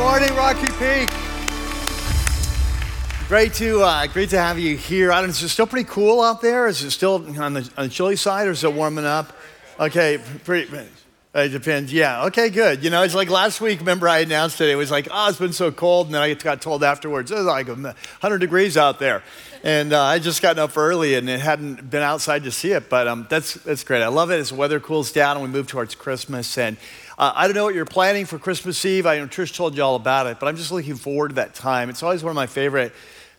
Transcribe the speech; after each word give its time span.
Good 0.00 0.06
morning, 0.06 0.34
Rocky 0.34 0.68
Peak. 0.78 1.10
Great 3.28 3.52
to 3.52 3.82
uh, 3.82 4.06
great 4.06 4.30
to 4.30 4.38
have 4.38 4.58
you 4.58 4.74
here. 4.74 5.12
I 5.12 5.20
don't 5.20 5.28
is 5.28 5.42
it 5.42 5.50
still 5.50 5.66
pretty 5.66 5.86
cool 5.90 6.22
out 6.22 6.40
there? 6.40 6.66
Is 6.68 6.82
it 6.82 6.92
still 6.92 7.16
on 7.16 7.52
the, 7.52 7.70
on 7.76 7.84
the 7.84 7.88
chilly 7.90 8.16
side, 8.16 8.48
or 8.48 8.52
is 8.52 8.64
it 8.64 8.72
warming 8.72 9.04
up? 9.04 9.30
Okay, 9.78 10.18
pretty. 10.44 10.74
It 11.34 11.50
depends. 11.50 11.92
Yeah. 11.92 12.24
Okay. 12.24 12.48
Good. 12.48 12.82
You 12.82 12.88
know, 12.88 13.02
it's 13.02 13.14
like 13.14 13.28
last 13.28 13.60
week. 13.60 13.80
Remember, 13.80 14.08
I 14.08 14.20
announced 14.20 14.58
it. 14.62 14.70
It 14.70 14.74
was 14.74 14.90
like, 14.90 15.06
oh, 15.12 15.28
it's 15.28 15.38
been 15.38 15.52
so 15.52 15.70
cold, 15.70 16.06
and 16.06 16.14
then 16.14 16.22
I 16.22 16.32
got 16.32 16.62
told 16.62 16.82
afterwards 16.82 17.30
it's 17.30 17.38
like 17.42 17.68
100 17.68 18.38
degrees 18.38 18.78
out 18.78 19.00
there, 19.00 19.22
and 19.62 19.92
uh, 19.92 20.02
I 20.02 20.18
just 20.18 20.40
gotten 20.40 20.60
up 20.60 20.78
early 20.78 21.14
and 21.14 21.28
it 21.28 21.40
hadn't 21.40 21.90
been 21.90 22.02
outside 22.02 22.44
to 22.44 22.50
see 22.50 22.72
it. 22.72 22.88
But 22.88 23.06
um, 23.06 23.26
that's 23.28 23.52
that's 23.52 23.84
great. 23.84 24.02
I 24.02 24.08
love 24.08 24.30
it 24.30 24.40
as 24.40 24.48
the 24.48 24.54
weather 24.54 24.80
cools 24.80 25.12
down 25.12 25.36
and 25.36 25.44
we 25.44 25.52
move 25.52 25.66
towards 25.66 25.94
Christmas. 25.94 26.56
And 26.56 26.78
uh, 27.20 27.34
I 27.36 27.46
don't 27.46 27.54
know 27.54 27.64
what 27.64 27.74
you're 27.74 27.84
planning 27.84 28.24
for 28.24 28.38
Christmas 28.38 28.82
Eve. 28.86 29.04
I 29.04 29.18
know 29.18 29.26
Trish 29.26 29.54
told 29.54 29.76
you 29.76 29.82
all 29.82 29.94
about 29.94 30.26
it, 30.26 30.40
but 30.40 30.46
I'm 30.46 30.56
just 30.56 30.72
looking 30.72 30.94
forward 30.94 31.28
to 31.28 31.34
that 31.34 31.52
time. 31.52 31.90
It's 31.90 32.02
always 32.02 32.22
one 32.22 32.30
of 32.30 32.34
my 32.34 32.46
favorite 32.46 32.94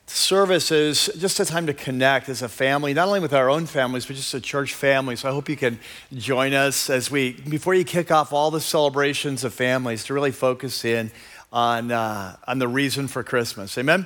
services, 0.06 1.10
just 1.18 1.40
a 1.40 1.46
time 1.46 1.66
to 1.66 1.74
connect 1.74 2.30
as 2.30 2.44
a 2.44 2.48
family, 2.48 2.94
not 2.94 3.08
only 3.08 3.20
with 3.20 3.34
our 3.34 3.50
own 3.50 3.66
families, 3.66 4.06
but 4.06 4.16
just 4.16 4.36
a 4.36 4.40
church 4.40 4.76
family. 4.76 5.16
So 5.16 5.30
I 5.30 5.32
hope 5.32 5.50
you 5.50 5.58
can 5.58 5.80
join 6.14 6.54
us 6.54 6.92
as 6.92 7.10
we, 7.10 7.32
before 7.32 7.74
you 7.74 7.84
kick 7.84 8.12
off 8.12 8.32
all 8.32 8.52
the 8.52 8.62
celebrations 8.62 9.44
of 9.44 9.52
families, 9.52 10.04
to 10.04 10.14
really 10.14 10.30
focus 10.30 10.86
in 10.86 11.10
on, 11.52 11.90
uh, 11.90 12.36
on 12.48 12.60
the 12.60 12.68
reason 12.68 13.08
for 13.08 13.24
Christmas. 13.24 13.76
Amen? 13.80 14.06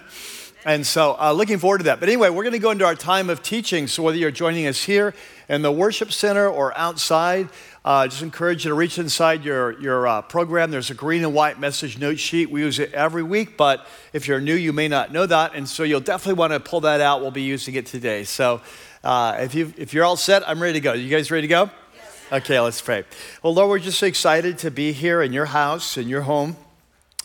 And 0.66 0.88
so, 0.88 1.16
uh, 1.20 1.32
looking 1.32 1.60
forward 1.60 1.80
to 1.80 1.84
that. 1.84 2.00
But 2.00 2.10
anyway, 2.10 2.30
we're 2.30 2.42
going 2.44 2.54
to 2.54 2.60
go 2.60 2.72
into 2.72 2.86
our 2.86 2.96
time 2.96 3.30
of 3.30 3.44
teaching. 3.44 3.86
So, 3.86 4.02
whether 4.02 4.18
you're 4.18 4.32
joining 4.32 4.66
us 4.66 4.84
here 4.84 5.14
in 5.48 5.62
the 5.62 5.72
worship 5.72 6.12
center 6.12 6.50
or 6.50 6.76
outside, 6.76 7.50
uh, 7.86 8.08
just 8.08 8.24
encourage 8.24 8.66
you 8.66 8.70
to 8.70 8.76
reach 8.76 8.98
inside 8.98 9.46
your, 9.46 9.80
your 9.80 10.08
uh, 10.08 10.22
program. 10.24 10.72
There's 10.72 10.90
a 10.90 10.96
green 10.96 11.24
and 11.24 11.36
white 11.36 11.60
message 11.60 12.00
note 12.00 12.18
sheet. 12.18 12.50
We 12.50 12.62
use 12.62 12.80
it 12.80 12.92
every 12.94 13.22
week, 13.22 13.58
but 13.58 13.86
if 14.12 14.28
you're 14.28 14.42
new, 14.42 14.56
you 14.56 14.74
may 14.74 14.88
not 14.88 15.14
know 15.14 15.28
that. 15.28 15.54
And 15.54 15.70
so 15.70 15.84
you'll 15.84 16.00
definitely 16.00 16.40
want 16.40 16.52
to 16.54 16.60
pull 16.60 16.82
that 16.82 17.00
out. 17.00 17.22
We'll 17.22 17.30
be 17.30 17.44
using 17.44 17.76
it 17.76 17.86
today. 17.86 18.24
So 18.24 18.62
uh, 19.04 19.38
if, 19.42 19.54
you, 19.54 19.72
if 19.78 19.94
you're 19.94 20.04
all 20.04 20.18
set, 20.18 20.50
I'm 20.50 20.60
ready 20.60 20.74
to 20.74 20.80
go. 20.80 20.94
You 20.94 21.08
guys 21.10 21.30
ready 21.30 21.44
to 21.44 21.48
go? 21.48 21.70
Yes. 21.96 22.42
Okay, 22.44 22.60
let's 22.60 22.82
pray. 22.82 23.04
Well, 23.44 23.54
Lord, 23.54 23.70
we're 23.70 23.78
just 23.78 24.02
excited 24.02 24.58
to 24.60 24.72
be 24.72 24.92
here 24.92 25.22
in 25.22 25.32
your 25.32 25.46
house, 25.46 25.96
in 25.96 26.10
your 26.10 26.24
home, 26.24 26.58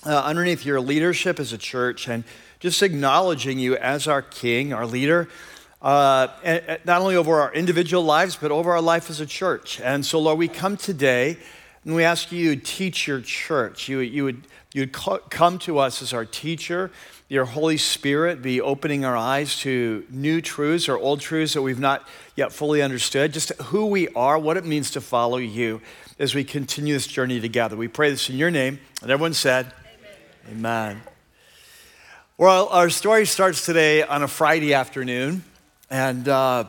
uh, 0.05 0.15
underneath 0.15 0.67
your 0.67 0.83
leadership 0.83 1.41
as 1.41 1.55
a 1.55 1.59
church, 1.59 2.07
and 2.07 2.23
just 2.59 2.83
acknowledging 2.83 3.59
you 3.59 3.79
as 3.79 4.07
our 4.07 4.21
King, 4.21 4.75
our 4.75 4.85
leader 4.85 5.27
uh, 5.83 6.29
not 6.85 7.01
only 7.01 7.17
over 7.17 7.41
our 7.41 7.53
individual 7.53 8.05
lives, 8.05 8.37
but 8.37 8.51
over 8.51 8.73
our 8.73 8.83
life 8.83 9.09
as 9.09 9.21
a 9.21 9.27
church. 9.27 9.81
And 9.81 10.05
so, 10.05 10.19
Lord, 10.19 10.39
we 10.39 10.49
come 10.49 10.77
today 10.77 11.39
and 11.85 11.95
we 11.95 12.05
ask 12.05 12.31
you 12.31 12.55
to 12.55 12.63
teach 12.63 13.07
your 13.07 13.21
church. 13.21 13.89
You, 13.89 14.01
you 14.01 14.25
would 14.25 14.43
you'd 14.73 14.93
come 14.93 15.59
to 15.61 15.79
us 15.79 16.03
as 16.03 16.13
our 16.13 16.25
teacher. 16.25 16.91
Your 17.29 17.45
Holy 17.45 17.77
Spirit 17.77 18.43
be 18.43 18.61
opening 18.61 19.05
our 19.05 19.17
eyes 19.17 19.59
to 19.61 20.05
new 20.11 20.41
truths 20.41 20.89
or 20.89 20.97
old 20.99 21.21
truths 21.21 21.55
that 21.55 21.63
we've 21.63 21.79
not 21.79 22.07
yet 22.37 22.53
fully 22.53 22.83
understood, 22.83 23.33
just 23.33 23.51
who 23.63 23.87
we 23.87 24.09
are, 24.09 24.39
what 24.39 24.57
it 24.57 24.65
means 24.65 24.91
to 24.93 25.01
follow 25.01 25.39
you 25.39 25.81
as 26.19 26.35
we 26.35 26.45
continue 26.45 26.95
this 26.95 27.07
journey 27.07 27.41
together. 27.41 27.77
We 27.77 27.89
pray 27.89 28.11
this 28.11 28.29
in 28.29 28.37
your 28.37 28.51
name. 28.51 28.81
And 29.01 29.11
everyone 29.11 29.35
said, 29.35 29.73
Amen. 30.47 30.91
Amen. 30.91 31.03
Well, 32.37 32.69
our 32.69 32.91
story 32.91 33.27
starts 33.27 33.65
today 33.65 34.03
on 34.03 34.23
a 34.23 34.29
Friday 34.29 34.75
afternoon. 34.75 35.45
And 35.93 36.29
uh, 36.29 36.67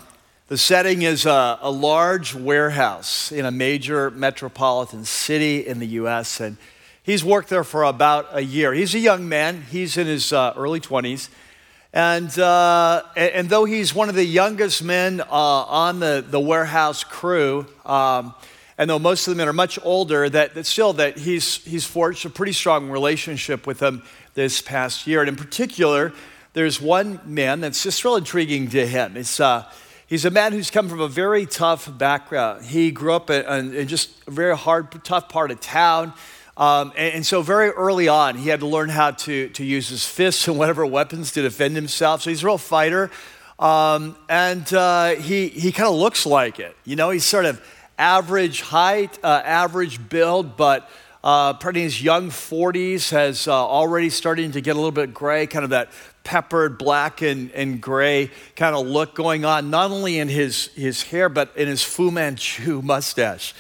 the 0.48 0.58
setting 0.58 1.04
is 1.04 1.28
a, 1.28 1.60
a, 1.62 1.70
large 1.70 2.34
warehouse 2.34 3.32
in 3.32 3.46
a 3.46 3.52
major 3.52 4.10
metropolitan 4.10 5.06
city 5.06 5.68
in 5.68 5.78
the 5.78 5.86
US. 5.88 6.40
And 6.40 6.58
he's 7.04 7.24
worked 7.24 7.50
there 7.50 7.64
for 7.64 7.84
about 7.84 8.30
a 8.32 8.42
year. 8.42 8.74
He's 8.74 8.96
a 8.96 9.00
young 9.00 9.30
man, 9.30 9.62
he's 9.70 9.96
in 9.96 10.08
his 10.08 10.34
uh, 10.34 10.54
early 10.58 10.80
20s. 10.80 11.30
And, 11.94 12.40
uh, 12.40 13.04
and 13.16 13.48
though 13.48 13.66
he's 13.66 13.94
one 13.94 14.10
of 14.10 14.16
the 14.16 14.26
youngest 14.26 14.84
men 14.84 15.22
uh, 15.22 15.26
on 15.30 16.00
the, 16.00 16.26
the 16.28 16.40
warehouse 16.40 17.04
crew, 17.04 17.68
um, 17.86 18.34
and 18.80 18.90
though 18.90 18.98
most 18.98 19.28
of 19.28 19.36
the 19.36 19.38
men 19.38 19.48
are 19.48 19.54
much 19.54 19.78
older, 19.84 20.28
that, 20.30 20.56
that 20.56 20.66
still 20.66 20.94
that 20.94 21.20
he's, 21.20 21.64
he's 21.64 21.86
forged 21.86 22.26
a 22.26 22.30
pretty 22.30 22.54
strong 22.54 22.90
relationship 22.90 23.68
with 23.68 23.78
them 23.78 24.02
this 24.34 24.64
past 24.64 25.06
year. 25.06 25.20
And 25.20 25.30
in 25.30 25.36
particular, 25.36 26.12
there's 26.54 26.82
one 26.82 27.20
man 27.26 27.62
that's 27.62 27.82
just 27.84 28.04
real 28.04 28.16
intriguing 28.18 28.70
to 28.70 28.86
him. 28.86 29.16
It's, 29.16 29.40
uh, 29.40 29.70
he's 30.08 30.26
a 30.26 30.32
man 30.32 30.52
who's 30.52 30.70
come 30.70 30.90
from 30.90 31.00
a 31.00 31.08
very 31.08 31.46
tough 31.46 31.98
background. 31.98 32.66
He 32.66 32.92
grew 32.92 33.14
up 33.14 33.30
in, 33.30 33.74
in 33.74 33.88
just 33.88 34.12
a 34.28 34.32
very 34.32 34.58
hard, 34.58 34.92
tough 35.04 35.30
part 35.30 35.52
of 35.52 35.62
town. 35.62 36.14
Um, 36.58 36.92
and, 36.98 37.16
and, 37.16 37.26
so, 37.26 37.42
very 37.42 37.70
early 37.70 38.10
on, 38.10 38.36
he 38.36 38.50
had 38.50 38.60
to 38.60 38.68
learn 38.68 38.90
how 38.90 39.12
to, 39.12 39.48
to 39.50 39.64
use 39.64 39.88
his 39.88 40.06
fists 40.06 40.48
and 40.50 40.60
whatever 40.60 40.86
weapons 40.86 41.32
to 41.32 41.42
defend 41.42 41.76
himself. 41.76 42.24
So, 42.24 42.30
he's 42.30 42.44
a 42.44 42.46
real 42.46 42.58
fighter. 42.58 43.10
Um, 43.58 44.18
and 44.28 44.72
uh, 44.74 45.16
he, 45.16 45.48
he 45.48 45.72
kind 45.72 45.88
of 45.88 45.96
looks 45.96 46.26
like 46.26 46.60
it. 46.60 46.76
You 46.84 46.98
know, 46.98 47.10
he's 47.12 47.24
sort 47.24 47.46
of 47.46 47.64
average 47.98 48.62
height, 48.62 49.18
uh, 49.24 49.42
average 49.46 50.10
build, 50.10 50.58
but 50.58 50.90
uh, 51.24 51.54
probably 51.54 51.82
in 51.82 51.86
his 51.86 52.02
young 52.02 52.30
40s, 52.30 53.12
has 53.12 53.48
uh, 53.48 53.54
already 53.54 54.10
starting 54.10 54.52
to 54.52 54.62
get 54.62 54.72
a 54.72 54.76
little 54.76 54.92
bit 54.92 55.14
gray, 55.14 55.46
kind 55.46 55.64
of 55.64 55.70
that 55.70 55.90
peppered 56.24 56.78
black 56.78 57.22
and, 57.22 57.52
and 57.52 57.82
gray 57.82 58.30
kind 58.56 58.76
of 58.76 58.86
look 58.86 59.16
going 59.16 59.46
on, 59.46 59.70
not 59.70 59.92
only 59.92 60.20
in 60.20 60.28
his, 60.28 60.68
his 60.76 61.04
hair, 61.04 61.30
but 61.30 61.56
in 61.56 61.68
his 61.68 61.84
Fu 61.84 62.12
Manchu 62.12 62.82
mustache. 62.84 63.54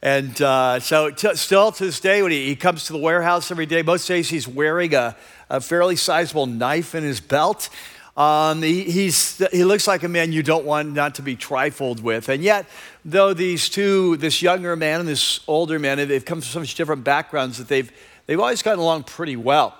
And 0.00 0.40
uh, 0.40 0.78
so, 0.78 1.10
t- 1.10 1.34
still 1.34 1.72
to 1.72 1.84
this 1.84 1.98
day, 1.98 2.22
when 2.22 2.30
he, 2.30 2.46
he, 2.46 2.56
comes 2.56 2.84
to 2.84 2.92
the 2.92 2.98
warehouse 2.98 3.50
every 3.50 3.66
day, 3.66 3.82
most 3.82 4.06
days 4.06 4.28
he's 4.28 4.46
wearing 4.46 4.94
a, 4.94 5.16
a 5.50 5.60
fairly 5.60 5.96
sizable 5.96 6.46
knife 6.46 6.94
in 6.94 7.02
his 7.02 7.20
belt. 7.20 7.68
Um, 8.16 8.62
he, 8.62 8.82
he 8.82 9.64
looks 9.64 9.86
like 9.86 10.02
a 10.02 10.08
man 10.08 10.32
you 10.32 10.42
don't 10.42 10.64
want 10.64 10.92
not 10.92 11.16
to 11.16 11.22
be 11.22 11.36
trifled 11.36 12.02
with. 12.02 12.28
And 12.28 12.42
yet, 12.42 12.66
though 13.04 13.32
these 13.32 13.68
two, 13.68 14.16
this 14.16 14.42
younger 14.42 14.74
man 14.76 15.00
and 15.00 15.08
this 15.08 15.40
older 15.46 15.78
man, 15.78 15.98
they've 15.98 16.24
come 16.24 16.40
from 16.40 16.64
such 16.64 16.74
different 16.74 17.04
backgrounds 17.04 17.58
that 17.58 17.68
they've, 17.68 17.90
they've 18.26 18.40
always 18.40 18.62
gotten 18.62 18.80
along 18.80 19.04
pretty 19.04 19.36
well. 19.36 19.76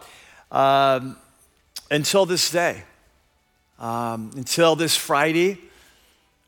Um, 0.53 1.17
until 1.91 2.27
this 2.27 2.51
day, 2.51 2.83
um, 3.79 4.31
until 4.37 4.77
this 4.77 4.97
Friday, 4.97 5.59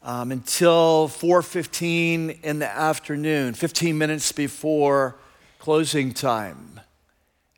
um, 0.02 0.32
until 0.32 1.08
4:15 1.08 2.30
in 2.42 2.58
the 2.58 2.68
afternoon, 2.68 3.54
15 3.54 3.96
minutes 3.98 4.32
before 4.32 5.16
closing 5.58 6.12
time, 6.12 6.80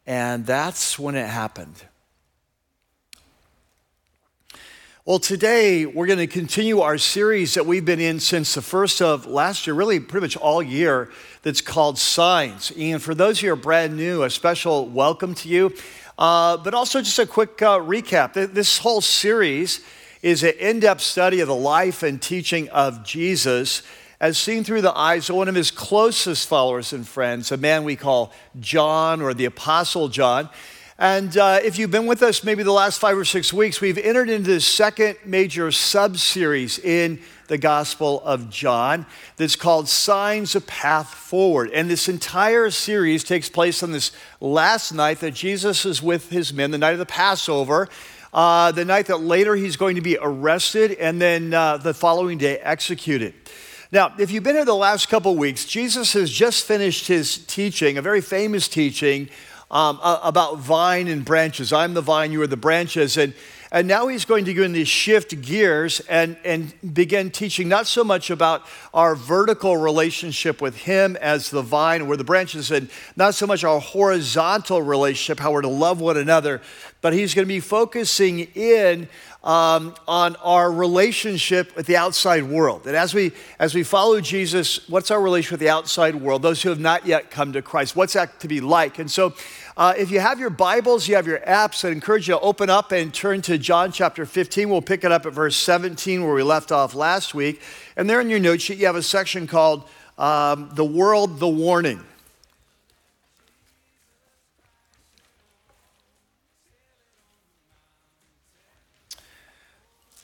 and 0.06 0.46
that's 0.46 0.98
when 0.98 1.14
it 1.14 1.28
happened. 1.28 1.84
Well, 5.04 5.18
today 5.18 5.84
we're 5.84 6.06
going 6.06 6.20
to 6.20 6.28
continue 6.28 6.78
our 6.78 6.96
series 6.96 7.54
that 7.54 7.66
we've 7.66 7.84
been 7.84 7.98
in 7.98 8.20
since 8.20 8.54
the 8.54 8.62
first 8.62 9.02
of 9.02 9.26
last 9.26 9.66
year, 9.66 9.74
really 9.74 9.98
pretty 9.98 10.24
much 10.24 10.36
all 10.36 10.62
year, 10.62 11.10
that's 11.42 11.60
called 11.60 11.98
Signs. 11.98 12.70
And 12.78 13.02
for 13.02 13.12
those 13.12 13.38
of 13.38 13.42
you 13.42 13.48
who 13.48 13.54
are 13.54 13.56
brand 13.56 13.96
new, 13.96 14.22
a 14.22 14.30
special 14.30 14.86
welcome 14.86 15.34
to 15.34 15.48
you. 15.48 15.74
Uh, 16.18 16.56
but 16.56 16.74
also, 16.74 17.00
just 17.00 17.18
a 17.18 17.26
quick 17.26 17.60
uh, 17.62 17.78
recap. 17.78 18.34
This 18.34 18.78
whole 18.78 19.00
series 19.00 19.80
is 20.20 20.42
an 20.42 20.52
in 20.60 20.80
depth 20.80 21.00
study 21.00 21.40
of 21.40 21.48
the 21.48 21.54
life 21.54 22.02
and 22.02 22.20
teaching 22.20 22.68
of 22.68 23.04
Jesus 23.04 23.82
as 24.20 24.38
seen 24.38 24.62
through 24.62 24.82
the 24.82 24.96
eyes 24.96 25.28
of 25.28 25.34
one 25.34 25.48
of 25.48 25.54
his 25.56 25.72
closest 25.72 26.48
followers 26.48 26.92
and 26.92 27.08
friends, 27.08 27.50
a 27.50 27.56
man 27.56 27.82
we 27.82 27.96
call 27.96 28.32
John 28.60 29.20
or 29.20 29.34
the 29.34 29.46
Apostle 29.46 30.08
John. 30.08 30.48
And 30.96 31.36
uh, 31.36 31.58
if 31.64 31.76
you've 31.76 31.90
been 31.90 32.06
with 32.06 32.22
us 32.22 32.44
maybe 32.44 32.62
the 32.62 32.70
last 32.70 33.00
five 33.00 33.18
or 33.18 33.24
six 33.24 33.52
weeks, 33.52 33.80
we've 33.80 33.98
entered 33.98 34.30
into 34.30 34.52
the 34.52 34.60
second 34.60 35.16
major 35.24 35.72
sub 35.72 36.18
series 36.18 36.78
in 36.78 37.20
the 37.52 37.58
Gospel 37.58 38.22
of 38.24 38.48
John 38.48 39.04
that's 39.36 39.56
called 39.56 39.86
Signs 39.86 40.54
of 40.54 40.66
Path 40.66 41.12
Forward. 41.12 41.68
And 41.74 41.90
this 41.90 42.08
entire 42.08 42.70
series 42.70 43.22
takes 43.22 43.50
place 43.50 43.82
on 43.82 43.92
this 43.92 44.10
last 44.40 44.92
night 44.92 45.20
that 45.20 45.32
Jesus 45.32 45.84
is 45.84 46.02
with 46.02 46.30
his 46.30 46.54
men, 46.54 46.70
the 46.70 46.78
night 46.78 46.94
of 46.94 46.98
the 46.98 47.04
Passover. 47.04 47.90
Uh, 48.32 48.72
the 48.72 48.86
night 48.86 49.04
that 49.04 49.20
later 49.20 49.54
he's 49.54 49.76
going 49.76 49.96
to 49.96 50.00
be 50.00 50.16
arrested 50.18 50.92
and 50.92 51.20
then 51.20 51.52
uh, 51.52 51.76
the 51.76 51.92
following 51.92 52.38
day 52.38 52.56
executed. 52.60 53.34
Now, 53.90 54.14
if 54.18 54.30
you've 54.30 54.42
been 54.42 54.54
here 54.54 54.64
the 54.64 54.74
last 54.74 55.10
couple 55.10 55.36
weeks, 55.36 55.66
Jesus 55.66 56.14
has 56.14 56.30
just 56.30 56.64
finished 56.64 57.06
his 57.06 57.36
teaching, 57.36 57.98
a 57.98 58.02
very 58.02 58.22
famous 58.22 58.66
teaching 58.66 59.28
um, 59.70 60.00
about 60.02 60.56
vine 60.58 61.06
and 61.06 61.22
branches. 61.22 61.74
I'm 61.74 61.92
the 61.92 62.00
vine, 62.00 62.32
you 62.32 62.40
are 62.40 62.46
the 62.46 62.56
branches. 62.56 63.18
And 63.18 63.34
and 63.72 63.88
now 63.88 64.06
he's 64.08 64.26
going 64.26 64.44
to 64.44 64.52
go 64.52 64.64
into 64.64 64.84
shift 64.84 65.40
gears 65.40 66.00
and, 66.00 66.36
and 66.44 66.74
begin 66.92 67.30
teaching 67.30 67.70
not 67.70 67.86
so 67.86 68.04
much 68.04 68.28
about 68.28 68.66
our 68.92 69.14
vertical 69.16 69.78
relationship 69.78 70.60
with 70.60 70.76
him 70.76 71.16
as 71.16 71.48
the 71.48 71.62
vine, 71.62 72.06
where 72.06 72.18
the 72.18 72.22
branches, 72.22 72.70
and 72.70 72.90
not 73.16 73.34
so 73.34 73.46
much 73.46 73.64
our 73.64 73.80
horizontal 73.80 74.82
relationship, 74.82 75.40
how 75.40 75.52
we're 75.52 75.62
to 75.62 75.68
love 75.68 76.02
one 76.02 76.18
another, 76.18 76.60
but 77.00 77.14
he's 77.14 77.34
going 77.34 77.46
to 77.46 77.48
be 77.48 77.60
focusing 77.60 78.40
in 78.54 79.08
um, 79.42 79.94
on 80.06 80.36
our 80.36 80.70
relationship 80.70 81.74
with 81.74 81.86
the 81.86 81.96
outside 81.96 82.44
world. 82.44 82.86
And 82.86 82.94
as 82.94 83.14
we, 83.14 83.32
as 83.58 83.74
we 83.74 83.82
follow 83.82 84.20
Jesus, 84.20 84.88
what's 84.88 85.10
our 85.10 85.20
relationship 85.20 85.52
with 85.52 85.60
the 85.60 85.70
outside 85.70 86.14
world? 86.14 86.42
Those 86.42 86.62
who 86.62 86.68
have 86.68 86.78
not 86.78 87.06
yet 87.06 87.30
come 87.30 87.54
to 87.54 87.62
Christ, 87.62 87.96
what's 87.96 88.12
that 88.12 88.38
to 88.40 88.48
be 88.48 88.60
like? 88.60 88.98
And 88.98 89.10
so 89.10 89.34
Uh, 89.74 89.94
if 89.96 90.10
you 90.10 90.20
have 90.20 90.38
your 90.38 90.50
Bibles, 90.50 91.08
you 91.08 91.14
have 91.16 91.26
your 91.26 91.38
apps, 91.40 91.86
I 91.88 91.92
encourage 91.92 92.28
you 92.28 92.34
to 92.34 92.40
open 92.40 92.68
up 92.68 92.92
and 92.92 93.12
turn 93.12 93.40
to 93.42 93.56
John 93.56 93.90
chapter 93.90 94.26
15. 94.26 94.68
We'll 94.68 94.82
pick 94.82 95.02
it 95.02 95.10
up 95.10 95.24
at 95.24 95.32
verse 95.32 95.56
17 95.56 96.22
where 96.22 96.34
we 96.34 96.42
left 96.42 96.70
off 96.70 96.94
last 96.94 97.34
week. 97.34 97.62
And 97.96 98.08
there 98.08 98.20
in 98.20 98.28
your 98.28 98.38
note 98.38 98.60
sheet, 98.60 98.76
you 98.76 98.84
have 98.84 98.96
a 98.96 99.02
section 99.02 99.46
called 99.46 99.88
um, 100.18 100.68
The 100.74 100.84
World, 100.84 101.38
the 101.38 101.48
Warning. 101.48 102.04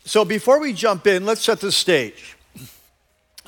So 0.05 0.27
before 0.27 0.61
we 0.61 0.75
jump 0.75 1.07
in, 1.07 1.25
let's 1.25 1.43
set 1.43 1.61
the 1.61 1.73
stage. 1.73 2.37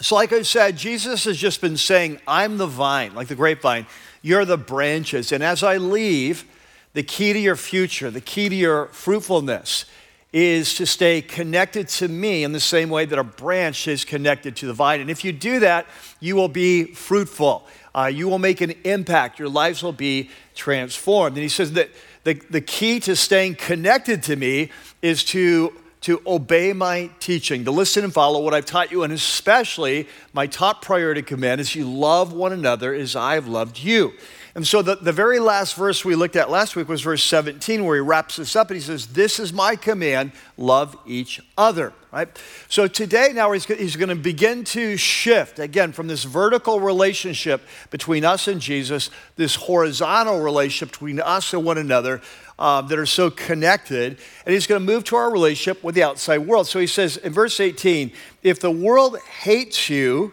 So, 0.00 0.14
like 0.14 0.32
I 0.32 0.40
said, 0.42 0.78
Jesus 0.78 1.24
has 1.24 1.36
just 1.36 1.60
been 1.60 1.76
saying, 1.76 2.20
I'm 2.26 2.56
the 2.56 2.66
vine, 2.66 3.14
like 3.14 3.28
the 3.28 3.34
grapevine. 3.34 3.86
You're 4.22 4.44
the 4.44 4.58
branches. 4.58 5.32
And 5.32 5.42
as 5.42 5.62
I 5.62 5.76
leave, 5.76 6.44
the 6.92 7.02
key 7.02 7.32
to 7.32 7.38
your 7.38 7.56
future, 7.56 8.10
the 8.10 8.20
key 8.20 8.48
to 8.48 8.54
your 8.54 8.86
fruitfulness 8.86 9.84
is 10.32 10.74
to 10.76 10.86
stay 10.86 11.20
connected 11.20 11.88
to 11.88 12.06
me 12.06 12.44
in 12.44 12.52
the 12.52 12.60
same 12.60 12.88
way 12.88 13.04
that 13.04 13.18
a 13.18 13.24
branch 13.24 13.88
is 13.88 14.04
connected 14.04 14.54
to 14.56 14.66
the 14.66 14.72
vine. 14.72 15.00
And 15.00 15.10
if 15.10 15.24
you 15.24 15.32
do 15.32 15.60
that, 15.60 15.86
you 16.20 16.36
will 16.36 16.48
be 16.48 16.84
fruitful. 16.84 17.66
Uh, 17.94 18.06
you 18.06 18.28
will 18.28 18.38
make 18.38 18.60
an 18.60 18.72
impact. 18.84 19.40
Your 19.40 19.48
lives 19.48 19.82
will 19.82 19.92
be 19.92 20.30
transformed. 20.54 21.36
And 21.36 21.42
he 21.42 21.48
says 21.48 21.72
that 21.72 21.90
the, 22.22 22.34
the 22.50 22.60
key 22.60 23.00
to 23.00 23.16
staying 23.16 23.56
connected 23.56 24.22
to 24.24 24.36
me 24.36 24.70
is 25.02 25.24
to 25.24 25.74
to 26.02 26.22
obey 26.26 26.72
my 26.72 27.10
teaching, 27.20 27.64
to 27.64 27.70
listen 27.70 28.04
and 28.04 28.12
follow 28.12 28.40
what 28.40 28.54
I've 28.54 28.64
taught 28.64 28.90
you, 28.90 29.02
and 29.02 29.12
especially 29.12 30.08
my 30.32 30.46
top 30.46 30.82
priority 30.82 31.22
command 31.22 31.60
is 31.60 31.74
you 31.74 31.90
love 31.90 32.32
one 32.32 32.52
another 32.52 32.94
as 32.94 33.14
I've 33.14 33.46
loved 33.46 33.78
you. 33.78 34.12
And 34.54 34.66
so 34.66 34.82
the, 34.82 34.96
the 34.96 35.12
very 35.12 35.38
last 35.38 35.74
verse 35.74 36.04
we 36.04 36.14
looked 36.14 36.36
at 36.36 36.50
last 36.50 36.74
week 36.74 36.88
was 36.88 37.02
verse 37.02 37.22
17, 37.22 37.84
where 37.84 37.96
he 37.96 38.00
wraps 38.00 38.36
this 38.36 38.56
up 38.56 38.70
and 38.70 38.76
he 38.76 38.82
says, 38.82 39.08
This 39.08 39.38
is 39.38 39.52
my 39.52 39.76
command, 39.76 40.32
love 40.56 40.96
each 41.06 41.40
other. 41.56 41.92
Right? 42.12 42.28
So 42.68 42.88
today, 42.88 43.30
now 43.32 43.52
he's, 43.52 43.66
he's 43.66 43.94
going 43.94 44.08
to 44.08 44.16
begin 44.16 44.64
to 44.64 44.96
shift 44.96 45.60
again 45.60 45.92
from 45.92 46.08
this 46.08 46.24
vertical 46.24 46.80
relationship 46.80 47.62
between 47.90 48.24
us 48.24 48.48
and 48.48 48.60
Jesus, 48.60 49.10
this 49.36 49.54
horizontal 49.54 50.40
relationship 50.40 50.90
between 50.90 51.20
us 51.20 51.52
and 51.52 51.64
one 51.64 51.78
another, 51.78 52.20
um, 52.58 52.88
that 52.88 52.98
are 52.98 53.06
so 53.06 53.30
connected. 53.30 54.18
And 54.44 54.52
he's 54.52 54.66
going 54.66 54.84
to 54.84 54.92
move 54.92 55.04
to 55.04 55.16
our 55.16 55.30
relationship 55.30 55.84
with 55.84 55.94
the 55.94 56.02
outside 56.02 56.38
world. 56.38 56.66
So 56.66 56.80
he 56.80 56.88
says 56.88 57.16
in 57.16 57.32
verse 57.32 57.60
18, 57.60 58.10
if 58.42 58.58
the 58.58 58.72
world 58.72 59.16
hates 59.42 59.88
you, 59.88 60.32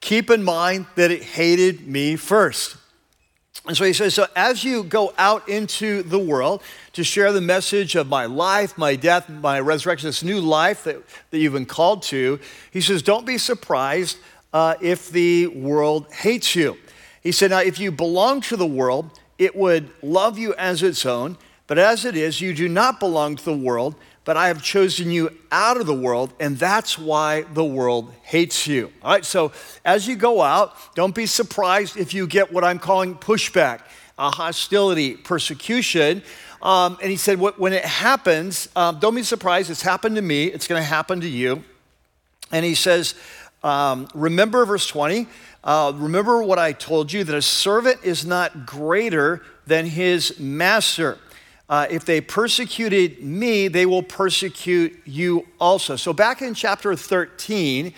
keep 0.00 0.28
in 0.28 0.42
mind 0.42 0.86
that 0.96 1.12
it 1.12 1.22
hated 1.22 1.86
me 1.86 2.16
first. 2.16 2.76
And 3.66 3.76
so 3.76 3.84
he 3.84 3.92
says, 3.92 4.14
so 4.14 4.26
as 4.34 4.64
you 4.64 4.82
go 4.82 5.14
out 5.16 5.48
into 5.48 6.02
the 6.02 6.18
world 6.18 6.62
to 6.94 7.04
share 7.04 7.30
the 7.30 7.40
message 7.40 7.94
of 7.94 8.08
my 8.08 8.26
life, 8.26 8.76
my 8.76 8.96
death, 8.96 9.28
my 9.28 9.60
resurrection, 9.60 10.08
this 10.08 10.24
new 10.24 10.40
life 10.40 10.82
that, 10.84 11.00
that 11.30 11.38
you've 11.38 11.52
been 11.52 11.64
called 11.64 12.02
to, 12.04 12.40
he 12.72 12.80
says, 12.80 13.02
don't 13.02 13.24
be 13.24 13.38
surprised 13.38 14.18
uh, 14.52 14.74
if 14.80 15.10
the 15.10 15.46
world 15.46 16.12
hates 16.12 16.56
you. 16.56 16.76
He 17.22 17.30
said, 17.30 17.50
now 17.50 17.60
if 17.60 17.78
you 17.78 17.92
belong 17.92 18.40
to 18.42 18.56
the 18.56 18.66
world, 18.66 19.10
it 19.38 19.54
would 19.54 19.90
love 20.02 20.38
you 20.38 20.54
as 20.54 20.82
its 20.82 21.06
own. 21.06 21.38
But 21.68 21.78
as 21.78 22.04
it 22.04 22.16
is, 22.16 22.40
you 22.40 22.54
do 22.54 22.68
not 22.68 22.98
belong 22.98 23.36
to 23.36 23.44
the 23.44 23.56
world, 23.56 23.94
but 24.24 24.36
I 24.36 24.48
have 24.48 24.62
chosen 24.62 25.10
you 25.10 25.36
out 25.50 25.76
of 25.76 25.86
the 25.86 25.94
world, 25.94 26.32
and 26.38 26.56
that's 26.56 26.96
why 26.96 27.42
the 27.42 27.64
world 27.64 28.12
hates 28.22 28.66
you. 28.66 28.92
All 29.02 29.12
right, 29.12 29.24
so 29.24 29.52
as 29.84 30.06
you 30.06 30.14
go 30.14 30.42
out, 30.42 30.74
don't 30.94 31.14
be 31.14 31.26
surprised 31.26 31.96
if 31.96 32.14
you 32.14 32.26
get 32.26 32.52
what 32.52 32.62
I'm 32.62 32.78
calling 32.78 33.16
pushback, 33.16 33.80
a 34.18 34.30
hostility, 34.30 35.16
persecution. 35.16 36.22
Um, 36.60 36.98
and 37.02 37.10
he 37.10 37.16
said, 37.16 37.40
when 37.40 37.72
it 37.72 37.84
happens, 37.84 38.68
um, 38.76 39.00
don't 39.00 39.16
be 39.16 39.24
surprised. 39.24 39.70
It's 39.70 39.82
happened 39.82 40.16
to 40.16 40.22
me, 40.22 40.44
it's 40.44 40.68
going 40.68 40.80
to 40.80 40.86
happen 40.86 41.20
to 41.20 41.28
you. 41.28 41.64
And 42.52 42.64
he 42.64 42.74
says, 42.74 43.14
um, 43.64 44.08
remember 44.14 44.64
verse 44.64 44.86
20. 44.86 45.26
Uh, 45.64 45.92
remember 45.94 46.42
what 46.42 46.58
I 46.58 46.72
told 46.72 47.12
you 47.12 47.22
that 47.24 47.34
a 47.34 47.42
servant 47.42 48.00
is 48.02 48.24
not 48.24 48.66
greater 48.66 49.42
than 49.66 49.86
his 49.86 50.38
master 50.38 51.18
uh, 51.72 51.86
if 51.88 52.04
they 52.04 52.20
persecuted 52.20 53.22
me, 53.22 53.66
they 53.66 53.86
will 53.86 54.02
persecute 54.02 54.94
you 55.06 55.46
also. 55.58 55.96
So, 55.96 56.12
back 56.12 56.42
in 56.42 56.52
chapter 56.52 56.94
13, 56.94 57.94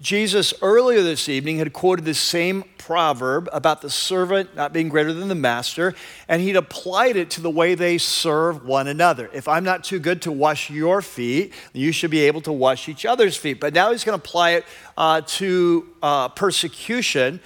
Jesus 0.00 0.54
earlier 0.62 1.02
this 1.02 1.28
evening 1.28 1.58
had 1.58 1.74
quoted 1.74 2.06
the 2.06 2.14
same 2.14 2.64
proverb 2.78 3.46
about 3.52 3.82
the 3.82 3.90
servant 3.90 4.56
not 4.56 4.72
being 4.72 4.88
greater 4.88 5.12
than 5.12 5.28
the 5.28 5.34
master, 5.34 5.94
and 6.26 6.40
he'd 6.40 6.56
applied 6.56 7.16
it 7.16 7.28
to 7.32 7.42
the 7.42 7.50
way 7.50 7.74
they 7.74 7.98
serve 7.98 8.64
one 8.64 8.88
another. 8.88 9.28
If 9.34 9.46
I'm 9.46 9.62
not 9.62 9.84
too 9.84 9.98
good 9.98 10.22
to 10.22 10.32
wash 10.32 10.70
your 10.70 11.02
feet, 11.02 11.52
you 11.74 11.92
should 11.92 12.10
be 12.10 12.20
able 12.20 12.40
to 12.40 12.52
wash 12.52 12.88
each 12.88 13.04
other's 13.04 13.36
feet. 13.36 13.60
But 13.60 13.74
now 13.74 13.92
he's 13.92 14.04
going 14.04 14.18
to 14.18 14.24
apply 14.24 14.52
it 14.52 14.64
uh, 14.96 15.20
to 15.26 15.86
uh, 16.02 16.28
persecution. 16.28 17.40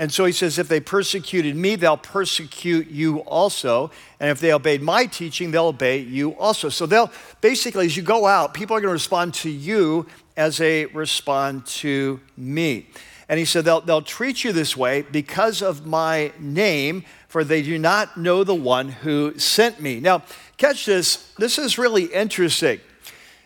And 0.00 0.10
so 0.10 0.24
he 0.24 0.32
says, 0.32 0.58
if 0.58 0.66
they 0.66 0.80
persecuted 0.80 1.54
me, 1.54 1.76
they'll 1.76 1.98
persecute 1.98 2.88
you 2.88 3.18
also. 3.18 3.90
And 4.18 4.30
if 4.30 4.40
they 4.40 4.50
obeyed 4.50 4.80
my 4.80 5.04
teaching, 5.04 5.50
they'll 5.50 5.66
obey 5.66 5.98
you 5.98 6.30
also. 6.38 6.70
So 6.70 6.86
they'll 6.86 7.12
basically, 7.42 7.84
as 7.84 7.98
you 7.98 8.02
go 8.02 8.24
out, 8.24 8.54
people 8.54 8.74
are 8.74 8.80
going 8.80 8.88
to 8.88 8.94
respond 8.94 9.34
to 9.34 9.50
you 9.50 10.06
as 10.38 10.56
they 10.56 10.86
respond 10.86 11.66
to 11.66 12.18
me. 12.34 12.88
And 13.28 13.38
he 13.38 13.44
said, 13.44 13.66
they'll, 13.66 13.82
they'll 13.82 14.00
treat 14.00 14.42
you 14.42 14.52
this 14.52 14.74
way 14.74 15.02
because 15.02 15.60
of 15.60 15.84
my 15.84 16.32
name, 16.38 17.04
for 17.28 17.44
they 17.44 17.60
do 17.60 17.78
not 17.78 18.16
know 18.16 18.42
the 18.42 18.54
one 18.54 18.88
who 18.88 19.38
sent 19.38 19.82
me. 19.82 20.00
Now, 20.00 20.22
catch 20.56 20.86
this. 20.86 21.30
This 21.36 21.58
is 21.58 21.76
really 21.76 22.04
interesting. 22.04 22.80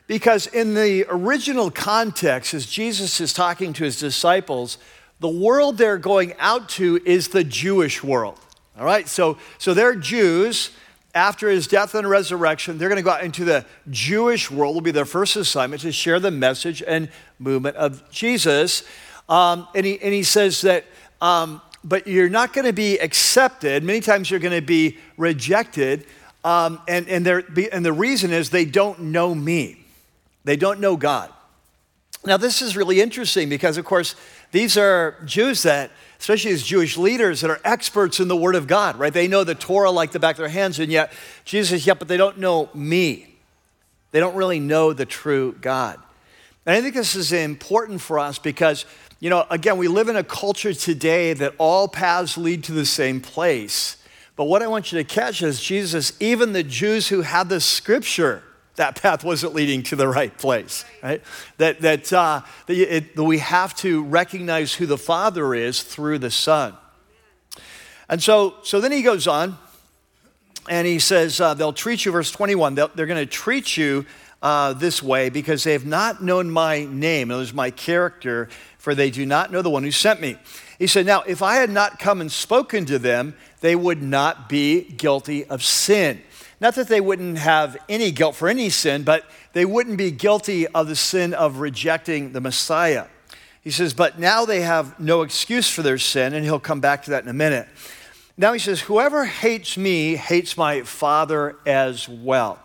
Because 0.06 0.46
in 0.46 0.74
the 0.74 1.04
original 1.08 1.72
context, 1.72 2.54
as 2.54 2.66
Jesus 2.66 3.20
is 3.20 3.32
talking 3.32 3.72
to 3.72 3.82
his 3.82 3.98
disciples, 3.98 4.78
the 5.24 5.28
world 5.30 5.78
they're 5.78 5.96
going 5.96 6.34
out 6.38 6.68
to 6.68 7.00
is 7.06 7.28
the 7.28 7.42
Jewish 7.42 8.04
world. 8.04 8.38
All 8.78 8.84
right, 8.84 9.08
so, 9.08 9.38
so 9.56 9.72
they're 9.72 9.96
Jews. 9.96 10.70
After 11.14 11.48
his 11.48 11.66
death 11.66 11.94
and 11.94 12.06
resurrection, 12.06 12.76
they're 12.76 12.90
going 12.90 12.98
to 12.98 13.02
go 13.02 13.12
out 13.12 13.24
into 13.24 13.42
the 13.46 13.64
Jewish 13.88 14.50
world. 14.50 14.74
Will 14.74 14.82
be 14.82 14.90
their 14.90 15.06
first 15.06 15.34
assignment 15.36 15.80
to 15.80 15.92
share 15.92 16.20
the 16.20 16.30
message 16.30 16.82
and 16.86 17.08
movement 17.38 17.74
of 17.78 18.10
Jesus. 18.10 18.82
Um, 19.26 19.66
and, 19.74 19.86
he, 19.86 19.98
and 20.02 20.12
he 20.12 20.24
says 20.24 20.60
that, 20.60 20.84
um, 21.22 21.62
but 21.82 22.06
you're 22.06 22.28
not 22.28 22.52
going 22.52 22.66
to 22.66 22.74
be 22.74 22.98
accepted. 22.98 23.82
Many 23.82 24.00
times 24.00 24.30
you're 24.30 24.40
going 24.40 24.60
to 24.60 24.66
be 24.66 24.98
rejected. 25.16 26.04
Um, 26.44 26.82
and, 26.86 27.08
and, 27.08 27.24
there, 27.24 27.44
and 27.72 27.82
the 27.82 27.94
reason 27.94 28.30
is 28.30 28.50
they 28.50 28.66
don't 28.66 29.00
know 29.00 29.34
me, 29.34 29.86
they 30.44 30.56
don't 30.56 30.80
know 30.80 30.98
God. 30.98 31.30
Now, 32.26 32.38
this 32.38 32.62
is 32.62 32.76
really 32.76 33.00
interesting 33.00 33.48
because, 33.48 33.76
of 33.76 33.84
course, 33.84 34.16
these 34.54 34.76
are 34.76 35.16
Jews 35.24 35.64
that, 35.64 35.90
especially 36.20 36.52
as 36.52 36.62
Jewish 36.62 36.96
leaders, 36.96 37.40
that 37.40 37.50
are 37.50 37.60
experts 37.64 38.20
in 38.20 38.28
the 38.28 38.36
Word 38.36 38.54
of 38.54 38.68
God, 38.68 38.96
right? 38.96 39.12
They 39.12 39.26
know 39.26 39.42
the 39.42 39.56
Torah 39.56 39.90
like 39.90 40.12
the 40.12 40.20
back 40.20 40.36
of 40.36 40.38
their 40.38 40.48
hands, 40.48 40.78
and 40.78 40.92
yet 40.92 41.12
Jesus 41.44 41.70
says, 41.70 41.84
yeah, 41.88 41.94
but 41.94 42.06
they 42.06 42.16
don't 42.16 42.38
know 42.38 42.70
me. 42.72 43.34
They 44.12 44.20
don't 44.20 44.36
really 44.36 44.60
know 44.60 44.92
the 44.92 45.06
true 45.06 45.58
God. 45.60 45.98
And 46.64 46.76
I 46.76 46.80
think 46.80 46.94
this 46.94 47.16
is 47.16 47.32
important 47.32 48.00
for 48.00 48.20
us 48.20 48.38
because, 48.38 48.84
you 49.18 49.28
know, 49.28 49.44
again, 49.50 49.76
we 49.76 49.88
live 49.88 50.08
in 50.08 50.14
a 50.14 50.22
culture 50.22 50.72
today 50.72 51.32
that 51.32 51.54
all 51.58 51.88
paths 51.88 52.38
lead 52.38 52.62
to 52.62 52.72
the 52.72 52.86
same 52.86 53.20
place. 53.20 53.96
But 54.36 54.44
what 54.44 54.62
I 54.62 54.68
want 54.68 54.92
you 54.92 54.98
to 54.98 55.04
catch 55.04 55.42
is 55.42 55.60
Jesus, 55.60 56.12
even 56.20 56.52
the 56.52 56.62
Jews 56.62 57.08
who 57.08 57.22
had 57.22 57.48
the 57.48 57.60
scripture, 57.60 58.44
that 58.76 59.00
path 59.00 59.22
wasn't 59.22 59.54
leading 59.54 59.82
to 59.84 59.96
the 59.96 60.08
right 60.08 60.36
place, 60.36 60.84
right? 61.02 61.22
That, 61.58 61.80
that, 61.82 62.12
uh, 62.12 62.42
that, 62.66 62.76
it, 62.76 63.16
that 63.16 63.24
we 63.24 63.38
have 63.38 63.74
to 63.76 64.02
recognize 64.02 64.74
who 64.74 64.86
the 64.86 64.98
Father 64.98 65.54
is 65.54 65.82
through 65.82 66.18
the 66.18 66.30
Son. 66.30 66.74
And 68.08 68.22
so, 68.22 68.56
so 68.62 68.80
then 68.80 68.92
he 68.92 69.02
goes 69.02 69.26
on 69.26 69.56
and 70.68 70.86
he 70.86 70.98
says, 70.98 71.40
uh, 71.40 71.54
They'll 71.54 71.72
treat 71.72 72.04
you, 72.04 72.12
verse 72.12 72.30
21, 72.30 72.74
they're 72.74 72.88
going 73.06 73.16
to 73.16 73.26
treat 73.26 73.76
you 73.76 74.06
uh, 74.42 74.74
this 74.74 75.02
way 75.02 75.30
because 75.30 75.64
they 75.64 75.72
have 75.72 75.86
not 75.86 76.22
known 76.22 76.50
my 76.50 76.84
name, 76.84 77.30
it 77.30 77.36
was 77.36 77.54
my 77.54 77.70
character, 77.70 78.48
for 78.78 78.94
they 78.94 79.10
do 79.10 79.24
not 79.24 79.50
know 79.50 79.62
the 79.62 79.70
one 79.70 79.82
who 79.82 79.90
sent 79.90 80.20
me. 80.20 80.36
He 80.78 80.86
said, 80.86 81.06
Now, 81.06 81.22
if 81.22 81.42
I 81.42 81.56
had 81.56 81.70
not 81.70 81.98
come 81.98 82.20
and 82.20 82.30
spoken 82.30 82.84
to 82.86 82.98
them, 82.98 83.34
they 83.60 83.74
would 83.74 84.02
not 84.02 84.48
be 84.48 84.82
guilty 84.82 85.44
of 85.46 85.62
sin. 85.62 86.20
Not 86.60 86.74
that 86.76 86.88
they 86.88 87.00
wouldn't 87.00 87.38
have 87.38 87.76
any 87.88 88.10
guilt 88.10 88.36
for 88.36 88.48
any 88.48 88.70
sin, 88.70 89.02
but 89.02 89.24
they 89.52 89.64
wouldn't 89.64 89.98
be 89.98 90.10
guilty 90.10 90.66
of 90.68 90.88
the 90.88 90.96
sin 90.96 91.34
of 91.34 91.58
rejecting 91.58 92.32
the 92.32 92.40
Messiah. 92.40 93.06
He 93.60 93.70
says, 93.70 93.94
but 93.94 94.18
now 94.18 94.44
they 94.44 94.60
have 94.60 94.98
no 95.00 95.22
excuse 95.22 95.68
for 95.68 95.82
their 95.82 95.98
sin, 95.98 96.34
and 96.34 96.44
he'll 96.44 96.60
come 96.60 96.80
back 96.80 97.04
to 97.04 97.10
that 97.10 97.22
in 97.22 97.28
a 97.28 97.34
minute. 97.34 97.66
Now 98.36 98.52
he 98.52 98.58
says, 98.58 98.80
Whoever 98.80 99.24
hates 99.24 99.76
me 99.76 100.16
hates 100.16 100.56
my 100.56 100.82
Father 100.82 101.56
as 101.64 102.08
well. 102.08 102.58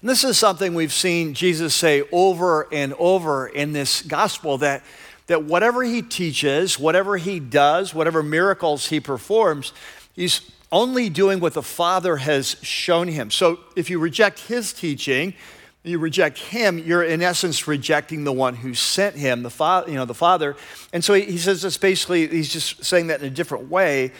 And 0.00 0.10
this 0.10 0.24
is 0.24 0.38
something 0.38 0.74
we've 0.74 0.92
seen 0.92 1.34
Jesus 1.34 1.74
say 1.74 2.02
over 2.10 2.66
and 2.72 2.94
over 2.98 3.46
in 3.46 3.72
this 3.72 4.02
gospel 4.02 4.58
that, 4.58 4.82
that 5.28 5.44
whatever 5.44 5.82
he 5.82 6.02
teaches, 6.02 6.78
whatever 6.78 7.16
he 7.16 7.38
does, 7.38 7.94
whatever 7.94 8.22
miracles 8.22 8.88
he 8.88 8.98
performs, 8.98 9.72
he's 10.14 10.50
only 10.72 11.08
doing 11.08 11.40
what 11.40 11.54
the 11.54 11.62
Father 11.62 12.16
has 12.16 12.56
shown 12.62 13.08
him. 13.08 13.30
So 13.30 13.60
if 13.76 13.90
you 13.90 13.98
reject 13.98 14.40
his 14.40 14.72
teaching, 14.72 15.34
you 15.82 15.98
reject 15.98 16.38
him, 16.38 16.78
you're 16.78 17.02
in 17.02 17.22
essence 17.22 17.66
rejecting 17.66 18.24
the 18.24 18.32
one 18.32 18.54
who 18.54 18.74
sent 18.74 19.16
him, 19.16 19.42
the 19.42 19.50
father, 19.50 19.90
you 19.90 19.96
know, 19.96 20.04
the 20.04 20.14
Father. 20.14 20.54
And 20.92 21.02
so 21.02 21.14
he, 21.14 21.22
he 21.22 21.38
says 21.38 21.62
this 21.62 21.78
basically, 21.78 22.28
he's 22.28 22.52
just 22.52 22.84
saying 22.84 23.06
that 23.06 23.20
in 23.20 23.26
a 23.26 23.30
different 23.30 23.70
way. 23.70 24.12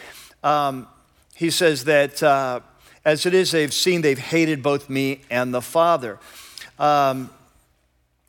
Um, 0.43 0.87
he 1.35 1.51
says 1.51 1.83
that 1.85 2.21
uh, 2.23 2.61
as 3.05 3.25
it 3.25 3.33
is, 3.33 3.51
they've 3.51 3.73
seen, 3.73 4.01
they've 4.01 4.17
hated 4.17 4.63
both 4.63 4.89
me 4.89 5.21
and 5.29 5.53
the 5.53 5.61
Father. 5.61 6.17
Um, 6.79 7.29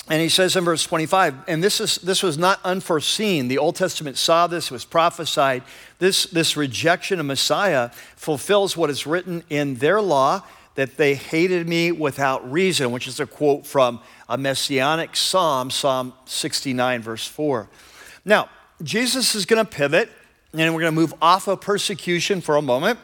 and 0.08 0.20
he 0.20 0.28
says 0.28 0.56
in 0.56 0.64
verse 0.64 0.82
25, 0.82 1.44
and 1.46 1.62
this, 1.62 1.80
is, 1.80 1.96
this 1.96 2.22
was 2.22 2.36
not 2.36 2.60
unforeseen. 2.64 3.46
The 3.48 3.58
Old 3.58 3.76
Testament 3.76 4.18
saw 4.18 4.46
this, 4.46 4.66
it 4.66 4.72
was 4.72 4.84
prophesied. 4.84 5.62
This, 6.00 6.24
this 6.24 6.56
rejection 6.56 7.20
of 7.20 7.26
Messiah 7.26 7.90
fulfills 8.16 8.76
what 8.76 8.90
is 8.90 9.06
written 9.06 9.44
in 9.48 9.76
their 9.76 10.02
law 10.02 10.42
that 10.74 10.96
they 10.96 11.14
hated 11.14 11.68
me 11.68 11.92
without 11.92 12.50
reason, 12.50 12.90
which 12.90 13.06
is 13.06 13.20
a 13.20 13.26
quote 13.26 13.66
from 13.66 14.00
a 14.28 14.38
messianic 14.38 15.14
psalm, 15.14 15.70
Psalm 15.70 16.14
69, 16.24 17.02
verse 17.02 17.26
4. 17.26 17.68
Now, 18.24 18.48
Jesus 18.82 19.34
is 19.34 19.46
going 19.46 19.64
to 19.64 19.70
pivot, 19.70 20.10
and 20.52 20.74
we're 20.74 20.80
going 20.80 20.92
to 20.94 21.00
move 21.00 21.14
off 21.22 21.46
of 21.46 21.60
persecution 21.60 22.40
for 22.40 22.56
a 22.56 22.62
moment. 22.62 22.98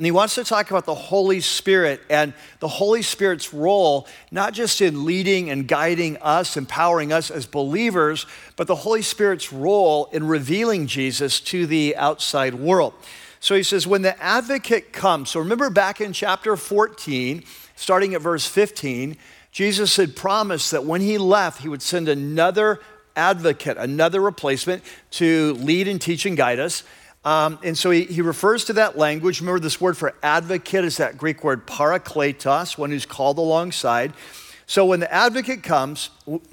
And 0.00 0.06
he 0.06 0.12
wants 0.12 0.36
to 0.36 0.44
talk 0.44 0.70
about 0.70 0.86
the 0.86 0.94
Holy 0.94 1.42
Spirit 1.42 2.00
and 2.08 2.32
the 2.60 2.68
Holy 2.68 3.02
Spirit's 3.02 3.52
role, 3.52 4.08
not 4.30 4.54
just 4.54 4.80
in 4.80 5.04
leading 5.04 5.50
and 5.50 5.68
guiding 5.68 6.16
us, 6.22 6.56
empowering 6.56 7.12
us 7.12 7.30
as 7.30 7.44
believers, 7.44 8.24
but 8.56 8.66
the 8.66 8.76
Holy 8.76 9.02
Spirit's 9.02 9.52
role 9.52 10.06
in 10.06 10.26
revealing 10.26 10.86
Jesus 10.86 11.38
to 11.40 11.66
the 11.66 11.94
outside 11.98 12.54
world. 12.54 12.94
So 13.40 13.54
he 13.54 13.62
says, 13.62 13.86
when 13.86 14.00
the 14.00 14.18
advocate 14.22 14.90
comes, 14.90 15.28
so 15.28 15.40
remember 15.40 15.68
back 15.68 16.00
in 16.00 16.14
chapter 16.14 16.56
14, 16.56 17.44
starting 17.76 18.14
at 18.14 18.22
verse 18.22 18.46
15, 18.46 19.18
Jesus 19.52 19.96
had 19.96 20.16
promised 20.16 20.70
that 20.70 20.86
when 20.86 21.02
he 21.02 21.18
left, 21.18 21.60
he 21.60 21.68
would 21.68 21.82
send 21.82 22.08
another 22.08 22.80
advocate, 23.16 23.76
another 23.76 24.22
replacement 24.22 24.82
to 25.10 25.52
lead 25.60 25.88
and 25.88 26.00
teach 26.00 26.24
and 26.24 26.38
guide 26.38 26.58
us. 26.58 26.84
Um, 27.24 27.58
and 27.62 27.76
so 27.76 27.90
he, 27.90 28.04
he 28.04 28.22
refers 28.22 28.64
to 28.66 28.72
that 28.74 28.96
language. 28.96 29.40
Remember, 29.40 29.60
this 29.60 29.80
word 29.80 29.96
for 29.96 30.14
advocate 30.22 30.84
is 30.84 30.96
that 30.96 31.18
Greek 31.18 31.44
word 31.44 31.66
parakletos, 31.66 32.78
one 32.78 32.90
who's 32.90 33.04
called 33.04 33.38
alongside. 33.38 34.14
So 34.70 34.86
when 34.86 35.00
the 35.00 35.12
advocate 35.12 35.64
comes, 35.64 36.10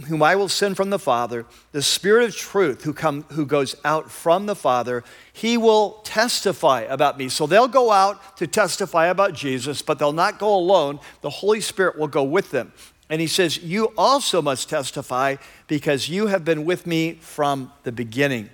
whom 0.08 0.24
I 0.24 0.36
will 0.36 0.50
send 0.50 0.76
from 0.76 0.90
the 0.90 0.98
Father, 0.98 1.46
the 1.72 1.84
Spirit 1.84 2.30
of 2.30 2.36
truth 2.36 2.84
who, 2.84 2.92
come, 2.92 3.22
who 3.30 3.46
goes 3.46 3.76
out 3.86 4.10
from 4.10 4.48
the 4.48 4.56
Father, 4.56 5.04
he 5.32 5.56
will 5.56 6.02
testify 6.04 6.82
about 6.82 7.18
me. 7.20 7.30
So 7.30 7.46
they'll 7.46 7.68
go 7.68 7.92
out 7.92 8.38
to 8.38 8.48
testify 8.48 9.06
about 9.06 9.36
Jesus, 9.36 9.84
but 9.84 10.00
they'll 10.00 10.14
not 10.14 10.40
go 10.40 10.54
alone. 10.56 11.00
The 11.22 11.30
Holy 11.30 11.62
Spirit 11.62 11.96
will 11.96 12.08
go 12.08 12.24
with 12.24 12.50
them. 12.50 12.74
And 13.08 13.22
he 13.22 13.28
says, 13.28 13.60
You 13.60 13.94
also 13.96 14.42
must 14.42 14.68
testify 14.68 15.36
because 15.68 16.10
you 16.10 16.26
have 16.26 16.44
been 16.44 16.66
with 16.66 16.88
me 16.88 17.14
from 17.14 17.72
the 17.84 17.92
beginning. 17.92 18.50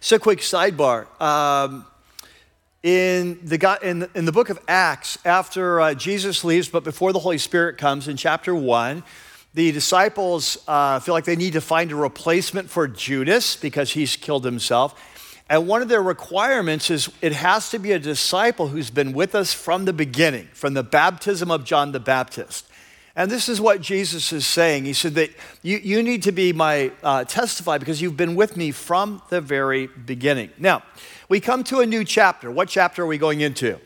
So, 0.00 0.16
quick 0.18 0.38
sidebar. 0.38 1.06
Um, 1.20 1.84
in 2.84 3.40
the, 3.42 3.78
in, 3.82 4.08
in 4.14 4.24
the 4.26 4.32
book 4.32 4.48
of 4.48 4.60
Acts, 4.68 5.18
after 5.24 5.80
uh, 5.80 5.94
Jesus 5.94 6.44
leaves, 6.44 6.68
but 6.68 6.84
before 6.84 7.12
the 7.12 7.18
Holy 7.18 7.38
Spirit 7.38 7.78
comes, 7.78 8.06
in 8.06 8.16
chapter 8.16 8.54
1, 8.54 9.02
the 9.54 9.72
disciples 9.72 10.56
uh, 10.68 11.00
feel 11.00 11.14
like 11.14 11.24
they 11.24 11.34
need 11.34 11.54
to 11.54 11.60
find 11.60 11.90
a 11.90 11.96
replacement 11.96 12.70
for 12.70 12.86
Judas 12.86 13.56
because 13.56 13.90
he's 13.90 14.14
killed 14.14 14.44
himself. 14.44 14.94
And 15.50 15.66
one 15.66 15.82
of 15.82 15.88
their 15.88 16.02
requirements 16.02 16.90
is 16.90 17.10
it 17.20 17.32
has 17.32 17.70
to 17.70 17.80
be 17.80 17.90
a 17.90 17.98
disciple 17.98 18.68
who's 18.68 18.90
been 18.90 19.12
with 19.12 19.34
us 19.34 19.52
from 19.52 19.84
the 19.84 19.92
beginning, 19.92 20.46
from 20.52 20.74
the 20.74 20.84
baptism 20.84 21.50
of 21.50 21.64
John 21.64 21.90
the 21.90 21.98
Baptist. 21.98 22.67
And 23.18 23.28
this 23.28 23.48
is 23.48 23.60
what 23.60 23.80
Jesus 23.80 24.32
is 24.32 24.46
saying. 24.46 24.84
He 24.84 24.92
said 24.92 25.16
that 25.16 25.30
you, 25.64 25.78
you 25.78 26.04
need 26.04 26.22
to 26.22 26.30
be 26.30 26.52
my 26.52 26.92
uh, 27.02 27.24
testify 27.24 27.76
because 27.76 28.00
you've 28.00 28.16
been 28.16 28.36
with 28.36 28.56
me 28.56 28.70
from 28.70 29.20
the 29.28 29.40
very 29.40 29.88
beginning. 29.88 30.50
Now, 30.56 30.84
we 31.28 31.40
come 31.40 31.64
to 31.64 31.80
a 31.80 31.86
new 31.86 32.04
chapter. 32.04 32.48
What 32.48 32.68
chapter 32.68 33.02
are 33.02 33.08
we 33.08 33.18
going 33.18 33.40
into? 33.40 33.80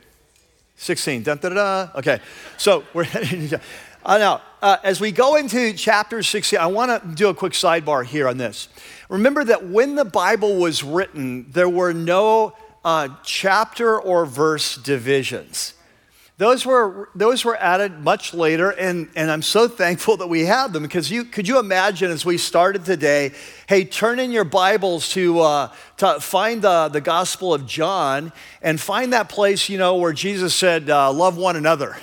16. 0.77 1.23
Dun, 1.23 1.39
dun, 1.39 1.55
dun, 1.55 1.91
Okay, 1.95 2.21
so 2.59 2.85
we're 2.93 3.05
heading 3.05 3.59
uh, 4.05 4.19
now, 4.19 4.43
uh, 4.61 4.77
as 4.85 5.01
we 5.01 5.13
go 5.13 5.37
into 5.37 5.73
chapter 5.73 6.23
16, 6.23 6.59
I 6.59 6.67
want 6.67 7.03
to 7.03 7.15
do 7.15 7.31
a 7.31 7.35
quick 7.35 7.55
sidebar 7.55 8.05
here 8.05 8.29
on 8.29 8.37
this. 8.37 8.69
Remember 9.09 9.45
that 9.45 9.67
when 9.67 9.95
the 9.95 10.05
Bible 10.05 10.57
was 10.57 10.85
written, 10.85 11.51
there 11.53 11.71
were 11.71 11.95
no 11.95 12.55
uh, 12.85 13.09
chapter 13.25 13.99
or 13.99 14.27
verse 14.27 14.77
divisions. 14.77 15.73
Those 16.39 16.65
were, 16.65 17.11
those 17.15 17.45
were 17.45 17.57
added 17.57 18.01
much 18.01 18.33
later, 18.33 18.71
and, 18.71 19.09
and 19.15 19.31
I'm 19.31 19.43
so 19.43 19.69
thankful 19.69 20.17
that 20.17 20.29
we 20.29 20.47
have 20.47 20.73
them 20.73 20.83
because 20.83 21.11
you, 21.11 21.25
could 21.25 21.47
you 21.47 21.59
imagine 21.59 22.11
as 22.11 22.25
we 22.25 22.39
started 22.39 22.85
today, 22.85 23.33
hey, 23.69 23.85
turn 23.85 24.19
in 24.19 24.33
your 24.33 24.45
Bibles 24.45 25.11
to, 25.11 25.41
uh, 25.41 25.73
to 25.99 26.21
find 26.21 26.63
the, 26.63 26.89
the 26.89 27.03
Gospel 27.03 27.53
of 27.53 27.67
John 27.67 28.33
and 28.63 28.81
find 28.81 29.13
that 29.13 29.29
place, 29.29 29.69
you 29.69 29.77
know, 29.77 29.97
where 29.97 30.13
Jesus 30.13 30.55
said, 30.55 30.89
uh, 30.89 31.13
love 31.13 31.37
one 31.37 31.55
another. 31.55 31.97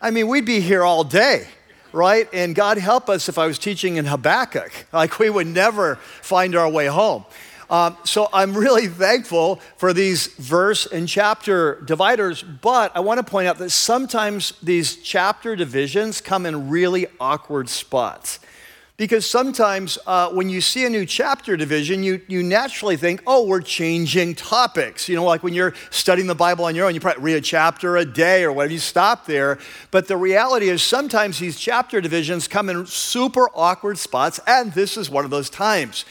I 0.00 0.10
mean, 0.10 0.28
we'd 0.28 0.46
be 0.46 0.60
here 0.60 0.82
all 0.82 1.04
day 1.04 1.46
right? 1.92 2.28
And 2.32 2.54
God 2.54 2.78
help 2.78 3.08
us 3.08 3.28
if 3.28 3.36
I 3.36 3.46
was 3.46 3.58
teaching 3.58 3.96
in 3.96 4.04
Habakkuk. 4.04 4.70
Like 4.92 5.18
we 5.18 5.30
would 5.30 5.46
never 5.46 5.96
find 6.22 6.54
our 6.54 6.68
way 6.68 6.86
home. 6.86 7.24
Um, 7.70 7.96
so 8.02 8.28
I'm 8.32 8.52
really 8.52 8.88
thankful 8.88 9.60
for 9.76 9.92
these 9.92 10.26
verse 10.26 10.86
and 10.86 11.08
chapter 11.08 11.80
dividers, 11.82 12.42
but 12.42 12.94
I 12.96 13.00
want 13.00 13.18
to 13.18 13.24
point 13.24 13.46
out 13.46 13.58
that 13.58 13.70
sometimes 13.70 14.54
these 14.60 14.96
chapter 14.96 15.54
divisions 15.54 16.20
come 16.20 16.46
in 16.46 16.68
really 16.68 17.06
awkward 17.20 17.68
spots. 17.68 18.40
Because 18.96 19.24
sometimes 19.24 19.98
uh, 20.06 20.30
when 20.30 20.50
you 20.50 20.60
see 20.60 20.84
a 20.84 20.90
new 20.90 21.06
chapter 21.06 21.56
division, 21.56 22.02
you, 22.02 22.20
you 22.26 22.42
naturally 22.42 22.98
think, 22.98 23.22
oh, 23.26 23.46
we're 23.46 23.62
changing 23.62 24.34
topics. 24.34 25.08
You 25.08 25.16
know, 25.16 25.24
like 25.24 25.42
when 25.42 25.54
you're 25.54 25.72
studying 25.88 26.26
the 26.26 26.34
Bible 26.34 26.66
on 26.66 26.74
your 26.74 26.86
own, 26.86 26.94
you 26.94 27.00
probably 27.00 27.22
read 27.22 27.36
a 27.36 27.40
chapter 27.40 27.96
a 27.96 28.04
day 28.04 28.44
or 28.44 28.52
whatever, 28.52 28.74
you 28.74 28.78
stop 28.78 29.24
there. 29.24 29.58
But 29.90 30.06
the 30.06 30.18
reality 30.18 30.68
is 30.68 30.82
sometimes 30.82 31.38
these 31.38 31.58
chapter 31.58 32.02
divisions 32.02 32.46
come 32.46 32.68
in 32.68 32.84
super 32.84 33.48
awkward 33.54 33.96
spots, 33.96 34.38
and 34.46 34.72
this 34.74 34.98
is 34.98 35.08
one 35.08 35.24
of 35.24 35.30
those 35.30 35.48
times 35.48 36.04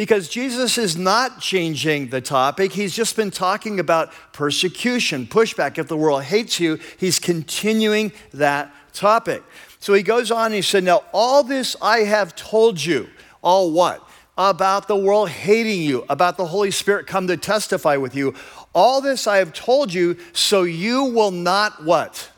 because 0.00 0.30
Jesus 0.30 0.78
is 0.78 0.96
not 0.96 1.42
changing 1.42 2.08
the 2.08 2.22
topic. 2.22 2.72
He's 2.72 2.96
just 2.96 3.16
been 3.16 3.30
talking 3.30 3.78
about 3.78 4.10
persecution, 4.32 5.26
pushback. 5.26 5.76
If 5.76 5.88
the 5.88 5.96
world 5.98 6.22
hates 6.22 6.58
you, 6.58 6.78
he's 6.96 7.18
continuing 7.18 8.10
that 8.32 8.74
topic. 8.94 9.42
So 9.78 9.92
he 9.92 10.02
goes 10.02 10.30
on 10.30 10.46
and 10.46 10.54
he 10.54 10.62
said, 10.62 10.84
Now, 10.84 11.04
all 11.12 11.42
this 11.42 11.76
I 11.82 11.98
have 11.98 12.34
told 12.34 12.82
you. 12.82 13.10
All 13.42 13.72
what? 13.72 14.02
About 14.38 14.88
the 14.88 14.96
world 14.96 15.28
hating 15.28 15.82
you, 15.82 16.06
about 16.08 16.38
the 16.38 16.46
Holy 16.46 16.70
Spirit 16.70 17.06
come 17.06 17.26
to 17.26 17.36
testify 17.36 17.98
with 17.98 18.14
you. 18.14 18.34
All 18.74 19.02
this 19.02 19.26
I 19.26 19.36
have 19.36 19.52
told 19.52 19.92
you 19.92 20.16
so 20.32 20.62
you 20.62 21.04
will 21.04 21.30
not 21.30 21.84
what? 21.84 22.30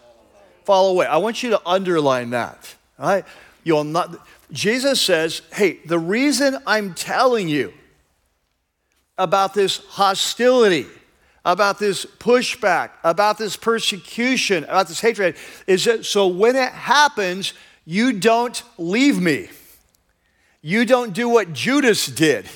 Fall 0.65 0.91
away. 0.91 1.07
I 1.07 1.19
want 1.19 1.45
you 1.45 1.51
to 1.51 1.63
underline 1.65 2.31
that. 2.31 2.75
All 2.99 3.07
right? 3.07 3.25
You'll 3.63 3.85
not. 3.85 4.19
Jesus 4.53 5.01
says, 5.01 5.43
hey, 5.53 5.79
the 5.87 5.99
reason 5.99 6.59
I'm 6.67 6.95
telling 6.95 7.49
you 7.49 7.73
about 9.17 9.55
this 9.55 9.79
hostility, 9.89 10.87
about 11.45 11.79
this 11.79 12.05
pushback, 12.05 12.91
about 13.03 13.39
this 13.39 13.57
persecution, 13.57 14.65
about 14.65 14.89
this 14.89 15.01
hatred, 15.01 15.37
is 15.67 15.85
that 15.87 16.05
so 16.05 16.27
when 16.29 16.55
it 16.55 16.73
happens, 16.73 17.55
you 17.85 18.13
don't 18.13 18.63
leave 18.79 19.21
me. 19.21 19.49
You 20.61 20.85
don't 20.85 21.13
do 21.13 21.29
what 21.29 21.53
Judas 21.53 22.07
did, 22.07 22.47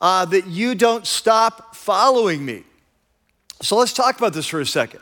uh, 0.00 0.24
that 0.26 0.46
you 0.46 0.74
don't 0.74 1.06
stop 1.06 1.74
following 1.74 2.44
me. 2.44 2.62
So 3.62 3.76
let's 3.76 3.92
talk 3.92 4.16
about 4.16 4.32
this 4.32 4.46
for 4.46 4.60
a 4.60 4.66
second. 4.66 5.00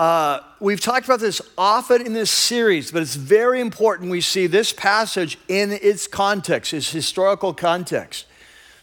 Uh, 0.00 0.40
we've 0.60 0.80
talked 0.80 1.04
about 1.04 1.20
this 1.20 1.42
often 1.58 2.00
in 2.00 2.14
this 2.14 2.30
series, 2.30 2.90
but 2.90 3.02
it's 3.02 3.16
very 3.16 3.60
important 3.60 4.10
we 4.10 4.22
see 4.22 4.46
this 4.46 4.72
passage 4.72 5.36
in 5.46 5.72
its 5.72 6.06
context, 6.06 6.72
its 6.72 6.90
historical 6.90 7.52
context. 7.52 8.24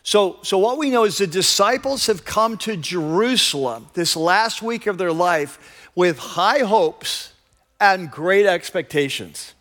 So, 0.03 0.37
so 0.43 0.59
what 0.59 0.77
we 0.77 0.91
know 0.91 1.05
is 1.05 1.17
the 1.17 1.25
disciples 1.25 2.05
have 2.05 2.23
come 2.23 2.55
to 2.59 2.77
Jerusalem 2.77 3.87
this 3.95 4.15
last 4.15 4.61
week 4.61 4.85
of 4.85 4.99
their 4.99 5.11
life 5.11 5.89
with 5.95 6.19
high 6.19 6.59
hopes 6.59 7.33
and 7.81 8.11
great 8.11 8.45
expectations. 8.45 9.55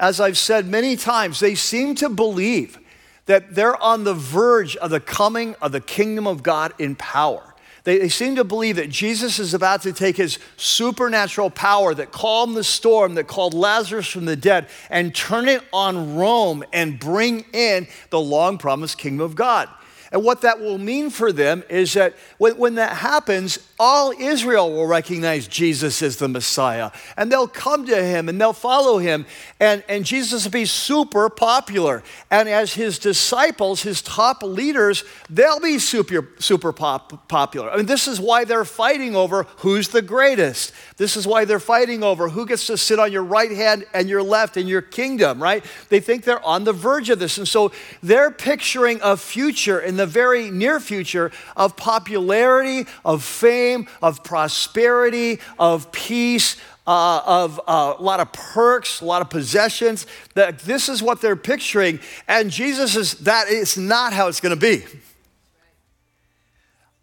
As 0.00 0.20
I've 0.20 0.38
said 0.38 0.64
many 0.64 0.96
times, 0.96 1.38
they 1.38 1.54
seem 1.54 1.96
to 1.96 2.08
believe 2.08 2.78
that 3.26 3.54
they're 3.54 3.76
on 3.76 4.04
the 4.04 4.14
verge 4.14 4.74
of 4.76 4.88
the 4.88 5.00
coming 5.00 5.54
of 5.60 5.70
the 5.70 5.82
kingdom 5.82 6.26
of 6.26 6.42
God 6.42 6.72
in 6.78 6.96
power. 6.96 7.53
They, 7.84 7.98
they, 7.98 8.08
seem 8.08 8.36
to 8.36 8.44
believe 8.44 8.76
that 8.76 8.88
Jesus 8.88 9.38
is 9.38 9.52
about 9.52 9.82
to 9.82 9.92
take 9.92 10.16
his 10.16 10.38
supernatural 10.56 11.50
power 11.50 11.94
that 11.94 12.12
calmed 12.12 12.56
the 12.56 12.64
storm, 12.64 13.14
that 13.14 13.26
called 13.26 13.52
Lazarus 13.52 14.06
from 14.06 14.24
the 14.24 14.36
dead, 14.36 14.68
and 14.88 15.14
turn 15.14 15.48
it 15.48 15.62
on 15.72 16.16
Rome 16.16 16.64
and 16.72 16.98
bring 16.98 17.44
in 17.52 17.86
the 18.08 18.20
long 18.20 18.56
promised 18.56 18.96
kingdom 18.96 19.20
of 19.20 19.34
God. 19.34 19.68
And 20.14 20.22
what 20.22 20.42
that 20.42 20.60
will 20.60 20.78
mean 20.78 21.10
for 21.10 21.32
them 21.32 21.64
is 21.68 21.94
that 21.94 22.14
when, 22.38 22.56
when 22.56 22.76
that 22.76 22.98
happens, 22.98 23.58
all 23.80 24.12
Israel 24.12 24.70
will 24.72 24.86
recognize 24.86 25.48
Jesus 25.48 26.00
as 26.02 26.18
the 26.18 26.28
Messiah. 26.28 26.92
And 27.16 27.32
they'll 27.32 27.48
come 27.48 27.84
to 27.86 28.00
him 28.00 28.28
and 28.28 28.40
they'll 28.40 28.52
follow 28.52 28.98
him. 28.98 29.26
And, 29.58 29.82
and 29.88 30.04
Jesus 30.04 30.44
will 30.44 30.52
be 30.52 30.66
super 30.66 31.28
popular. 31.28 32.04
And 32.30 32.48
as 32.48 32.74
his 32.74 33.00
disciples, 33.00 33.82
his 33.82 34.02
top 34.02 34.44
leaders, 34.44 35.02
they'll 35.28 35.58
be 35.58 35.80
super, 35.80 36.28
super 36.38 36.72
pop, 36.72 37.28
popular. 37.28 37.68
I 37.68 37.78
mean, 37.78 37.86
this 37.86 38.06
is 38.06 38.20
why 38.20 38.44
they're 38.44 38.64
fighting 38.64 39.16
over 39.16 39.42
who's 39.58 39.88
the 39.88 40.02
greatest. 40.02 40.72
This 40.96 41.16
is 41.16 41.26
why 41.26 41.44
they're 41.44 41.58
fighting 41.58 42.04
over 42.04 42.28
who 42.28 42.46
gets 42.46 42.68
to 42.68 42.78
sit 42.78 43.00
on 43.00 43.10
your 43.10 43.24
right 43.24 43.50
hand 43.50 43.84
and 43.92 44.08
your 44.08 44.22
left 44.22 44.56
in 44.56 44.68
your 44.68 44.82
kingdom, 44.82 45.42
right? 45.42 45.64
They 45.88 45.98
think 45.98 46.22
they're 46.22 46.44
on 46.46 46.62
the 46.62 46.72
verge 46.72 47.10
of 47.10 47.18
this. 47.18 47.36
And 47.36 47.48
so 47.48 47.72
they're 48.00 48.30
picturing 48.30 49.00
a 49.02 49.16
future 49.16 49.80
in 49.80 49.96
the 49.96 50.03
very 50.06 50.50
near 50.50 50.80
future 50.80 51.32
of 51.56 51.76
popularity, 51.76 52.86
of 53.04 53.22
fame, 53.22 53.86
of 54.02 54.24
prosperity, 54.24 55.40
of 55.58 55.90
peace, 55.92 56.56
uh, 56.86 57.22
of 57.24 57.60
uh, 57.66 57.94
a 57.98 58.02
lot 58.02 58.20
of 58.20 58.32
perks, 58.32 59.00
a 59.00 59.04
lot 59.04 59.22
of 59.22 59.30
possessions. 59.30 60.06
That 60.34 60.60
this 60.60 60.88
is 60.88 61.02
what 61.02 61.20
they're 61.20 61.36
picturing, 61.36 62.00
and 62.28 62.50
Jesus 62.50 62.96
is 62.96 63.14
that 63.20 63.48
is 63.48 63.76
not 63.76 64.12
how 64.12 64.28
it's 64.28 64.40
going 64.40 64.54
to 64.54 64.60
be. 64.60 64.84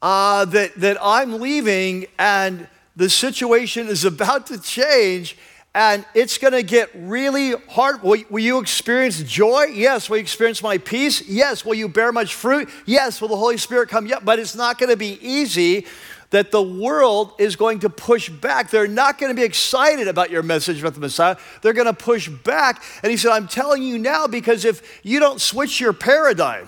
Uh, 0.01 0.45
that 0.45 0.75
that 0.75 0.97
I'm 1.01 1.39
leaving, 1.39 2.07
and 2.19 2.67
the 2.95 3.09
situation 3.09 3.87
is 3.87 4.05
about 4.05 4.47
to 4.47 4.59
change, 4.59 5.37
and 5.73 6.05
it's 6.13 6.37
going 6.37 6.53
to 6.53 6.63
get 6.63 6.89
really 6.93 7.53
hard. 7.69 8.03
Will, 8.03 8.21
will, 8.29 8.43
you 8.43 8.59
experience 8.59 9.23
joy? 9.23 9.67
Yes. 9.73 10.09
Will 10.09 10.17
you 10.17 10.21
experience 10.21 10.61
my 10.61 10.77
peace? 10.77 11.27
Yes. 11.29 11.63
Will 11.63 11.75
you 11.75 11.87
bear 11.87 12.11
much 12.11 12.35
fruit? 12.35 12.69
Yes. 12.85 13.21
Will 13.21 13.29
the 13.29 13.37
Holy 13.37 13.57
Spirit 13.57 13.87
come? 13.87 14.05
Yeah. 14.05 14.19
But 14.21 14.37
it's 14.37 14.55
not 14.55 14.77
going 14.77 14.89
to 14.89 14.97
be 14.97 15.17
easy. 15.21 15.85
That 16.31 16.51
the 16.51 16.61
world 16.61 17.33
is 17.39 17.57
going 17.57 17.79
to 17.79 17.89
push 17.89 18.29
back. 18.29 18.69
They're 18.69 18.87
not 18.87 19.17
going 19.17 19.31
to 19.31 19.35
be 19.35 19.43
excited 19.45 20.07
about 20.07 20.29
your 20.31 20.43
message 20.43 20.79
about 20.79 20.93
the 20.93 21.01
Messiah. 21.01 21.35
They're 21.61 21.73
going 21.73 21.87
to 21.87 21.93
push 21.93 22.29
back. 22.29 22.81
And 23.03 23.11
he 23.11 23.17
said, 23.17 23.31
I'm 23.31 23.49
telling 23.49 23.83
you 23.83 23.97
now 23.97 24.27
because 24.27 24.63
if 24.63 25.01
you 25.03 25.19
don't 25.19 25.41
switch 25.41 25.81
your 25.81 25.91
paradigm, 25.91 26.67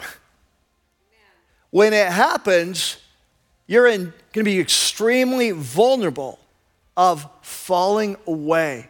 when 1.71 1.93
it 1.93 2.07
happens, 2.07 2.97
you're 3.65 3.87
going 3.87 4.13
to 4.33 4.43
be 4.43 4.59
extremely 4.59 5.51
vulnerable 5.51 6.39
of 6.97 7.25
falling 7.41 8.17
away 8.27 8.89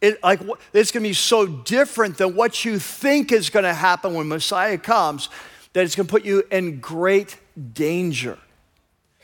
it, 0.00 0.22
like, 0.22 0.40
it's 0.72 0.90
going 0.90 1.02
to 1.02 1.08
be 1.08 1.14
so 1.14 1.46
different 1.46 2.18
than 2.18 2.34
what 2.34 2.64
you 2.64 2.78
think 2.78 3.32
is 3.32 3.50
going 3.50 3.64
to 3.64 3.74
happen 3.74 4.14
when 4.14 4.28
Messiah 4.28 4.78
comes 4.78 5.28
that 5.72 5.84
it's 5.84 5.94
going 5.94 6.06
to 6.06 6.10
put 6.10 6.24
you 6.24 6.42
in 6.50 6.80
great 6.80 7.38
danger. 7.74 8.38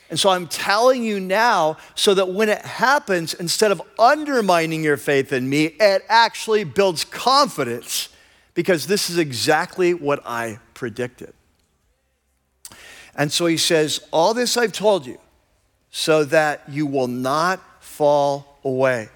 And 0.09 0.19
so 0.19 0.29
I'm 0.29 0.47
telling 0.47 1.03
you 1.03 1.19
now 1.19 1.77
so 1.95 2.13
that 2.13 2.29
when 2.29 2.49
it 2.49 2.61
happens, 2.61 3.33
instead 3.33 3.71
of 3.71 3.81
undermining 3.97 4.83
your 4.83 4.97
faith 4.97 5.33
in 5.33 5.49
me, 5.49 5.65
it 5.79 6.03
actually 6.07 6.63
builds 6.63 7.03
confidence 7.03 8.09
because 8.53 8.85
this 8.85 9.09
is 9.09 9.17
exactly 9.17 9.93
what 9.93 10.21
I 10.25 10.59
predicted. 10.73 11.33
And 13.15 13.31
so 13.31 13.45
he 13.45 13.57
says, 13.57 14.01
All 14.11 14.33
this 14.33 14.57
I've 14.57 14.73
told 14.73 15.05
you 15.05 15.17
so 15.89 16.23
that 16.25 16.63
you 16.69 16.85
will 16.85 17.07
not 17.07 17.59
fall 17.83 18.59
away. 18.63 19.09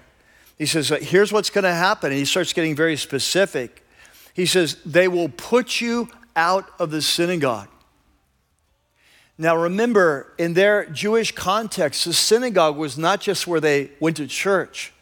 He 0.58 0.66
says, 0.66 0.88
Here's 0.88 1.32
what's 1.32 1.50
going 1.50 1.64
to 1.64 1.72
happen. 1.72 2.10
And 2.10 2.18
he 2.18 2.24
starts 2.24 2.52
getting 2.52 2.74
very 2.74 2.96
specific. 2.96 3.84
He 4.34 4.46
says, 4.46 4.76
They 4.84 5.08
will 5.08 5.28
put 5.28 5.80
you 5.80 6.08
out 6.36 6.68
of 6.78 6.90
the 6.90 7.02
synagogue. 7.02 7.68
Now, 9.40 9.56
remember, 9.56 10.34
in 10.36 10.54
their 10.54 10.86
Jewish 10.86 11.30
context, 11.32 12.04
the 12.04 12.12
synagogue 12.12 12.76
was 12.76 12.98
not 12.98 13.20
just 13.20 13.46
where 13.46 13.60
they 13.60 13.90
went 14.00 14.16
to 14.16 14.26
church. 14.26 14.92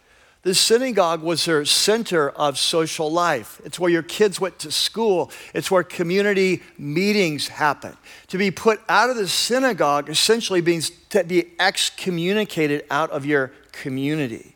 The 0.43 0.55
synagogue 0.55 1.23
was 1.23 1.45
their 1.47 1.65
center 1.65 2.31
of 2.31 2.59
social 2.59 3.11
life. 3.11 3.61
It's 3.65 3.81
where 3.81 3.91
your 3.91 4.03
kids 4.03 4.41
went 4.41 4.59
to 4.61 4.71
school. 4.71 5.33
It's 5.55 5.71
where 5.71 5.83
community 5.83 6.63
meetings 6.79 7.49
happen. 7.49 7.97
To 8.29 8.39
be 8.39 8.51
put 8.51 8.81
out 8.89 9.11
of 9.11 9.17
the 9.17 9.27
synagogue 9.27 10.09
essentially 10.09 10.63
means 10.63 10.91
to 11.09 11.25
be 11.25 11.53
excommunicated 11.59 12.85
out 12.91 13.11
of 13.11 13.25
your 13.25 13.53
community. 13.73 14.56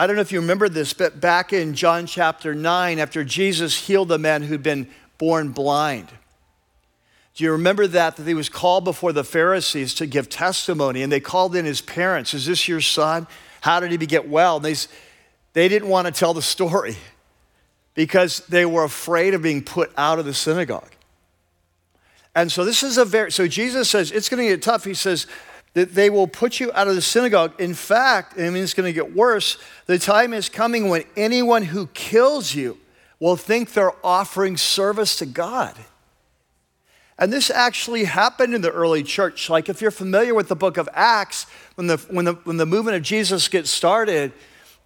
I 0.00 0.06
don't 0.06 0.16
know 0.16 0.22
if 0.22 0.32
you 0.32 0.40
remember 0.40 0.70
this, 0.70 0.94
but 0.94 1.20
back 1.20 1.52
in 1.52 1.74
John 1.74 2.06
chapter 2.06 2.54
9, 2.54 2.98
after 2.98 3.22
Jesus 3.22 3.78
healed 3.78 4.10
a 4.10 4.16
man 4.16 4.42
who'd 4.42 4.62
been 4.62 4.88
born 5.18 5.50
blind, 5.50 6.08
do 7.34 7.44
you 7.44 7.52
remember 7.52 7.86
that? 7.86 8.16
That 8.16 8.26
he 8.26 8.32
was 8.32 8.48
called 8.48 8.84
before 8.84 9.12
the 9.12 9.24
Pharisees 9.24 9.92
to 9.96 10.06
give 10.06 10.30
testimony, 10.30 11.02
and 11.02 11.12
they 11.12 11.20
called 11.20 11.54
in 11.54 11.66
his 11.66 11.82
parents. 11.82 12.32
Is 12.32 12.46
this 12.46 12.66
your 12.66 12.80
son? 12.80 13.26
How 13.60 13.78
did 13.78 13.90
he 13.90 13.98
get 13.98 14.26
well? 14.26 14.56
And 14.56 14.64
they, 14.64 14.74
they 15.52 15.68
didn't 15.68 15.90
want 15.90 16.06
to 16.06 16.14
tell 16.14 16.32
the 16.32 16.40
story 16.40 16.96
because 17.92 18.38
they 18.46 18.64
were 18.64 18.84
afraid 18.84 19.34
of 19.34 19.42
being 19.42 19.62
put 19.62 19.92
out 19.98 20.18
of 20.18 20.24
the 20.24 20.32
synagogue. 20.32 20.92
And 22.34 22.50
so 22.50 22.64
this 22.64 22.82
is 22.82 22.96
a 22.96 23.04
very, 23.04 23.30
so 23.30 23.46
Jesus 23.46 23.90
says, 23.90 24.12
it's 24.12 24.30
going 24.30 24.42
to 24.42 24.48
get 24.48 24.62
tough. 24.62 24.84
He 24.84 24.94
says, 24.94 25.26
that 25.74 25.94
they 25.94 26.10
will 26.10 26.26
put 26.26 26.58
you 26.58 26.72
out 26.74 26.88
of 26.88 26.94
the 26.94 27.02
synagogue. 27.02 27.52
In 27.60 27.74
fact, 27.74 28.38
I 28.38 28.50
mean, 28.50 28.62
it's 28.62 28.74
going 28.74 28.86
to 28.86 28.92
get 28.92 29.14
worse. 29.14 29.56
The 29.86 29.98
time 29.98 30.32
is 30.32 30.48
coming 30.48 30.88
when 30.88 31.04
anyone 31.16 31.62
who 31.62 31.86
kills 31.88 32.54
you 32.54 32.78
will 33.20 33.36
think 33.36 33.72
they're 33.72 33.94
offering 34.04 34.56
service 34.56 35.16
to 35.16 35.26
God. 35.26 35.76
And 37.18 37.30
this 37.30 37.50
actually 37.50 38.04
happened 38.04 38.54
in 38.54 38.62
the 38.62 38.70
early 38.70 39.02
church. 39.02 39.50
Like, 39.50 39.68
if 39.68 39.82
you're 39.82 39.90
familiar 39.90 40.34
with 40.34 40.48
the 40.48 40.56
book 40.56 40.78
of 40.78 40.88
Acts, 40.94 41.44
when 41.74 41.86
the, 41.86 41.98
when 42.10 42.24
the, 42.24 42.32
when 42.44 42.56
the 42.56 42.64
movement 42.64 42.96
of 42.96 43.02
Jesus 43.02 43.46
gets 43.46 43.70
started, 43.70 44.32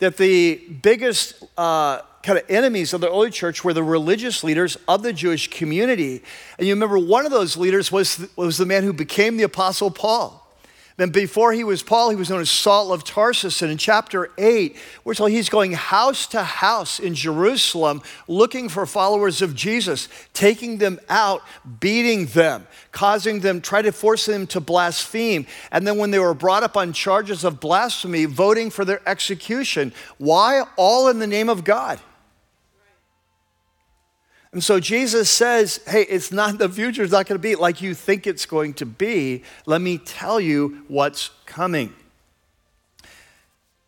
that 0.01 0.17
the 0.17 0.57
biggest 0.83 1.45
uh, 1.57 2.01
kind 2.25 2.39
of 2.39 2.45
enemies 2.51 2.93
of 2.93 3.01
the 3.01 3.09
early 3.09 3.31
church 3.31 3.63
were 3.63 3.73
the 3.73 3.85
religious 3.85 4.43
leaders 4.43 4.77
of 4.89 5.05
the 5.05 5.13
Jewish 5.13 5.49
community. 5.49 6.23
And 6.59 6.67
you 6.67 6.75
remember 6.75 6.99
one 6.99 7.25
of 7.25 7.31
those 7.31 7.57
leaders 7.57 7.93
was, 7.93 8.27
was 8.35 8.57
the 8.59 8.67
man 8.67 8.83
who 8.83 8.93
became 8.93 9.37
the 9.37 9.45
Apostle 9.45 9.93
Paul. 9.93 10.44
Then 10.97 11.11
before 11.11 11.53
he 11.53 11.65
was 11.65 11.83
Paul, 11.83 12.11
he 12.11 12.17
was 12.17 12.31
known 12.31 12.41
as 12.41 12.51
Saul 12.51 12.93
of 12.93 13.03
Tarsus. 13.03 13.63
And 13.63 13.73
in 13.73 13.79
chapter 13.79 14.31
8, 14.39 14.77
we're 15.03 15.15
told 15.15 15.33
he's 15.33 15.49
going 15.49 15.73
house 15.73 16.29
to 16.29 16.45
house 16.45 17.01
in 17.01 17.17
Jerusalem 17.17 18.01
looking 18.29 18.69
for 18.69 18.87
followers 18.87 19.43
of 19.43 19.57
Jesus, 19.57 20.09
taking 20.35 20.79
them 20.79 21.01
out, 21.09 21.43
beating 21.81 22.27
them, 22.27 22.69
causing 22.93 23.41
them, 23.41 23.61
try 23.61 23.83
to 23.83 23.91
force 23.91 24.27
them 24.27 24.47
to 24.49 24.61
blaspheme. 24.61 25.47
And 25.73 25.85
then 25.85 25.99
when 25.99 26.13
they 26.13 26.21
were 26.21 26.35
brought 26.35 26.63
up 26.63 26.77
on 26.77 26.93
charges 26.93 27.43
of 27.43 27.59
blasphemy, 27.59 28.27
voting 28.27 28.71
for 28.71 28.85
their 28.85 29.01
execution. 29.09 29.93
Why? 30.19 30.63
All 30.77 31.09
in 31.09 31.19
the 31.19 31.27
name 31.27 31.49
of 31.49 31.65
God. 31.65 31.99
And 34.55 34.63
so 34.63 34.79
Jesus 34.79 35.29
says, 35.29 35.81
hey, 35.85 36.03
it's 36.03 36.31
not 36.31 36.59
the 36.59 36.69
future 36.69 37.03
is 37.03 37.11
not 37.11 37.27
going 37.27 37.35
to 37.35 37.43
be 37.43 37.57
like 37.57 37.83
you 37.83 37.93
think 37.93 38.25
it's 38.25 38.47
going 38.47 38.75
to 38.75 38.87
be. 38.87 39.43
Let 39.67 39.81
me 39.81 39.99
tell 39.99 40.41
you 40.41 40.85
what's 40.87 41.31
coming. 41.45 41.93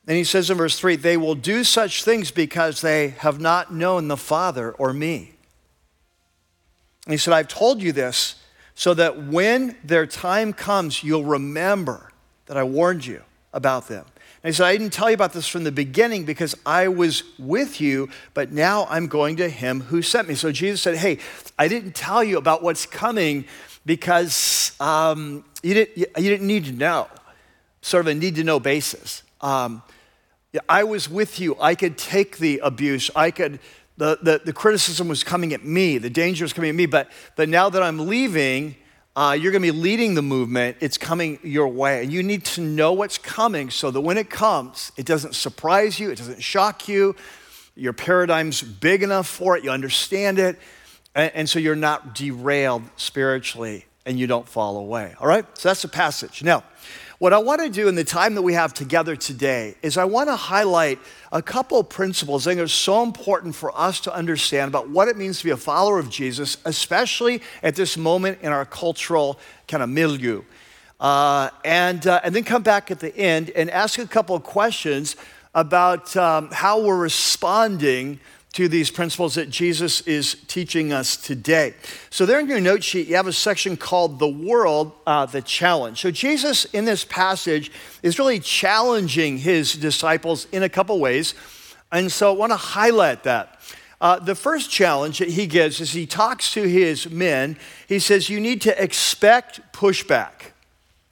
And 0.09 0.17
he 0.17 0.25
says 0.25 0.51
in 0.51 0.57
verse 0.57 0.77
3 0.77 0.97
they 0.97 1.17
will 1.17 1.37
do 1.37 1.63
such 1.63 2.03
things 2.03 2.33
because 2.33 2.81
they 2.81 3.11
have 3.11 3.39
not 3.39 3.73
known 3.73 4.09
the 4.09 4.17
Father 4.17 4.73
or 4.73 4.93
me. 4.93 5.35
And 7.05 7.13
he 7.13 7.17
said, 7.17 7.33
I've 7.33 7.47
told 7.47 7.81
you 7.81 7.93
this 7.93 8.35
so 8.75 8.93
that 8.95 9.23
when 9.23 9.77
their 9.85 10.05
time 10.05 10.53
comes, 10.53 11.05
you'll 11.05 11.25
remember 11.25 12.11
that 12.47 12.57
I 12.57 12.65
warned 12.65 13.07
you 13.07 13.23
about 13.53 13.87
them. 13.87 14.05
And 14.47 14.55
he 14.55 14.59
said, 14.59 14.67
I 14.67 14.77
didn't 14.77 14.93
tell 14.93 15.11
you 15.11 15.15
about 15.15 15.33
this 15.33 15.49
from 15.49 15.65
the 15.65 15.73
beginning 15.73 16.25
because 16.25 16.55
I 16.65 16.87
was 16.87 17.25
with 17.37 17.81
you, 17.81 18.09
but 18.33 18.53
now 18.53 18.87
I'm 18.89 19.09
going 19.09 19.39
to 19.39 19.49
him 19.49 19.81
who 19.81 20.03
sent 20.03 20.29
me. 20.29 20.37
So 20.37 20.53
Jesus 20.53 20.81
said, 20.81 20.99
Hey, 20.99 21.19
I 21.59 21.67
didn't 21.67 21.97
tell 21.97 22.23
you 22.23 22.39
about 22.39 22.63
what's 22.63 22.87
coming 22.87 23.47
because 23.85 24.71
um, 24.79 25.45
you, 25.65 25.75
didn't, 25.75 25.97
you 25.97 26.31
didn't 26.31 26.47
need 26.47 26.67
to 26.67 26.73
know, 26.73 27.09
sort 27.83 28.03
of 28.03 28.07
a 28.07 28.15
need 28.15 28.37
to 28.37 28.45
know 28.45 28.61
basis. 28.61 29.25
Um, 29.41 29.83
I 30.69 30.85
was 30.85 31.11
with 31.11 31.41
you. 31.41 31.57
I 31.61 31.75
could 31.75 31.99
take 31.99 32.39
the 32.39 32.61
abuse. 32.63 33.11
I 33.17 33.33
could, 33.33 33.59
the, 33.97 34.17
the, 34.23 34.43
the 34.45 34.53
criticism 34.53 35.09
was 35.09 35.25
coming 35.25 35.55
at 35.55 35.65
me. 35.65 35.99
The 35.99 36.09
danger 36.09 36.45
was 36.45 36.53
coming 36.53 36.71
at 36.71 36.77
me. 36.77 36.87
But, 36.87 37.11
but 37.35 37.49
now 37.49 37.69
that 37.69 37.83
I'm 37.83 38.07
leaving, 38.07 38.77
uh, 39.17 39.33
you're 39.33 39.51
going 39.51 39.63
to 39.63 39.73
be 39.73 39.79
leading 39.79 40.15
the 40.15 40.23
movement. 40.23 40.77
It's 40.81 40.99
coming 40.99 41.39
your 41.43 41.69
way. 41.69 42.03
And 42.03 42.13
you 42.13 42.23
need 42.23 42.45
to 42.45 42.61
know 42.61 42.93
what's 42.93 43.17
coming 43.17 43.71
so 43.71 43.91
that 43.91 44.03
when 44.03 44.19
it 44.19 44.29
comes, 44.29 44.93
it 44.99 45.07
doesn't 45.07 45.35
surprise 45.35 45.99
you, 45.99 46.11
it 46.11 46.19
doesn't 46.19 46.43
shock 46.43 46.87
you. 46.87 47.17
Your 47.75 47.95
paradigm's 47.95 48.63
big 48.63 49.03
enough 49.03 49.27
for 49.27 49.57
it, 49.57 49.65
you 49.65 49.71
understand 49.71 50.39
it. 50.39 50.59
And, 51.15 51.33
and 51.35 51.49
so 51.49 51.59
you're 51.59 51.75
not 51.75 52.15
derailed 52.15 52.83
spiritually 52.97 53.87
and 54.07 54.19
you 54.19 54.27
don't 54.27 54.49
fall 54.49 54.79
away. 54.79 55.15
All 55.21 55.27
right? 55.27 55.45
So 55.59 55.69
that's 55.69 55.83
the 55.83 55.89
passage. 55.89 56.43
Now, 56.43 56.63
What 57.19 57.33
I 57.33 57.39
want 57.39 57.63
to 57.63 57.71
do 57.71 57.89
in 57.89 57.95
the 57.95 58.05
time 58.05 58.35
that 58.35 58.43
we 58.43 58.53
have 58.53 58.75
together 58.75 59.17
today 59.17 59.75
is 59.81 59.97
I 59.97 60.05
want 60.05 60.29
to 60.29 60.37
highlight 60.37 60.99
a 61.33 61.41
couple 61.41 61.81
of 61.81 61.89
principles 61.89 62.45
think 62.45 62.61
are 62.61 62.69
so 62.69 63.03
important 63.03 63.55
for 63.55 63.73
us 63.75 64.01
to 64.01 64.15
understand 64.15 64.69
about 64.69 64.91
what 64.91 65.09
it 65.09 65.17
means 65.17 65.39
to 65.39 65.45
be 65.45 65.51
a 65.51 65.57
follower 65.57 65.99
of 65.99 66.11
Jesus, 66.11 66.59
especially 66.67 67.41
at 67.63 67.75
this 67.75 67.97
moment 67.97 68.41
in 68.43 68.53
our 68.53 68.67
cultural 68.67 69.41
kind 69.67 69.83
of 69.83 69.89
milieu. 69.89 70.43
Uh, 71.01 71.49
and, 71.65 72.07
uh, 72.07 72.21
and 72.23 72.35
then 72.35 72.45
come 72.45 72.63
back 72.63 72.91
at 72.91 73.01
the 73.01 73.17
end 73.17 73.49
and 73.57 73.71
ask 73.71 73.99
a 73.99 74.07
couple 74.07 74.37
of 74.37 74.43
questions 74.43 75.17
about 75.55 76.15
um, 76.19 76.51
how 76.53 76.85
we're 76.85 76.99
responding 76.99 78.21
to 78.57 78.69
these 78.69 78.91
principles 78.91 79.35
that 79.35 79.51
Jesus 79.51 80.01
is 80.03 80.35
teaching 80.49 80.91
us 80.91 81.19
today. 81.19 81.75
So, 82.09 82.25
there 82.25 82.41
in 82.41 82.49
your 82.49 82.59
note 82.59 82.83
sheet, 82.83 83.07
you 83.07 83.17
have 83.17 83.27
a 83.27 83.33
section 83.33 83.77
called 83.77 84.19
The 84.19 84.29
World, 84.29 84.93
uh, 85.07 85.27
the 85.27 85.43
Challenge. 85.43 86.01
So, 86.01 86.11
Jesus 86.11 86.65
in 86.65 86.87
this 86.87 87.05
passage 87.05 87.71
is 88.03 88.19
really 88.19 88.41
challenging 88.41 89.37
his 89.37 89.75
disciples 89.75 90.47
in 90.53 90.63
a 90.63 90.71
couple 90.71 90.99
ways. 90.99 91.35
And 91.93 92.11
so, 92.11 92.33
I 92.33 92.35
want 92.35 92.51
to 92.51 92.57
highlight 92.57 93.25
that. 93.25 93.61
Uh, 94.01 94.21
the 94.21 94.35
first 94.35 94.71
challenge 94.71 95.19
that 95.19 95.29
he 95.29 95.47
gives 95.47 95.79
is 95.79 95.93
he 95.93 96.07
talks 96.07 96.55
to 96.55 96.63
his 96.63 97.11
men. 97.11 97.59
He 97.87 97.99
says, 97.99 98.31
You 98.31 98.41
need 98.41 98.63
to 98.63 98.83
expect 98.83 99.61
pushback. 99.75 100.53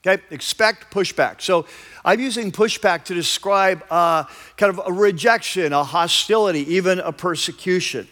Okay, 0.07 0.23
expect 0.31 0.93
pushback. 0.93 1.41
So 1.41 1.67
I'm 2.05 2.21
using 2.21 2.53
pushback 2.53 3.05
to 3.05 3.15
describe 3.15 3.83
uh, 3.91 4.25
kind 4.59 4.71
of 4.71 4.81
a 4.87 4.93
rejection, 4.93 5.73
a 5.73 5.83
hostility, 5.83 6.75
even 6.75 7.01
a 7.01 7.11
persecution. 7.11 8.07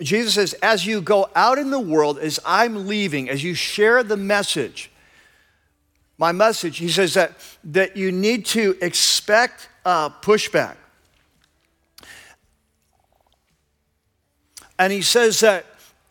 Jesus 0.00 0.34
says, 0.34 0.52
as 0.62 0.86
you 0.86 1.00
go 1.00 1.28
out 1.34 1.58
in 1.58 1.70
the 1.70 1.80
world, 1.80 2.18
as 2.18 2.38
I'm 2.46 2.86
leaving, 2.86 3.28
as 3.28 3.42
you 3.42 3.54
share 3.54 4.04
the 4.04 4.16
message, 4.16 4.90
my 6.18 6.30
message, 6.32 6.78
he 6.78 6.88
says 6.88 7.14
that, 7.14 7.32
that 7.64 7.96
you 7.96 8.12
need 8.12 8.46
to 8.46 8.76
expect 8.80 9.68
uh, 9.84 10.10
pushback. 10.10 10.76
And 14.78 14.92
he 14.92 15.02
says 15.02 15.40
that 15.40 15.66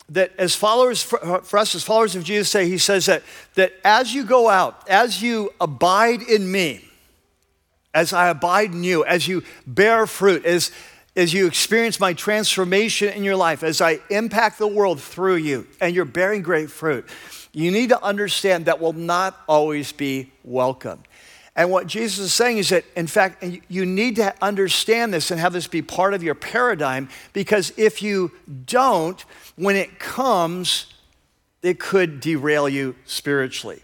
that 0.08 0.32
as 0.38 0.54
followers, 0.54 1.02
for, 1.02 1.24
uh, 1.24 1.40
for, 1.40 1.58
us 1.58 1.74
as 1.74 1.82
followers 1.82 2.14
of 2.14 2.24
Jesus 2.24 2.48
say, 2.48 2.68
he 2.68 2.78
says 2.78 3.06
that, 3.06 3.22
that 3.54 3.72
as 3.84 4.14
you 4.14 4.24
go 4.24 4.48
out, 4.48 4.88
as 4.88 5.22
you 5.22 5.52
abide 5.60 6.22
in 6.22 6.50
me, 6.50 6.84
as 7.92 8.12
I 8.12 8.28
abide 8.28 8.72
in 8.72 8.84
you, 8.84 9.04
as 9.04 9.26
you 9.26 9.42
bear 9.66 10.06
fruit, 10.06 10.44
as, 10.44 10.70
as 11.16 11.32
you 11.32 11.46
experience 11.46 11.98
my 11.98 12.12
transformation 12.12 13.08
in 13.08 13.24
your 13.24 13.36
life, 13.36 13.62
as 13.62 13.80
I 13.80 13.98
impact 14.10 14.58
the 14.58 14.68
world 14.68 15.00
through 15.00 15.36
you, 15.36 15.66
and 15.80 15.94
you're 15.94 16.04
bearing 16.04 16.42
great 16.42 16.70
fruit, 16.70 17.08
you 17.52 17.70
need 17.70 17.88
to 17.88 18.02
understand 18.04 18.66
that 18.66 18.80
will 18.80 18.92
not 18.92 19.40
always 19.48 19.90
be 19.90 20.30
welcome. 20.44 21.02
And 21.56 21.70
what 21.70 21.86
Jesus 21.86 22.18
is 22.18 22.34
saying 22.34 22.58
is 22.58 22.68
that, 22.68 22.84
in 22.94 23.06
fact, 23.06 23.42
you 23.68 23.86
need 23.86 24.16
to 24.16 24.34
understand 24.42 25.14
this 25.14 25.30
and 25.30 25.40
have 25.40 25.54
this 25.54 25.66
be 25.66 25.80
part 25.80 26.12
of 26.12 26.22
your 26.22 26.34
paradigm 26.34 27.08
because 27.32 27.72
if 27.78 28.02
you 28.02 28.30
don't, 28.66 29.24
when 29.56 29.76
it 29.76 29.98
comes, 29.98 30.86
it 31.62 31.78
could 31.80 32.20
derail 32.20 32.68
you 32.68 32.94
spiritually. 33.04 33.82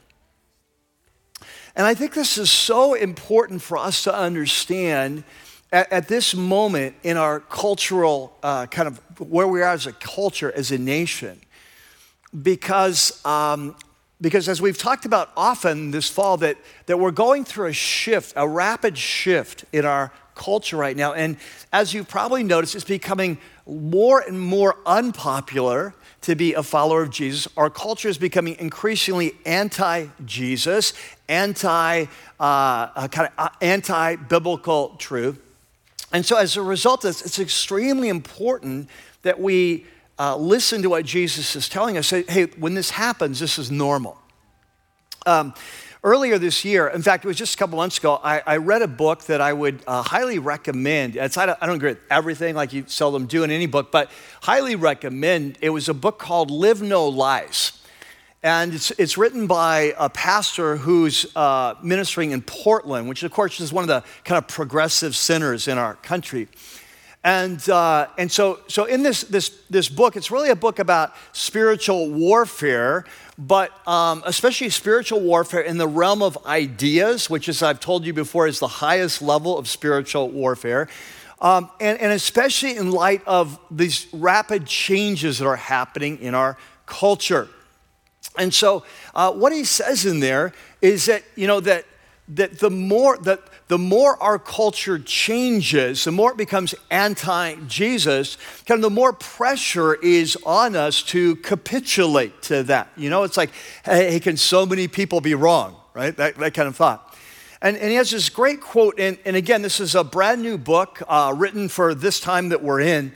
And 1.74 1.86
I 1.86 1.94
think 1.94 2.14
this 2.14 2.36
is 2.36 2.50
so 2.50 2.94
important 2.94 3.62
for 3.62 3.78
us 3.78 4.04
to 4.04 4.14
understand 4.14 5.24
at, 5.72 5.90
at 5.90 6.08
this 6.08 6.34
moment 6.34 6.94
in 7.02 7.16
our 7.16 7.40
cultural 7.40 8.36
uh, 8.42 8.66
kind 8.66 8.88
of 8.88 9.00
where 9.18 9.48
we 9.48 9.62
are 9.62 9.72
as 9.72 9.86
a 9.86 9.92
culture, 9.92 10.52
as 10.52 10.70
a 10.70 10.78
nation, 10.78 11.40
because 12.42 13.24
um, 13.24 13.74
because 14.22 14.48
as 14.48 14.62
we've 14.62 14.78
talked 14.78 15.04
about 15.04 15.30
often 15.36 15.90
this 15.90 16.08
fall, 16.08 16.36
that, 16.36 16.56
that 16.86 16.96
we're 16.96 17.10
going 17.10 17.44
through 17.44 17.66
a 17.66 17.72
shift, 17.72 18.32
a 18.36 18.48
rapid 18.48 18.96
shift 18.96 19.64
in 19.72 19.84
our 19.84 20.12
culture 20.36 20.76
right 20.76 20.96
now. 20.96 21.12
And 21.12 21.36
as 21.72 21.92
you've 21.92 22.08
probably 22.08 22.44
noticed, 22.44 22.76
it's 22.76 22.84
becoming 22.84 23.38
more 23.66 24.20
and 24.20 24.40
more 24.40 24.76
unpopular 24.86 25.94
to 26.22 26.34
be 26.34 26.54
a 26.54 26.62
follower 26.62 27.02
of 27.02 27.10
Jesus. 27.10 27.48
Our 27.56 27.70
culture 27.70 28.08
is 28.08 28.18
becoming 28.18 28.56
increasingly 28.58 29.32
anti 29.44 30.06
Jesus, 30.24 30.94
anti 31.28 32.06
uh, 32.38 32.42
uh, 32.42 33.08
kind 33.08 33.28
of 33.28 33.32
uh, 33.38 33.48
anti 33.60 34.16
biblical 34.16 34.96
truth. 34.98 35.40
And 36.12 36.24
so, 36.26 36.36
as 36.36 36.56
a 36.56 36.62
result 36.62 37.04
of 37.04 37.08
this, 37.08 37.22
it's 37.24 37.38
extremely 37.38 38.08
important 38.08 38.88
that 39.22 39.40
we 39.40 39.86
uh, 40.18 40.36
listen 40.36 40.82
to 40.82 40.90
what 40.90 41.04
Jesus 41.04 41.56
is 41.56 41.68
telling 41.68 41.96
us. 41.96 42.08
Say, 42.08 42.24
hey, 42.28 42.44
when 42.58 42.74
this 42.74 42.90
happens, 42.90 43.40
this 43.40 43.58
is 43.58 43.70
normal. 43.70 44.18
Um, 45.26 45.54
earlier 46.04 46.38
this 46.38 46.64
year, 46.64 46.88
in 46.88 47.02
fact, 47.02 47.24
it 47.24 47.28
was 47.28 47.36
just 47.36 47.54
a 47.54 47.56
couple 47.58 47.76
months 47.76 47.98
ago, 47.98 48.20
I, 48.22 48.42
I 48.44 48.56
read 48.56 48.82
a 48.82 48.88
book 48.88 49.24
that 49.24 49.40
I 49.40 49.52
would 49.52 49.82
uh, 49.86 50.02
highly 50.02 50.38
recommend. 50.38 51.16
It's, 51.16 51.36
I, 51.36 51.46
don't, 51.46 51.58
I 51.60 51.66
don't 51.66 51.76
agree 51.76 51.90
with 51.90 52.00
everything 52.10 52.54
like 52.54 52.72
you 52.72 52.84
seldom 52.88 53.26
do 53.26 53.44
in 53.44 53.50
any 53.50 53.66
book, 53.66 53.92
but 53.92 54.10
highly 54.42 54.74
recommend. 54.74 55.58
It 55.60 55.70
was 55.70 55.88
a 55.88 55.94
book 55.94 56.18
called 56.18 56.50
Live 56.50 56.82
No 56.82 57.08
Lies. 57.08 57.78
And 58.44 58.74
it's, 58.74 58.90
it's 58.92 59.16
written 59.16 59.46
by 59.46 59.94
a 59.96 60.10
pastor 60.10 60.76
who's 60.76 61.26
uh, 61.36 61.74
ministering 61.80 62.32
in 62.32 62.42
Portland, 62.42 63.08
which, 63.08 63.22
of 63.22 63.30
course, 63.30 63.60
is 63.60 63.72
one 63.72 63.84
of 63.84 63.88
the 63.88 64.02
kind 64.24 64.36
of 64.36 64.48
progressive 64.48 65.14
centers 65.14 65.68
in 65.68 65.78
our 65.78 65.94
country. 65.94 66.48
And, 67.24 67.68
uh, 67.68 68.08
and 68.18 68.30
so, 68.30 68.60
so 68.66 68.84
in 68.84 69.04
this, 69.04 69.22
this, 69.22 69.50
this 69.70 69.88
book, 69.88 70.16
it's 70.16 70.30
really 70.30 70.50
a 70.50 70.56
book 70.56 70.80
about 70.80 71.14
spiritual 71.32 72.10
warfare, 72.10 73.04
but 73.38 73.70
um, 73.86 74.22
especially 74.26 74.70
spiritual 74.70 75.20
warfare 75.20 75.60
in 75.60 75.78
the 75.78 75.86
realm 75.86 76.20
of 76.20 76.36
ideas, 76.46 77.30
which, 77.30 77.48
as 77.48 77.62
I've 77.62 77.78
told 77.78 78.04
you 78.04 78.12
before, 78.12 78.48
is 78.48 78.58
the 78.58 78.66
highest 78.66 79.22
level 79.22 79.56
of 79.56 79.68
spiritual 79.68 80.30
warfare. 80.30 80.88
Um, 81.40 81.70
and, 81.80 82.00
and 82.00 82.12
especially 82.12 82.76
in 82.76 82.90
light 82.90 83.22
of 83.26 83.58
these 83.70 84.08
rapid 84.12 84.66
changes 84.66 85.38
that 85.38 85.46
are 85.46 85.56
happening 85.56 86.18
in 86.20 86.34
our 86.34 86.56
culture. 86.86 87.48
And 88.36 88.52
so, 88.52 88.84
uh, 89.14 89.32
what 89.32 89.52
he 89.52 89.64
says 89.64 90.06
in 90.06 90.20
there 90.20 90.52
is 90.80 91.06
that, 91.06 91.22
you 91.36 91.46
know, 91.46 91.60
that, 91.60 91.84
that 92.28 92.58
the 92.60 92.70
more 92.70 93.18
that 93.18 93.40
the 93.68 93.78
more 93.78 94.22
our 94.22 94.38
culture 94.38 94.98
changes, 94.98 96.04
the 96.04 96.12
more 96.12 96.32
it 96.32 96.36
becomes 96.36 96.74
anti 96.90 97.54
Jesus, 97.66 98.36
kind 98.66 98.78
of 98.78 98.82
the 98.82 98.90
more 98.90 99.12
pressure 99.12 99.94
is 99.94 100.36
on 100.44 100.76
us 100.76 101.02
to 101.04 101.36
capitulate 101.36 102.42
to 102.42 102.62
that. 102.64 102.88
You 102.96 103.10
know, 103.10 103.22
it's 103.22 103.36
like, 103.36 103.50
hey, 103.84 104.20
can 104.20 104.36
so 104.36 104.66
many 104.66 104.88
people 104.88 105.20
be 105.20 105.34
wrong, 105.34 105.76
right? 105.94 106.16
That, 106.16 106.36
that 106.36 106.54
kind 106.54 106.68
of 106.68 106.76
thought. 106.76 107.16
And, 107.62 107.76
and 107.76 107.90
he 107.90 107.94
has 107.96 108.10
this 108.10 108.28
great 108.28 108.60
quote, 108.60 108.98
and, 108.98 109.18
and 109.24 109.36
again, 109.36 109.62
this 109.62 109.78
is 109.78 109.94
a 109.94 110.02
brand 110.02 110.42
new 110.42 110.58
book 110.58 111.00
uh, 111.06 111.32
written 111.36 111.68
for 111.68 111.94
this 111.94 112.18
time 112.18 112.48
that 112.48 112.62
we're 112.62 112.80
in. 112.80 113.12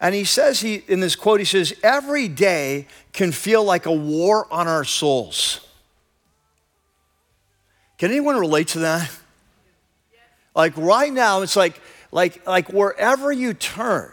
And 0.00 0.14
he 0.14 0.24
says, 0.24 0.60
he, 0.60 0.82
in 0.88 1.00
this 1.00 1.16
quote, 1.16 1.38
he 1.38 1.46
says, 1.46 1.72
every 1.82 2.28
day 2.28 2.86
can 3.12 3.32
feel 3.32 3.64
like 3.64 3.86
a 3.86 3.92
war 3.92 4.52
on 4.52 4.66
our 4.68 4.84
souls. 4.84 5.65
Can 7.98 8.10
anyone 8.10 8.38
relate 8.38 8.68
to 8.68 8.80
that? 8.80 9.10
Like 10.54 10.76
right 10.76 11.12
now, 11.12 11.42
it's 11.42 11.56
like, 11.56 11.80
like, 12.10 12.46
like 12.46 12.72
wherever 12.72 13.30
you 13.30 13.52
turn, 13.52 14.12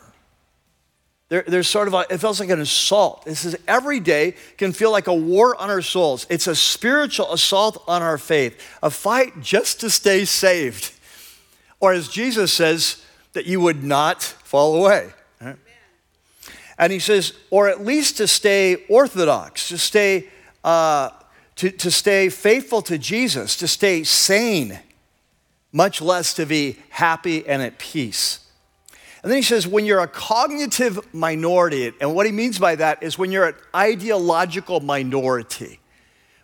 there, 1.30 1.44
there's 1.48 1.68
sort 1.68 1.88
of 1.88 1.94
a, 1.94 2.06
it 2.10 2.18
feels 2.20 2.40
like 2.40 2.50
an 2.50 2.62
assault. 2.62 3.26
This 3.26 3.46
is 3.46 3.56
every 3.68 4.00
day 4.00 4.36
can 4.58 4.74
feel 4.74 4.92
like 4.92 5.08
a 5.08 5.14
war 5.14 5.56
on 5.60 5.70
our 5.70 5.82
souls. 5.82 6.28
It's 6.30 6.48
a 6.48 6.56
spiritual 6.56 7.32
assault 7.34 7.84
on 7.88 8.02
our 8.02 8.18
faith, 8.18 8.62
a 8.84 8.90
fight 8.90 9.42
just 9.42 9.80
to 9.80 9.90
stay 9.90 10.26
saved. 10.26 10.92
Or 11.80 11.92
as 11.94 12.08
Jesus 12.08 12.54
says, 12.54 13.04
that 13.34 13.46
you 13.48 13.60
would 13.62 13.84
not 13.84 14.22
fall 14.22 14.76
away. 14.76 15.10
Right? 15.42 15.58
And 16.78 16.94
he 16.94 17.00
says, 17.00 17.34
or 17.50 17.68
at 17.68 17.84
least 17.84 18.18
to 18.18 18.28
stay 18.28 18.86
orthodox, 18.88 19.70
to 19.70 19.78
stay, 19.78 20.28
uh, 20.64 21.10
to, 21.58 21.72
to 21.72 21.92
stay 21.92 22.30
faithful 22.30 22.82
to 22.84 22.98
Jesus, 22.98 23.56
to 23.58 23.68
stay 23.68 24.04
sane 24.04 24.80
much 25.72 26.02
less 26.02 26.34
to 26.36 26.46
be 26.46 26.78
happy 26.90 27.48
and 27.48 27.62
at 27.62 27.80
peace. 27.80 28.40
And 29.24 29.32
then 29.32 29.38
he 29.38 29.44
says, 29.44 29.66
when 29.66 29.86
you're 29.86 30.02
a 30.02 30.08
cognitive 30.08 31.14
minority, 31.14 31.94
and 32.02 32.14
what 32.14 32.26
he 32.26 32.32
means 32.32 32.60
by 32.60 32.76
that 32.76 33.02
is 33.02 33.18
when 33.18 33.32
you're 33.32 33.48
an 33.48 33.56
ideological 33.74 34.82
minority, 34.82 35.80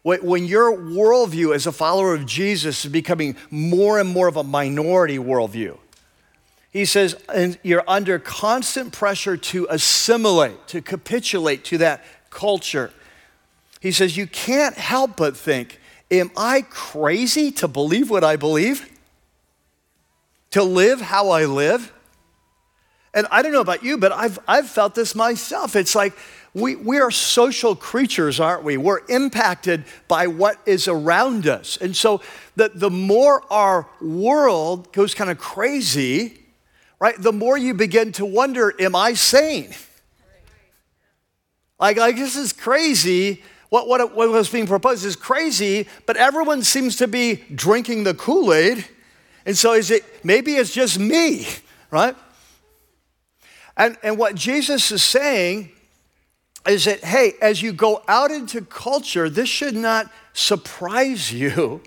when 0.04 0.46
your 0.46 0.76
worldview 0.76 1.54
as 1.54 1.68
a 1.68 1.72
follower 1.72 2.14
of 2.14 2.26
Jesus 2.26 2.86
is 2.86 2.92
becoming 2.92 3.36
more 3.52 4.00
and 4.00 4.10
more 4.10 4.28
of 4.28 4.38
a 4.38 4.44
minority 4.44 5.18
worldview. 5.18 5.78
He 6.72 6.86
says, 6.86 7.16
and 7.34 7.60
you're 7.64 7.84
under 7.88 8.18
constant 8.18 8.94
pressure 8.94 9.36
to 9.36 9.68
assimilate, 9.70 10.68
to 10.68 10.82
capitulate 10.82 11.66
to 11.66 11.80
that 11.80 12.04
culture. 12.30 12.92
He 13.80 13.92
says, 13.92 14.18
you 14.18 14.28
can't 14.28 14.76
help 14.76 15.18
but 15.18 15.38
think, 15.38 15.80
am 16.12 16.32
I 16.36 16.62
crazy 16.70 17.52
to 17.54 17.68
believe 17.68 18.10
what 18.10 18.24
I 18.24 18.36
believe? 18.36 18.90
to 20.52 20.64
live 20.64 21.02
how 21.02 21.30
I 21.30 21.46
live. 21.46 21.92
And 23.14 23.28
I 23.32 23.42
don't 23.42 23.52
know 23.52 23.62
about 23.62 23.84
you, 23.84 23.98
but 23.98 24.12
I've, 24.12 24.40
I've 24.48 24.70
felt 24.70 24.96
this 24.96 25.16
myself. 25.16 25.76
It's 25.76 25.96
like, 25.96 26.14
we, 26.54 26.76
we 26.76 27.00
are 27.00 27.12
social 27.12 27.76
creatures, 27.76 28.40
aren't 28.40 28.64
we? 28.64 28.78
We're 28.78 29.06
impacted 29.08 29.86
by 30.08 30.28
what 30.28 30.58
is 30.66 30.88
around 30.88 31.48
us. 31.48 31.78
And 31.78 31.96
so 31.96 32.22
the, 32.56 32.72
the 32.74 32.90
more 32.90 33.44
our 33.52 33.88
world 34.02 34.92
goes 34.92 35.14
kind 35.14 35.30
of 35.30 35.38
crazy, 35.38 36.40
right, 37.00 37.16
the 37.20 37.34
more 37.34 37.58
you 37.58 37.74
begin 37.74 38.12
to 38.14 38.26
wonder, 38.26 38.74
am 38.80 38.96
I 38.96 39.14
sane? 39.14 39.74
Like, 41.80 41.98
like 41.98 42.16
this 42.16 42.36
is 42.36 42.52
crazy. 42.52 43.44
What, 43.70 43.88
what, 43.88 44.16
what 44.16 44.30
was 44.30 44.50
being 44.50 44.68
proposed 44.68 45.06
is 45.06 45.16
crazy, 45.16 45.88
but 46.06 46.18
everyone 46.18 46.64
seems 46.64 46.96
to 46.98 47.08
be 47.08 47.44
drinking 47.54 48.04
the 48.04 48.14
Kool 48.14 48.54
Aid. 48.54 48.86
And 49.46 49.58
so 49.58 49.74
is 49.74 49.92
it, 49.92 50.04
maybe 50.24 50.56
it's 50.56 50.74
just 50.74 51.00
me, 51.00 51.48
right? 51.92 52.16
And, 53.78 53.98
and 54.04 54.18
what 54.18 54.36
Jesus 54.36 54.92
is 54.92 55.04
saying 55.04 55.72
is 56.68 56.86
that, 56.86 57.04
hey, 57.04 57.34
as 57.42 57.62
you 57.62 57.72
go 57.72 58.04
out 58.08 58.32
into 58.32 58.62
culture, 58.62 59.30
this 59.30 59.48
should 59.48 59.76
not 59.76 60.12
surprise 60.34 61.32
you. 61.32 61.82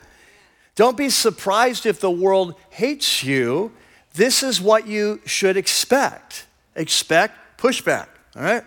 Don't 0.75 0.97
be 0.97 1.11
surprised 1.11 1.85
if 1.85 2.01
the 2.01 2.11
world 2.11 2.55
hates 2.71 3.23
you. 3.23 3.73
This 4.15 4.43
is 4.43 4.61
what 4.61 4.87
you 4.87 5.21
should 5.27 5.57
expect. 5.57 6.47
Expect 6.75 7.59
pushback, 7.59 8.07
all 8.35 8.43
right? 8.43 8.65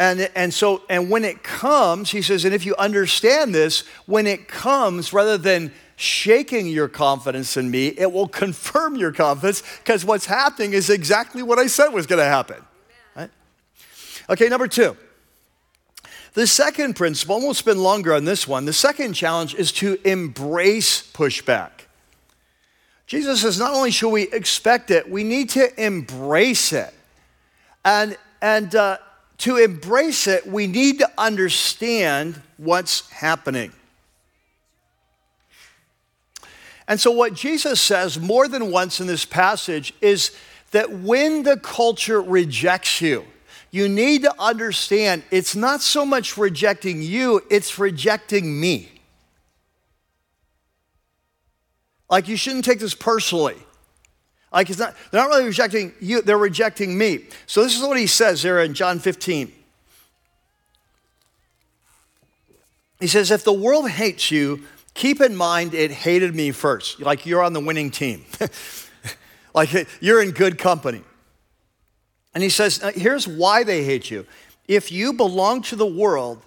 And, 0.00 0.30
and 0.34 0.52
so, 0.52 0.80
and 0.88 1.10
when 1.10 1.26
it 1.26 1.42
comes, 1.42 2.10
he 2.10 2.22
says, 2.22 2.46
and 2.46 2.54
if 2.54 2.64
you 2.64 2.74
understand 2.76 3.54
this, 3.54 3.80
when 4.06 4.26
it 4.26 4.48
comes, 4.48 5.12
rather 5.12 5.36
than 5.36 5.72
shaking 5.96 6.66
your 6.68 6.88
confidence 6.88 7.58
in 7.58 7.70
me, 7.70 7.88
it 7.88 8.10
will 8.10 8.26
confirm 8.42 8.96
your 8.96 9.12
confidence 9.12 9.62
because 9.76 10.02
what's 10.02 10.24
happening 10.24 10.72
is 10.72 10.88
exactly 10.88 11.42
what 11.42 11.58
I 11.58 11.66
said 11.66 11.88
was 11.88 12.06
going 12.06 12.18
to 12.18 12.24
happen. 12.24 12.56
Right? 13.14 13.28
Okay, 14.30 14.48
number 14.48 14.68
two. 14.68 14.96
The 16.32 16.46
second 16.46 16.96
principle, 16.96 17.36
and 17.36 17.44
we'll 17.44 17.52
spend 17.52 17.82
longer 17.82 18.14
on 18.14 18.24
this 18.24 18.48
one, 18.48 18.64
the 18.64 18.72
second 18.72 19.12
challenge 19.12 19.54
is 19.54 19.70
to 19.72 19.98
embrace 20.08 21.12
pushback. 21.12 21.72
Jesus 23.06 23.42
says 23.42 23.58
not 23.58 23.74
only 23.74 23.90
should 23.90 24.08
we 24.08 24.30
expect 24.32 24.90
it, 24.90 25.10
we 25.10 25.24
need 25.24 25.50
to 25.50 25.84
embrace 25.84 26.72
it. 26.72 26.94
And, 27.84 28.16
and 28.40 28.74
uh, 28.74 28.96
to 29.40 29.56
embrace 29.56 30.26
it, 30.26 30.46
we 30.46 30.66
need 30.66 30.98
to 30.98 31.10
understand 31.16 32.40
what's 32.56 33.08
happening. 33.10 33.72
And 36.86 37.00
so, 37.00 37.10
what 37.10 37.34
Jesus 37.34 37.80
says 37.80 38.18
more 38.18 38.48
than 38.48 38.70
once 38.70 39.00
in 39.00 39.06
this 39.06 39.24
passage 39.24 39.94
is 40.00 40.36
that 40.72 40.90
when 40.90 41.42
the 41.42 41.56
culture 41.56 42.20
rejects 42.20 43.00
you, 43.00 43.24
you 43.70 43.88
need 43.88 44.22
to 44.22 44.34
understand 44.38 45.22
it's 45.30 45.54
not 45.54 45.80
so 45.80 46.04
much 46.04 46.36
rejecting 46.36 47.00
you, 47.00 47.42
it's 47.48 47.78
rejecting 47.78 48.60
me. 48.60 48.90
Like, 52.10 52.26
you 52.26 52.36
shouldn't 52.36 52.64
take 52.64 52.80
this 52.80 52.94
personally. 52.94 53.56
Like 54.52 54.68
it's 54.68 54.78
not, 54.78 54.96
they're 55.10 55.20
not 55.20 55.28
really 55.28 55.46
rejecting 55.46 55.92
you, 56.00 56.22
they're 56.22 56.38
rejecting 56.38 56.96
me. 56.96 57.26
So 57.46 57.62
this 57.62 57.76
is 57.76 57.82
what 57.82 57.98
he 57.98 58.06
says 58.06 58.42
there 58.42 58.60
in 58.60 58.74
John 58.74 58.98
15. 58.98 59.52
He 62.98 63.06
says, 63.06 63.30
if 63.30 63.44
the 63.44 63.52
world 63.52 63.88
hates 63.88 64.30
you, 64.30 64.64
keep 64.92 65.20
in 65.20 65.34
mind 65.34 65.72
it 65.72 65.90
hated 65.90 66.34
me 66.34 66.50
first. 66.50 67.00
Like 67.00 67.24
you're 67.24 67.42
on 67.42 67.52
the 67.52 67.60
winning 67.60 67.90
team. 67.90 68.24
like 69.54 69.70
you're 70.00 70.22
in 70.22 70.32
good 70.32 70.58
company. 70.58 71.02
And 72.34 72.42
he 72.42 72.50
says, 72.50 72.78
here's 72.94 73.26
why 73.26 73.64
they 73.64 73.84
hate 73.84 74.10
you. 74.10 74.26
If 74.68 74.92
you 74.92 75.12
belong 75.12 75.62
to 75.62 75.76
the 75.76 75.86
world, 75.86 76.42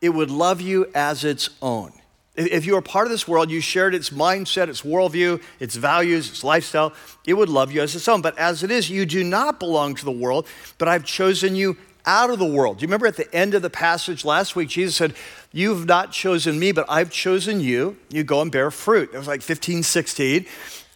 it 0.00 0.08
would 0.08 0.30
love 0.30 0.60
you 0.60 0.86
as 0.94 1.24
its 1.24 1.50
own. 1.60 1.92
If 2.36 2.64
you 2.64 2.76
are 2.76 2.82
part 2.82 3.06
of 3.06 3.10
this 3.10 3.26
world, 3.26 3.50
you 3.50 3.60
shared 3.60 3.94
its 3.94 4.10
mindset, 4.10 4.68
its 4.68 4.82
worldview, 4.82 5.42
its 5.58 5.74
values, 5.74 6.30
its 6.30 6.44
lifestyle, 6.44 6.92
it 7.26 7.34
would 7.34 7.48
love 7.48 7.72
you 7.72 7.82
as 7.82 7.94
its 7.94 8.06
own. 8.06 8.22
But 8.22 8.38
as 8.38 8.62
it 8.62 8.70
is, 8.70 8.88
you 8.88 9.04
do 9.04 9.24
not 9.24 9.58
belong 9.58 9.96
to 9.96 10.04
the 10.04 10.12
world, 10.12 10.46
but 10.78 10.86
I've 10.86 11.04
chosen 11.04 11.56
you 11.56 11.76
out 12.06 12.30
of 12.30 12.38
the 12.38 12.46
world. 12.46 12.78
Do 12.78 12.82
you 12.82 12.86
remember 12.86 13.06
at 13.06 13.16
the 13.16 13.32
end 13.34 13.54
of 13.54 13.62
the 13.62 13.70
passage 13.70 14.24
last 14.24 14.56
week, 14.56 14.68
Jesus 14.68 14.96
said, 14.96 15.14
You've 15.52 15.86
not 15.86 16.12
chosen 16.12 16.58
me, 16.58 16.72
but 16.72 16.86
I've 16.88 17.10
chosen 17.10 17.60
you. 17.60 17.96
You 18.08 18.22
go 18.22 18.40
and 18.40 18.52
bear 18.52 18.70
fruit. 18.70 19.10
It 19.12 19.18
was 19.18 19.26
like 19.26 19.42
15, 19.42 19.82
16. 19.82 20.46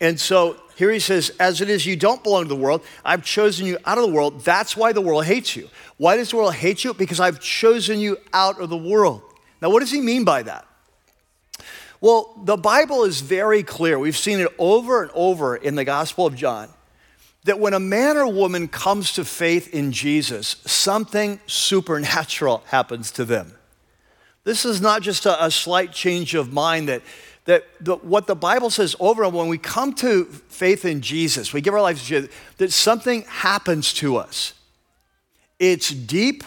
And 0.00 0.20
so 0.20 0.56
here 0.76 0.90
he 0.90 1.00
says, 1.00 1.32
As 1.40 1.60
it 1.60 1.68
is, 1.68 1.84
you 1.84 1.96
don't 1.96 2.22
belong 2.22 2.44
to 2.44 2.48
the 2.48 2.56
world. 2.56 2.82
I've 3.04 3.24
chosen 3.24 3.66
you 3.66 3.78
out 3.84 3.98
of 3.98 4.06
the 4.06 4.12
world. 4.12 4.44
That's 4.44 4.76
why 4.76 4.92
the 4.92 5.00
world 5.00 5.24
hates 5.24 5.56
you. 5.56 5.68
Why 5.96 6.16
does 6.16 6.30
the 6.30 6.36
world 6.36 6.54
hate 6.54 6.84
you? 6.84 6.94
Because 6.94 7.20
I've 7.20 7.40
chosen 7.40 7.98
you 7.98 8.18
out 8.32 8.60
of 8.60 8.70
the 8.70 8.76
world. 8.76 9.22
Now, 9.60 9.70
what 9.70 9.80
does 9.80 9.90
he 9.90 10.00
mean 10.00 10.24
by 10.24 10.42
that? 10.44 10.66
Well, 12.04 12.34
the 12.36 12.58
Bible 12.58 13.04
is 13.04 13.22
very 13.22 13.62
clear. 13.62 13.98
We've 13.98 14.14
seen 14.14 14.38
it 14.38 14.48
over 14.58 15.00
and 15.00 15.10
over 15.14 15.56
in 15.56 15.74
the 15.74 15.86
Gospel 15.86 16.26
of 16.26 16.36
John 16.36 16.68
that 17.44 17.58
when 17.58 17.72
a 17.72 17.80
man 17.80 18.18
or 18.18 18.30
woman 18.30 18.68
comes 18.68 19.14
to 19.14 19.24
faith 19.24 19.72
in 19.72 19.90
Jesus, 19.90 20.56
something 20.66 21.40
supernatural 21.46 22.62
happens 22.66 23.10
to 23.12 23.24
them. 23.24 23.54
This 24.42 24.66
is 24.66 24.82
not 24.82 25.00
just 25.00 25.24
a, 25.24 25.46
a 25.46 25.50
slight 25.50 25.92
change 25.92 26.34
of 26.34 26.52
mind 26.52 26.90
that, 26.90 27.00
that 27.46 27.64
the, 27.80 27.96
what 27.96 28.26
the 28.26 28.36
Bible 28.36 28.68
says 28.68 28.94
over 29.00 29.22
and 29.22 29.28
over, 29.28 29.38
when 29.38 29.48
we 29.48 29.56
come 29.56 29.94
to 29.94 30.26
faith 30.26 30.84
in 30.84 31.00
Jesus, 31.00 31.54
we 31.54 31.62
give 31.62 31.72
our 31.72 31.80
lives 31.80 32.02
to 32.02 32.06
Jesus, 32.06 32.30
that 32.58 32.70
something 32.70 33.22
happens 33.22 33.94
to 33.94 34.18
us. 34.18 34.52
It's 35.58 35.88
deep, 35.88 36.44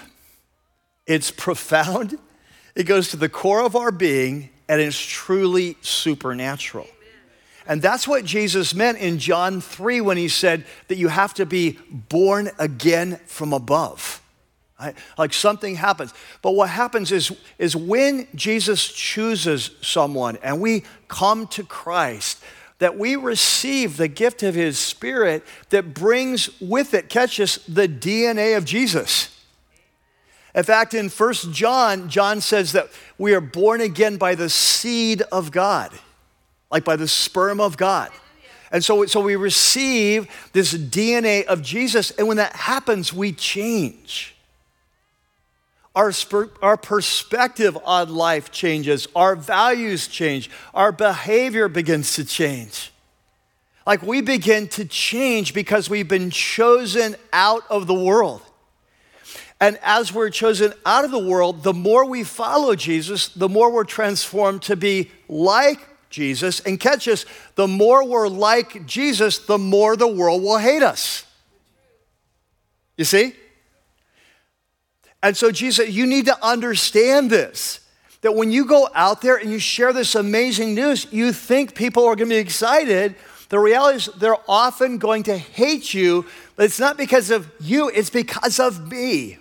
it's 1.08 1.32
profound, 1.32 2.20
it 2.76 2.84
goes 2.84 3.10
to 3.10 3.17
the 3.17 3.28
core 3.28 3.63
of 3.63 3.76
our 3.76 3.91
being, 3.91 4.52
and 4.68 4.82
it's 4.82 5.00
truly 5.00 5.78
supernatural. 5.82 6.88
And 7.68 7.82
that's 7.82 8.08
what 8.08 8.24
Jesus 8.24 8.74
meant 8.74 8.98
in 8.98 9.20
John 9.20 9.60
3 9.60 10.00
when 10.02 10.18
he 10.18 10.30
said 10.30 10.66
that 10.88 10.98
you 10.98 11.10
have 11.10 11.34
to 11.36 11.46
be 11.46 11.78
born 11.92 12.50
again 12.58 13.20
from 13.26 13.52
above. 13.52 14.22
Right? 14.80 14.96
Like 15.18 15.34
something 15.34 15.76
happens. 15.76 16.14
But 16.42 16.52
what 16.52 16.70
happens 16.70 17.12
is, 17.12 17.36
is 17.58 17.76
when 17.76 18.28
Jesus 18.36 18.88
chooses 18.88 19.72
someone 19.82 20.38
and 20.42 20.62
we 20.62 20.84
come 21.08 21.48
to 21.48 21.64
Christ, 21.64 22.42
that 22.80 22.98
we 22.98 23.16
receive 23.16 23.98
the 23.98 24.08
gift 24.08 24.44
of 24.44 24.54
his 24.56 24.78
spirit 24.78 25.44
that 25.70 25.94
brings 25.94 26.50
with 26.62 26.94
it, 26.94 27.10
catch 27.10 27.38
the 27.38 27.88
DNA 27.88 28.56
of 28.56 28.66
Jesus. 28.66 29.37
In 30.58 30.63
fact, 30.63 30.96
in 30.96 31.10
First 31.10 31.52
John, 31.52 32.10
John 32.10 32.41
says 32.41 32.72
that 32.72 32.89
we 33.20 33.36
are 33.36 33.41
born 33.41 33.80
again 33.80 34.17
by 34.17 34.34
the 34.34 34.50
seed 34.50 35.22
of 35.32 35.52
God, 35.52 35.91
like 36.72 36.84
by 36.84 36.96
the 36.96 37.08
sperm 37.08 37.62
of 37.62 37.78
God. 37.78 38.10
And 38.72 38.84
so, 38.84 39.06
so 39.06 39.20
we 39.20 39.36
receive 39.36 40.28
this 40.54 40.74
DNA 40.74 41.46
of 41.46 41.62
Jesus, 41.62 42.10
and 42.10 42.28
when 42.28 42.38
that 42.38 42.56
happens, 42.56 43.13
we 43.13 43.34
change. 43.34 44.36
Our, 45.96 46.12
our 46.63 46.76
perspective 46.76 47.78
on 47.86 48.15
life 48.15 48.50
changes, 48.50 49.08
our 49.15 49.36
values 49.36 50.08
change, 50.08 50.50
our 50.74 50.91
behavior 50.91 51.67
begins 51.67 52.15
to 52.15 52.26
change. 52.26 52.91
Like 53.86 54.02
we 54.02 54.22
begin 54.22 54.70
to 54.70 54.86
change 54.86 55.54
because 55.54 55.88
we've 55.88 56.08
been 56.08 56.32
chosen 56.32 57.15
out 57.32 57.62
of 57.70 57.86
the 57.86 57.93
world. 57.93 58.41
And 59.60 59.80
as 59.82 60.13
we're 60.13 60.30
chosen 60.30 60.74
out 60.86 61.04
of 61.04 61.12
the 61.12 61.20
world, 61.20 61.63
the 61.63 61.74
more 61.74 62.06
we 62.06 62.24
follow 62.24 62.76
Jesus, 62.76 63.30
the 63.30 63.50
more 63.50 63.72
we're 63.72 63.86
transformed 63.86 64.62
to 64.63 64.76
be 64.76 65.10
like 65.28 65.80
Jesus. 66.10 66.60
And 66.60 66.80
catch 66.80 67.08
us, 67.08 67.26
the 67.56 67.67
more 67.67 68.08
we're 68.08 68.28
like 68.28 68.86
Jesus, 68.86 69.39
the 69.39 69.58
more 69.58 69.96
the 69.96 70.08
world 70.08 70.43
will 70.43 70.60
hate 70.60 70.84
us. 70.84 71.26
You 72.98 73.06
see? 73.06 73.34
And 75.24 75.36
so 75.36 75.52
Jesus, 75.52 75.89
you 75.89 76.06
need 76.06 76.26
to 76.28 76.46
understand 76.46 77.30
this. 77.30 77.80
That 78.22 78.36
when 78.36 78.52
you 78.52 78.65
go 78.65 78.89
out 78.93 79.22
there 79.22 79.38
and 79.38 79.52
you 79.52 79.60
share 79.60 79.93
this 79.93 80.15
amazing 80.15 80.76
news, 80.76 81.08
you 81.12 81.32
think 81.32 81.76
people 81.76 82.06
are 82.06 82.15
going 82.15 82.30
to 82.30 82.36
be 82.36 82.39
excited. 82.39 83.15
The 83.50 83.60
reality 83.60 83.98
is 83.98 84.06
they're 84.17 84.38
often 84.48 84.98
going 84.98 85.24
to 85.24 85.38
hate 85.38 85.93
you, 85.93 86.26
but 86.56 86.65
it's 86.65 86.80
not 86.80 86.98
because 86.98 87.30
of 87.32 87.50
you, 87.60 87.89
it's 87.89 88.10
because 88.10 88.60
of 88.60 88.91
me. 88.91 89.38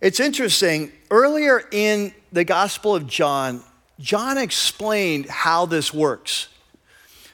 It's 0.00 0.18
interesting, 0.18 0.92
earlier 1.10 1.62
in 1.70 2.14
the 2.32 2.42
Gospel 2.42 2.94
of 2.94 3.06
John, 3.06 3.62
John 3.98 4.38
explained 4.38 5.26
how 5.26 5.66
this 5.66 5.92
works. 5.92 6.48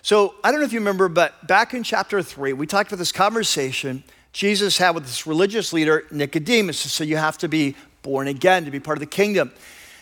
So 0.03 0.35
I 0.43 0.51
don't 0.51 0.59
know 0.59 0.67
if 0.67 0.73
you 0.73 0.81
remember, 0.81 1.09
but 1.09 1.47
back 1.47 1.75
in 1.75 1.85
chapter 1.85 2.23
three, 2.23 2.53
we 2.53 2.67
talked 2.67 2.91
about 2.91 2.99
this 2.99 3.13
conversation 3.13 4.03
Jesus 4.33 4.77
had 4.79 4.97
with 4.97 5.05
this 5.05 5.27
religious 5.27 5.73
leader, 5.73 6.07
Nicodemus. 6.11 6.79
So 6.79 7.05
you 7.05 7.17
have 7.17 7.39
to 7.39 7.49
be 7.49 7.77
born 8.03 8.27
again 8.27 8.65
to 8.65 8.71
be 8.73 8.81
part 8.81 8.99
of 8.99 9.01
the 9.01 9.07
kingdom. 9.07 9.53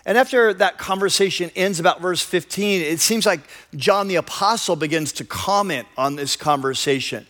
And 0.06 0.16
after 0.18 0.52
that 0.54 0.78
conversation 0.78 1.50
ends 1.54 1.80
about 1.80 2.00
verse 2.00 2.22
15, 2.22 2.80
it 2.80 2.98
seems 2.98 3.26
like 3.26 3.40
John 3.76 4.08
the 4.08 4.16
Apostle 4.16 4.74
begins 4.74 5.12
to 5.12 5.24
comment 5.24 5.86
on 5.96 6.16
this 6.16 6.34
conversation. 6.34 7.26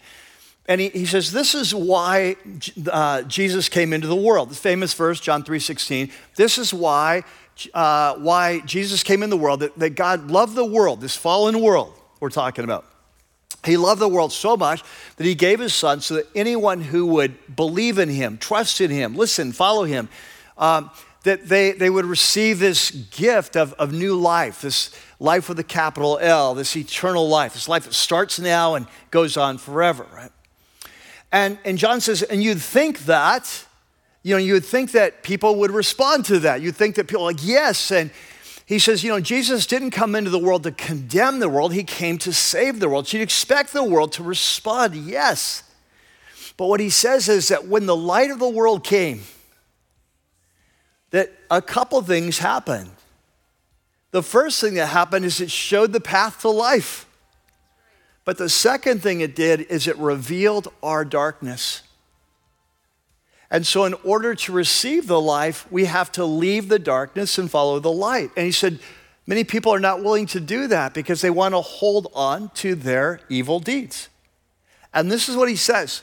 And 0.67 0.81
he, 0.81 0.89
he 0.89 1.07
says, 1.07 1.33
This 1.33 1.55
is 1.55 1.75
why 1.75 2.37
uh, 2.91 3.23
Jesus 3.23 3.69
came 3.69 3.93
into 3.93 4.07
the 4.07 4.17
world. 4.17 4.51
The 4.51 4.55
famous 4.55 4.95
verse, 4.95 5.21
John 5.21 5.45
3 5.45 5.59
16. 5.59 6.11
This 6.37 6.59
is 6.59 6.73
why, 6.73 7.25
uh, 7.75 8.15
why 8.17 8.61
Jesus 8.61 9.03
came 9.03 9.23
in 9.23 9.31
the 9.31 9.37
world, 9.37 9.61
that, 9.61 9.79
that 9.79 9.91
God 9.91 10.31
loved 10.31 10.55
the 10.55 10.65
world, 10.65 11.01
this 11.01 11.17
fallen 11.17 11.61
world 11.61 11.95
we're 12.21 12.31
talking 12.31 12.65
about. 12.65 12.87
He 13.65 13.77
loved 13.77 14.01
the 14.01 14.09
world 14.09 14.33
so 14.33 14.57
much 14.57 14.83
that 15.17 15.25
he 15.25 15.35
gave 15.35 15.59
his 15.61 15.75
son 15.75 16.01
so 16.01 16.15
that 16.15 16.27
anyone 16.35 16.81
who 16.81 17.07
would 17.07 17.57
believe 17.57 17.99
in 17.99 18.09
him, 18.09 18.37
trust 18.37 18.81
in 18.81 18.91
him, 18.91 19.15
listen, 19.15 19.53
follow 19.53 19.85
him, 19.85 20.09
um, 20.59 20.91
that 21.25 21.49
they, 21.49 21.73
they 21.73 21.89
would 21.89 22.05
receive 22.05 22.59
this 22.59 22.91
gift 22.91 23.57
of, 23.57 23.73
of 23.75 23.93
new 23.93 24.15
life, 24.15 24.61
this 24.61 24.91
life 25.19 25.49
with 25.49 25.59
a 25.59 25.65
capital 25.65 26.19
L, 26.21 26.55
this 26.55 26.77
eternal 26.77 27.27
life, 27.27 27.55
this 27.55 27.69
life 27.69 27.85
that 27.85 27.95
starts 27.95 28.39
now 28.39 28.75
and 28.75 28.87
goes 29.11 29.39
on 29.39 29.57
forever, 29.57 30.07
right? 30.15 30.31
And, 31.35 31.59
and 31.65 31.77
John 31.77 32.01
says, 32.01 32.23
and 32.23 32.41
you'd 32.45 32.63
think 32.63 33.07
that, 33.07 33.67
you 34.23 34.37
know, 34.37 34.39
you'd 34.39 34.65
think 34.65 34.93
that 34.93 35.25
people 35.25 35.57
would 35.57 35.73
respond 35.73 36.25
to 36.27 36.39
that. 36.39 36.63
You'd 36.63 36.77
think 36.77 36.95
that 36.95 37.09
people 37.09 37.25
like, 37.25 37.45
yes. 37.45 37.91
And 37.91 38.13
he 38.67 38.79
says, 38.79 39.03
you 39.03 39.11
know, 39.11 39.19
Jesus 39.19 39.67
didn't 39.67 39.91
come 39.91 40.15
into 40.15 40.31
the 40.31 40.39
world 40.39 40.63
to 40.63 40.71
condemn 40.71 41.41
the 41.41 41.49
world, 41.49 41.75
he 41.75 41.83
came 41.83 42.19
to 42.19 42.33
save 42.33 42.79
the 42.79 42.89
world. 42.89 43.09
So 43.09 43.17
you'd 43.17 43.25
expect 43.25 43.73
the 43.73 43.83
world 43.83 44.13
to 44.13 44.23
respond, 44.23 44.95
yes. 44.95 45.65
But 46.57 46.67
what 46.67 46.79
he 46.79 46.89
says 46.89 47.29
is 47.29 47.49
that 47.49 47.67
when 47.67 47.87
the 47.87 47.97
light 47.97 48.31
of 48.31 48.39
the 48.39 48.49
world 48.49 48.85
came, 48.85 49.23
that 51.11 51.33
a 51.51 51.61
couple 51.61 52.01
things 52.03 52.39
happened. 52.39 52.91
The 54.13 54.23
first 54.23 54.61
thing 54.61 54.75
that 54.75 54.87
happened 54.87 55.25
is 55.25 55.41
it 55.41 55.51
showed 55.51 55.93
the 55.93 56.01
path 56.01 56.43
to 56.43 56.49
life. 56.49 57.07
But 58.25 58.39
the 58.39 58.49
second 58.49 59.03
thing 59.03 59.21
it 59.21 59.37
did 59.37 59.63
is 59.63 59.87
it 59.87 59.97
revealed 59.99 60.69
our 60.83 61.05
darkness. 61.05 61.83
And 63.51 63.67
so, 63.67 63.85
in 63.85 63.95
order 64.05 64.35
to 64.35 64.53
receive 64.53 65.07
the 65.07 65.21
life, 65.21 65.71
we 65.71 65.85
have 65.85 66.11
to 66.13 66.25
leave 66.25 66.69
the 66.69 66.79
darkness 66.79 67.39
and 67.39 67.51
follow 67.51 67.79
the 67.79 67.93
light. 67.93 68.31
And 68.37 68.47
he 68.47 68.53
said, 68.53 68.81
Many 69.27 69.45
people 69.45 69.73
are 69.73 69.81
not 69.81 70.03
willing 70.03 70.27
to 70.29 70.41
do 70.41 70.67
that 70.67 70.93
because 70.93 71.21
they 71.21 71.31
want 71.31 71.55
to 71.55 71.61
hold 71.61 72.11
on 72.15 72.51
to 72.57 72.75
their 72.75 73.21
evil 73.29 73.61
deeds. 73.61 74.09
And 74.93 75.11
this 75.11 75.29
is 75.29 75.37
what 75.37 75.49
he 75.49 75.57
says 75.57 76.03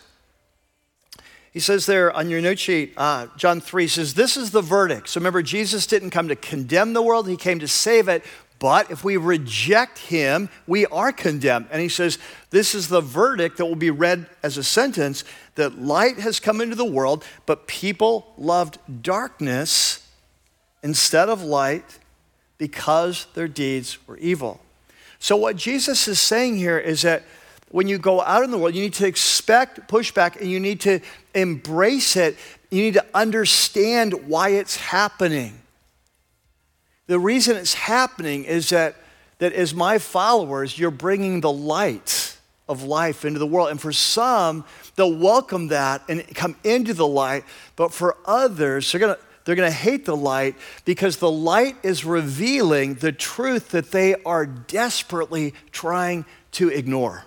he 1.51 1.59
says 1.59 1.85
there 1.85 2.11
on 2.13 2.29
your 2.29 2.41
note 2.41 2.59
sheet, 2.59 2.93
uh, 2.95 3.27
John 3.35 3.59
3 3.59 3.87
says, 3.87 4.13
This 4.13 4.37
is 4.37 4.51
the 4.51 4.61
verdict. 4.61 5.09
So 5.09 5.19
remember, 5.19 5.41
Jesus 5.41 5.85
didn't 5.85 6.11
come 6.11 6.29
to 6.29 6.35
condemn 6.35 6.93
the 6.93 7.01
world, 7.01 7.27
he 7.27 7.35
came 7.35 7.59
to 7.59 7.67
save 7.67 8.07
it. 8.07 8.23
But 8.61 8.91
if 8.91 9.03
we 9.03 9.17
reject 9.17 9.97
him, 9.97 10.47
we 10.67 10.85
are 10.85 11.11
condemned. 11.11 11.65
And 11.71 11.81
he 11.81 11.89
says, 11.89 12.19
This 12.51 12.75
is 12.75 12.89
the 12.89 13.01
verdict 13.01 13.57
that 13.57 13.65
will 13.65 13.75
be 13.75 13.89
read 13.89 14.27
as 14.43 14.55
a 14.55 14.63
sentence 14.63 15.23
that 15.55 15.81
light 15.81 16.19
has 16.19 16.39
come 16.39 16.61
into 16.61 16.75
the 16.75 16.85
world, 16.85 17.25
but 17.47 17.65
people 17.65 18.35
loved 18.37 18.77
darkness 19.01 20.07
instead 20.83 21.27
of 21.27 21.41
light 21.41 21.97
because 22.59 23.25
their 23.33 23.47
deeds 23.47 23.97
were 24.07 24.17
evil. 24.17 24.59
So, 25.17 25.35
what 25.35 25.55
Jesus 25.55 26.07
is 26.07 26.19
saying 26.19 26.57
here 26.57 26.77
is 26.77 27.01
that 27.01 27.23
when 27.69 27.87
you 27.87 27.97
go 27.97 28.21
out 28.21 28.43
in 28.43 28.51
the 28.51 28.59
world, 28.59 28.75
you 28.75 28.83
need 28.83 28.93
to 28.93 29.07
expect 29.07 29.89
pushback 29.89 30.39
and 30.39 30.51
you 30.51 30.59
need 30.59 30.81
to 30.81 30.99
embrace 31.33 32.15
it. 32.15 32.37
You 32.69 32.83
need 32.83 32.93
to 32.93 33.05
understand 33.15 34.27
why 34.27 34.49
it's 34.49 34.75
happening. 34.75 35.60
The 37.07 37.19
reason 37.19 37.57
it's 37.57 37.73
happening 37.73 38.45
is 38.45 38.69
that, 38.69 38.95
that 39.39 39.53
as 39.53 39.73
my 39.73 39.97
followers, 39.97 40.77
you're 40.77 40.91
bringing 40.91 41.41
the 41.41 41.51
light 41.51 42.37
of 42.69 42.83
life 42.83 43.25
into 43.25 43.39
the 43.39 43.47
world. 43.47 43.69
And 43.69 43.81
for 43.81 43.91
some, 43.91 44.63
they'll 44.95 45.17
welcome 45.17 45.67
that 45.69 46.03
and 46.07 46.25
come 46.35 46.55
into 46.63 46.93
the 46.93 47.07
light. 47.07 47.43
But 47.75 47.93
for 47.93 48.17
others, 48.25 48.91
they're 48.91 48.99
going 48.99 49.15
to 49.15 49.21
they're 49.43 49.55
going 49.55 49.71
to 49.71 49.75
hate 49.75 50.05
the 50.05 50.15
light 50.15 50.55
because 50.85 51.17
the 51.17 51.31
light 51.31 51.75
is 51.83 52.05
revealing 52.05 52.95
the 52.95 53.11
truth 53.11 53.69
that 53.69 53.91
they 53.91 54.15
are 54.23 54.45
desperately 54.45 55.53
trying 55.71 56.25
to 56.51 56.69
ignore. 56.69 57.25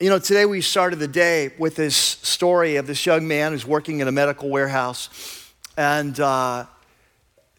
You 0.00 0.10
know, 0.10 0.20
today 0.20 0.46
we 0.46 0.60
started 0.60 1.00
the 1.00 1.08
day 1.08 1.50
with 1.58 1.74
this 1.74 1.96
story 1.96 2.76
of 2.76 2.86
this 2.86 3.04
young 3.04 3.26
man 3.26 3.50
who's 3.50 3.66
working 3.66 3.98
in 3.98 4.06
a 4.06 4.12
medical 4.12 4.48
warehouse. 4.48 5.50
And 5.76 6.20
uh, 6.20 6.66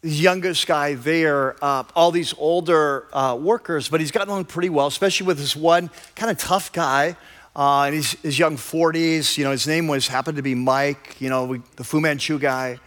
the 0.00 0.08
youngest 0.08 0.66
guy 0.66 0.94
there, 0.94 1.62
uh, 1.62 1.84
all 1.94 2.10
these 2.10 2.32
older 2.38 3.08
uh, 3.12 3.36
workers, 3.38 3.90
but 3.90 4.00
he's 4.00 4.10
gotten 4.10 4.30
along 4.30 4.46
pretty 4.46 4.70
well, 4.70 4.86
especially 4.86 5.26
with 5.26 5.36
this 5.36 5.54
one 5.54 5.90
kind 6.16 6.30
of 6.30 6.38
tough 6.38 6.72
guy 6.72 7.14
uh, 7.54 7.84
in 7.88 7.92
his, 7.92 8.12
his, 8.22 8.38
young 8.38 8.56
40s. 8.56 9.36
You 9.36 9.44
know, 9.44 9.50
his 9.50 9.66
name 9.66 9.86
was 9.86 10.08
happened 10.08 10.38
to 10.38 10.42
be 10.42 10.54
Mike, 10.54 11.20
you 11.20 11.28
know, 11.28 11.44
we, 11.44 11.60
the 11.76 11.84
Fu 11.84 12.00
Manchu 12.00 12.38
guy. 12.38 12.80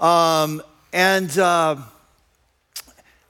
Um, 0.00 0.60
and 0.92 1.38
uh, 1.38 1.76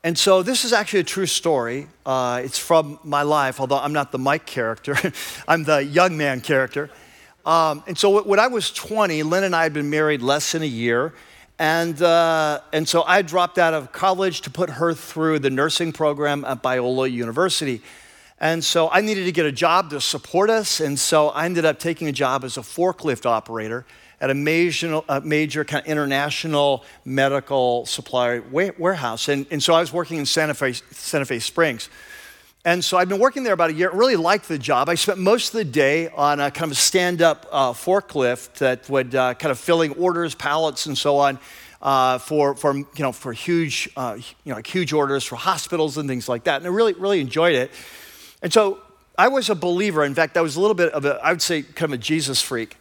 and 0.04 0.18
so 0.18 0.42
this 0.42 0.66
is 0.66 0.74
actually 0.74 1.00
a 1.00 1.04
true 1.04 1.24
story. 1.24 1.86
Uh, 2.04 2.42
it's 2.44 2.58
from 2.58 2.98
my 3.04 3.22
life, 3.22 3.58
although 3.58 3.78
I'm 3.78 3.94
not 3.94 4.12
the 4.12 4.18
Mike 4.18 4.44
character, 4.44 4.96
I'm 5.48 5.64
the 5.64 5.82
young 5.82 6.18
man 6.18 6.42
character. 6.42 6.90
Um, 7.46 7.82
and 7.86 7.96
so 7.96 8.22
when 8.22 8.38
I 8.38 8.48
was 8.48 8.70
20, 8.70 9.22
Lynn 9.22 9.44
and 9.44 9.56
I 9.56 9.62
had 9.62 9.72
been 9.72 9.88
married 9.88 10.20
less 10.20 10.52
than 10.52 10.60
a 10.60 10.66
year. 10.66 11.14
And, 11.58 12.00
uh, 12.02 12.60
and 12.72 12.86
so 12.86 13.02
I 13.02 13.22
dropped 13.22 13.56
out 13.56 13.72
of 13.72 13.92
college 13.92 14.42
to 14.42 14.50
put 14.50 14.68
her 14.68 14.92
through 14.92 15.38
the 15.38 15.50
nursing 15.50 15.92
program 15.92 16.44
at 16.44 16.62
Biola 16.62 17.10
University. 17.10 17.80
And 18.38 18.62
so 18.62 18.90
I 18.90 19.00
needed 19.00 19.24
to 19.24 19.32
get 19.32 19.46
a 19.46 19.52
job 19.52 19.88
to 19.90 20.02
support 20.02 20.50
us. 20.50 20.80
And 20.80 20.98
so 20.98 21.30
I 21.30 21.46
ended 21.46 21.64
up 21.64 21.78
taking 21.78 22.08
a 22.08 22.12
job 22.12 22.44
as 22.44 22.58
a 22.58 22.60
forklift 22.60 23.24
operator 23.24 23.86
at 24.24 24.30
a 24.30 24.34
major, 24.34 25.02
a 25.06 25.20
major 25.20 25.66
kind 25.66 25.84
of 25.84 25.90
international 25.90 26.82
medical 27.04 27.84
supply 27.84 28.38
warehouse. 28.38 29.28
And, 29.28 29.44
and 29.50 29.62
so 29.62 29.74
I 29.74 29.80
was 29.80 29.92
working 29.92 30.16
in 30.16 30.24
Santa 30.24 30.54
Fe, 30.54 30.72
Santa 30.72 31.26
Fe 31.26 31.40
Springs. 31.40 31.90
And 32.64 32.82
so 32.82 32.96
I've 32.96 33.10
been 33.10 33.20
working 33.20 33.42
there 33.42 33.52
about 33.52 33.68
a 33.68 33.74
year. 33.74 33.90
Really 33.92 34.16
liked 34.16 34.48
the 34.48 34.58
job. 34.58 34.88
I 34.88 34.94
spent 34.94 35.18
most 35.18 35.52
of 35.52 35.58
the 35.58 35.64
day 35.66 36.08
on 36.08 36.40
a 36.40 36.50
kind 36.50 36.72
of 36.72 36.78
stand-up 36.78 37.44
uh, 37.52 37.72
forklift 37.74 38.54
that 38.60 38.88
would 38.88 39.14
uh, 39.14 39.34
kind 39.34 39.52
of 39.52 39.58
filling 39.58 39.92
orders, 39.92 40.34
pallets, 40.34 40.87
and 40.87 40.96
so 40.96 41.18
on 41.18 41.38
uh, 41.82 42.16
for, 42.16 42.56
for 42.56 42.74
you 42.74 42.87
know 43.00 43.12
for 43.12 43.34
huge 43.34 43.90
uh, 43.94 44.16
you 44.16 44.24
know 44.46 44.54
like 44.54 44.66
huge 44.66 44.94
orders 44.94 45.22
for 45.22 45.37
hospitals 45.37 45.98
and 45.98 46.08
things 46.08 46.30
like 46.30 46.44
that. 46.44 46.56
And 46.56 46.66
I 46.66 46.70
really 46.70 46.94
really 46.94 47.20
enjoyed 47.20 47.56
it. 47.56 47.70
And 48.40 48.50
so 48.50 48.80
I 49.18 49.28
was 49.28 49.50
a 49.50 49.54
believer. 49.54 50.02
In 50.02 50.14
fact, 50.14 50.38
I 50.38 50.40
was 50.40 50.56
a 50.56 50.60
little 50.62 50.74
bit 50.74 50.94
of 50.94 51.04
a 51.04 51.20
I 51.22 51.30
would 51.30 51.42
say 51.42 51.60
kind 51.60 51.92
of 51.92 52.00
a 52.00 52.02
Jesus 52.02 52.40
freak. 52.40 52.78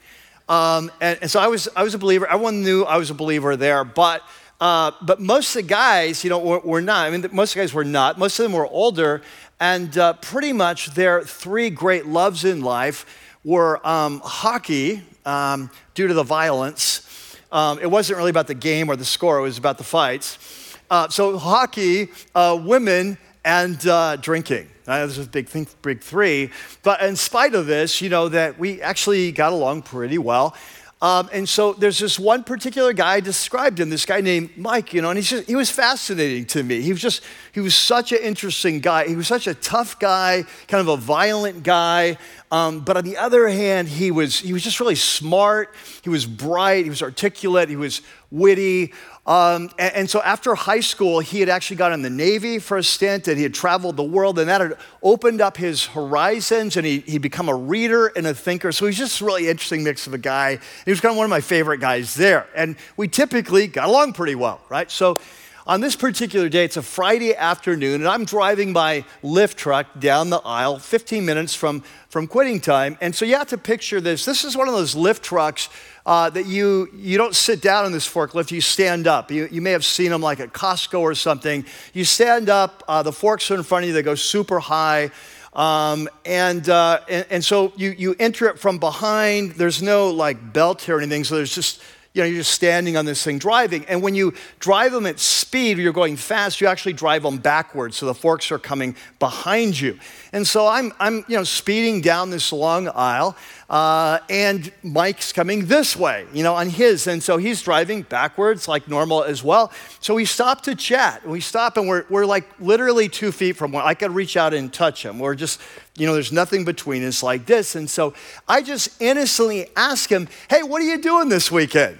Um, 0.49 0.91
and, 0.99 1.17
and, 1.21 1.31
so 1.31 1.39
I 1.39 1.47
was, 1.47 1.69
I 1.75 1.83
was 1.83 1.93
a 1.93 1.97
believer. 1.97 2.27
Everyone 2.27 2.63
knew 2.63 2.83
I 2.83 2.97
was 2.97 3.09
a 3.09 3.13
believer 3.13 3.55
there, 3.55 3.83
but, 3.83 4.21
uh, 4.59 4.91
but 5.01 5.21
most 5.21 5.55
of 5.55 5.61
the 5.61 5.67
guys, 5.67 6.23
you 6.23 6.29
know, 6.29 6.39
were, 6.39 6.59
were, 6.59 6.81
not. 6.81 7.07
I 7.07 7.09
mean, 7.09 7.25
most 7.31 7.51
of 7.51 7.55
the 7.55 7.61
guys 7.61 7.73
were 7.73 7.85
not. 7.85 8.19
Most 8.19 8.39
of 8.39 8.43
them 8.43 8.53
were 8.53 8.67
older, 8.67 9.21
and 9.59 9.97
uh, 9.97 10.13
pretty 10.13 10.51
much 10.51 10.87
their 10.95 11.21
three 11.21 11.69
great 11.69 12.05
loves 12.05 12.43
in 12.43 12.61
life 12.61 13.05
were 13.43 13.85
um, 13.87 14.21
hockey, 14.23 15.01
um, 15.25 15.69
due 15.93 16.07
to 16.07 16.13
the 16.13 16.23
violence. 16.23 17.37
Um, 17.51 17.79
it 17.79 17.89
wasn't 17.89 18.17
really 18.17 18.31
about 18.31 18.47
the 18.47 18.55
game 18.55 18.89
or 18.89 18.95
the 18.95 19.05
score, 19.05 19.37
it 19.37 19.41
was 19.41 19.57
about 19.57 19.77
the 19.77 19.83
fights. 19.83 20.77
Uh, 20.89 21.07
so, 21.07 21.37
hockey, 21.37 22.09
uh, 22.35 22.59
women, 22.61 23.17
and 23.45 23.85
uh, 23.87 24.17
drinking. 24.17 24.67
This 24.85 25.17
is 25.17 25.27
a 25.27 25.29
big 25.29 25.47
thing, 25.47 25.67
big 25.81 26.01
three, 26.01 26.51
but 26.81 27.01
in 27.01 27.15
spite 27.15 27.55
of 27.55 27.67
this, 27.67 28.01
you 28.01 28.09
know 28.09 28.29
that 28.29 28.59
we 28.59 28.81
actually 28.81 29.31
got 29.31 29.53
along 29.53 29.83
pretty 29.83 30.17
well. 30.17 30.55
Um, 31.01 31.29
and 31.33 31.49
so 31.49 31.73
there's 31.73 31.99
this 31.99 32.17
one 32.17 32.45
particular 32.45 32.93
guy 32.93 33.15
I 33.15 33.19
described 33.19 33.77
him, 33.77 33.89
this 33.89 34.05
guy 34.05 34.21
named 34.21 34.51
Mike, 34.55 34.93
you 34.93 35.01
know, 35.01 35.09
and 35.09 35.17
he's 35.17 35.29
just, 35.29 35.47
he 35.47 35.55
was 35.55 35.69
fascinating 35.69 36.45
to 36.45 36.63
me. 36.63 36.79
He 36.79 36.93
was 36.93 37.01
just, 37.01 37.23
he 37.51 37.59
was 37.59 37.75
such 37.75 38.13
an 38.13 38.19
interesting 38.19 38.79
guy. 38.79 39.05
He 39.05 39.17
was 39.17 39.27
such 39.27 39.45
a 39.47 39.53
tough 39.53 39.99
guy, 39.99 40.45
kind 40.69 40.79
of 40.79 40.87
a 40.87 40.95
violent 40.95 41.63
guy. 41.63 42.17
Um, 42.51 42.79
but 42.79 42.95
on 42.95 43.03
the 43.03 43.17
other 43.17 43.49
hand, 43.49 43.89
he 43.89 44.11
was, 44.11 44.39
he 44.39 44.53
was 44.53 44.63
just 44.63 44.79
really 44.79 44.95
smart. 44.95 45.75
He 46.03 46.09
was 46.09 46.25
bright. 46.25 46.85
He 46.85 46.89
was 46.89 47.01
articulate. 47.01 47.67
He 47.67 47.75
was 47.75 48.01
witty. 48.31 48.93
Um, 49.25 49.69
and, 49.79 49.95
and, 49.95 50.09
so 50.09 50.21
after 50.21 50.53
high 50.53 50.81
school, 50.81 51.21
he 51.21 51.39
had 51.39 51.47
actually 51.47 51.77
got 51.77 51.93
in 51.93 52.01
the 52.01 52.09
Navy 52.09 52.59
for 52.59 52.77
a 52.77 52.83
stint 52.83 53.29
and 53.29 53.37
he 53.37 53.43
had 53.43 53.53
traveled 53.53 53.95
the 53.95 54.03
world, 54.03 54.37
and 54.37 54.49
that 54.49 54.59
had 54.59 54.77
opened 55.01 55.39
up 55.39 55.55
his 55.55 55.85
horizons, 55.85 56.75
and 56.75 56.85
he, 56.85 56.99
he'd 56.99 57.21
become 57.21 57.47
a 57.47 57.55
reader 57.55 58.07
and 58.07 58.27
a 58.27 58.33
thinker. 58.33 58.73
So 58.73 58.85
he's 58.85 58.97
just 58.97 59.21
a 59.21 59.25
really 59.25 59.47
interesting 59.47 59.81
mix 59.81 60.07
of 60.07 60.13
a 60.13 60.17
guy. 60.17 60.59
He 60.83 60.91
was 60.91 60.99
kind 60.99 61.13
of 61.13 61.17
one 61.17 61.23
of 61.23 61.29
my 61.29 61.39
favorite 61.39 61.79
guys 61.79 62.15
there. 62.15 62.47
And 62.53 62.75
we 62.97 63.07
typically 63.07 63.67
got 63.67 63.87
along 63.87 64.11
pretty 64.11 64.35
well, 64.35 64.59
right? 64.67 64.91
So 64.91 65.17
on 65.65 65.79
this 65.79 65.95
particular 65.95 66.49
day, 66.49 66.65
it's 66.65 66.75
a 66.75 66.81
Friday 66.81 67.33
afternoon, 67.33 68.01
and 68.01 68.07
I'm 68.09 68.25
driving 68.25 68.73
my 68.73 69.05
lift 69.21 69.57
truck 69.57 69.87
down 69.97 70.29
the 70.29 70.41
aisle, 70.43 70.79
15 70.79 71.25
minutes 71.25 71.55
from, 71.55 71.83
from 72.09 72.27
quitting 72.27 72.59
time. 72.59 72.97
And 72.99 73.15
so 73.15 73.23
you 73.23 73.37
have 73.37 73.47
to 73.47 73.57
picture 73.57 74.01
this. 74.01 74.25
This 74.25 74.43
is 74.43 74.57
one 74.57 74.67
of 74.67 74.73
those 74.73 74.93
lift 74.93 75.23
trucks 75.23 75.69
uh, 76.05 76.29
that 76.29 76.45
you, 76.45 76.89
you 76.93 77.17
don't 77.17 77.35
sit 77.35 77.61
down 77.61 77.85
in 77.85 77.91
this 77.91 78.07
forklift, 78.07 78.51
you 78.51 78.61
stand 78.61 79.07
up. 79.07 79.31
You, 79.31 79.47
you 79.51 79.61
may 79.61 79.71
have 79.71 79.85
seen 79.85 80.11
them 80.11 80.21
like 80.21 80.39
at 80.39 80.53
Costco 80.53 80.99
or 80.99 81.15
something. 81.15 81.65
You 81.93 82.03
stand 82.03 82.49
up, 82.49 82.83
uh, 82.87 83.03
the 83.03 83.13
forks 83.13 83.49
are 83.51 83.55
in 83.55 83.63
front 83.63 83.83
of 83.83 83.87
you, 83.87 83.93
they 83.93 84.01
go 84.01 84.15
super 84.15 84.59
high. 84.59 85.11
Um, 85.53 86.09
and, 86.25 86.67
uh, 86.67 87.01
and, 87.07 87.25
and 87.29 87.45
so 87.45 87.73
you, 87.75 87.91
you 87.91 88.15
enter 88.19 88.47
it 88.47 88.59
from 88.59 88.79
behind. 88.79 89.51
There's 89.51 89.81
no 89.81 90.09
like 90.09 90.51
belt 90.51 90.81
here 90.81 90.97
or 90.97 90.99
anything. 90.99 91.23
So 91.23 91.35
there's 91.35 91.53
just 91.53 91.81
you 92.13 92.21
know, 92.21 92.27
you're 92.27 92.41
just 92.41 92.51
standing 92.51 92.95
on 92.95 93.05
this 93.05 93.23
thing 93.23 93.39
driving. 93.39 93.85
And 93.85 94.03
when 94.03 94.13
you 94.13 94.33
drive 94.59 94.91
them 94.91 95.07
at 95.07 95.19
speed, 95.19 95.79
you're 95.79 95.91
going 95.91 96.15
fast, 96.15 96.61
you 96.61 96.67
actually 96.67 96.93
drive 96.93 97.23
them 97.23 97.37
backwards. 97.37 97.97
So 97.97 98.05
the 98.05 98.13
forks 98.13 98.51
are 98.51 98.59
coming 98.59 98.95
behind 99.17 99.79
you. 99.79 99.97
And 100.31 100.45
so 100.45 100.67
I'm, 100.67 100.93
I'm 100.99 101.25
you 101.27 101.37
know, 101.37 101.43
speeding 101.43 102.01
down 102.01 102.29
this 102.29 102.53
long 102.53 102.87
aisle, 102.87 103.35
uh, 103.67 104.19
and 104.29 104.71
Mike's 104.83 105.33
coming 105.33 105.65
this 105.65 105.95
way, 105.95 106.27
you 106.33 106.43
know, 106.43 106.53
on 106.53 106.69
his. 106.69 107.07
And 107.07 107.23
so 107.23 107.37
he's 107.37 107.63
driving 107.63 108.03
backwards 108.03 108.67
like 108.67 108.87
normal 108.87 109.23
as 109.23 109.43
well. 109.43 109.71
So 109.99 110.13
we 110.13 110.25
stop 110.25 110.61
to 110.61 110.75
chat. 110.75 111.27
We 111.27 111.41
stop 111.41 111.77
and 111.77 111.87
we're, 111.87 112.05
we're 112.09 112.27
like 112.27 112.47
literally 112.59 113.09
two 113.09 113.31
feet 113.31 113.53
from 113.57 113.71
where 113.71 113.83
I 113.83 113.95
could 113.95 114.11
reach 114.11 114.37
out 114.37 114.53
and 114.53 114.71
touch 114.71 115.03
him. 115.03 115.17
We're 115.17 115.33
just, 115.33 115.59
you 115.95 116.07
know, 116.07 116.13
there's 116.13 116.31
nothing 116.31 116.65
between 116.65 117.03
us 117.03 117.21
like 117.21 117.45
this. 117.45 117.75
And 117.75 117.89
so 117.89 118.13
I 118.47 118.61
just 118.61 119.01
innocently 119.01 119.69
ask 119.75 120.11
him, 120.11 120.27
hey, 120.49 120.63
what 120.63 120.81
are 120.81 120.85
you 120.85 120.99
doing 121.01 121.29
this 121.29 121.51
weekend? 121.51 121.99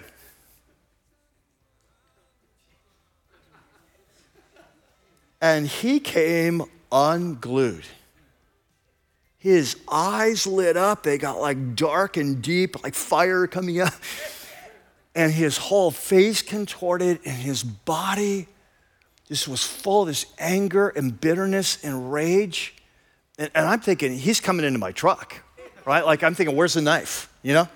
And 5.41 5.67
he 5.67 5.99
came 5.99 6.63
unglued. 6.91 7.83
His 9.37 9.75
eyes 9.91 10.47
lit 10.47 10.77
up. 10.77 11.03
They 11.03 11.17
got 11.17 11.39
like 11.41 11.75
dark 11.75 12.15
and 12.15 12.41
deep, 12.41 12.81
like 12.81 12.95
fire 12.95 13.45
coming 13.45 13.81
up. 13.81 13.93
And 15.15 15.31
his 15.31 15.57
whole 15.57 15.91
face 15.91 16.41
contorted, 16.41 17.19
and 17.25 17.35
his 17.35 17.61
body 17.61 18.47
just 19.27 19.47
was 19.47 19.63
full 19.63 20.03
of 20.03 20.07
this 20.07 20.25
anger 20.39 20.89
and 20.89 21.19
bitterness 21.19 21.83
and 21.83 22.11
rage. 22.11 22.73
And, 23.37 23.49
and 23.55 23.67
I'm 23.67 23.79
thinking, 23.79 24.17
he's 24.17 24.39
coming 24.39 24.65
into 24.65 24.79
my 24.79 24.91
truck, 24.91 25.41
right? 25.85 26.05
Like, 26.05 26.23
I'm 26.23 26.35
thinking, 26.35 26.55
where's 26.55 26.73
the 26.73 26.81
knife, 26.81 27.31
you 27.41 27.53
know? 27.53 27.67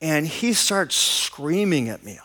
And 0.00 0.26
he 0.26 0.52
starts 0.52 0.94
screaming 0.94 1.88
at 1.88 2.04
me, 2.04 2.18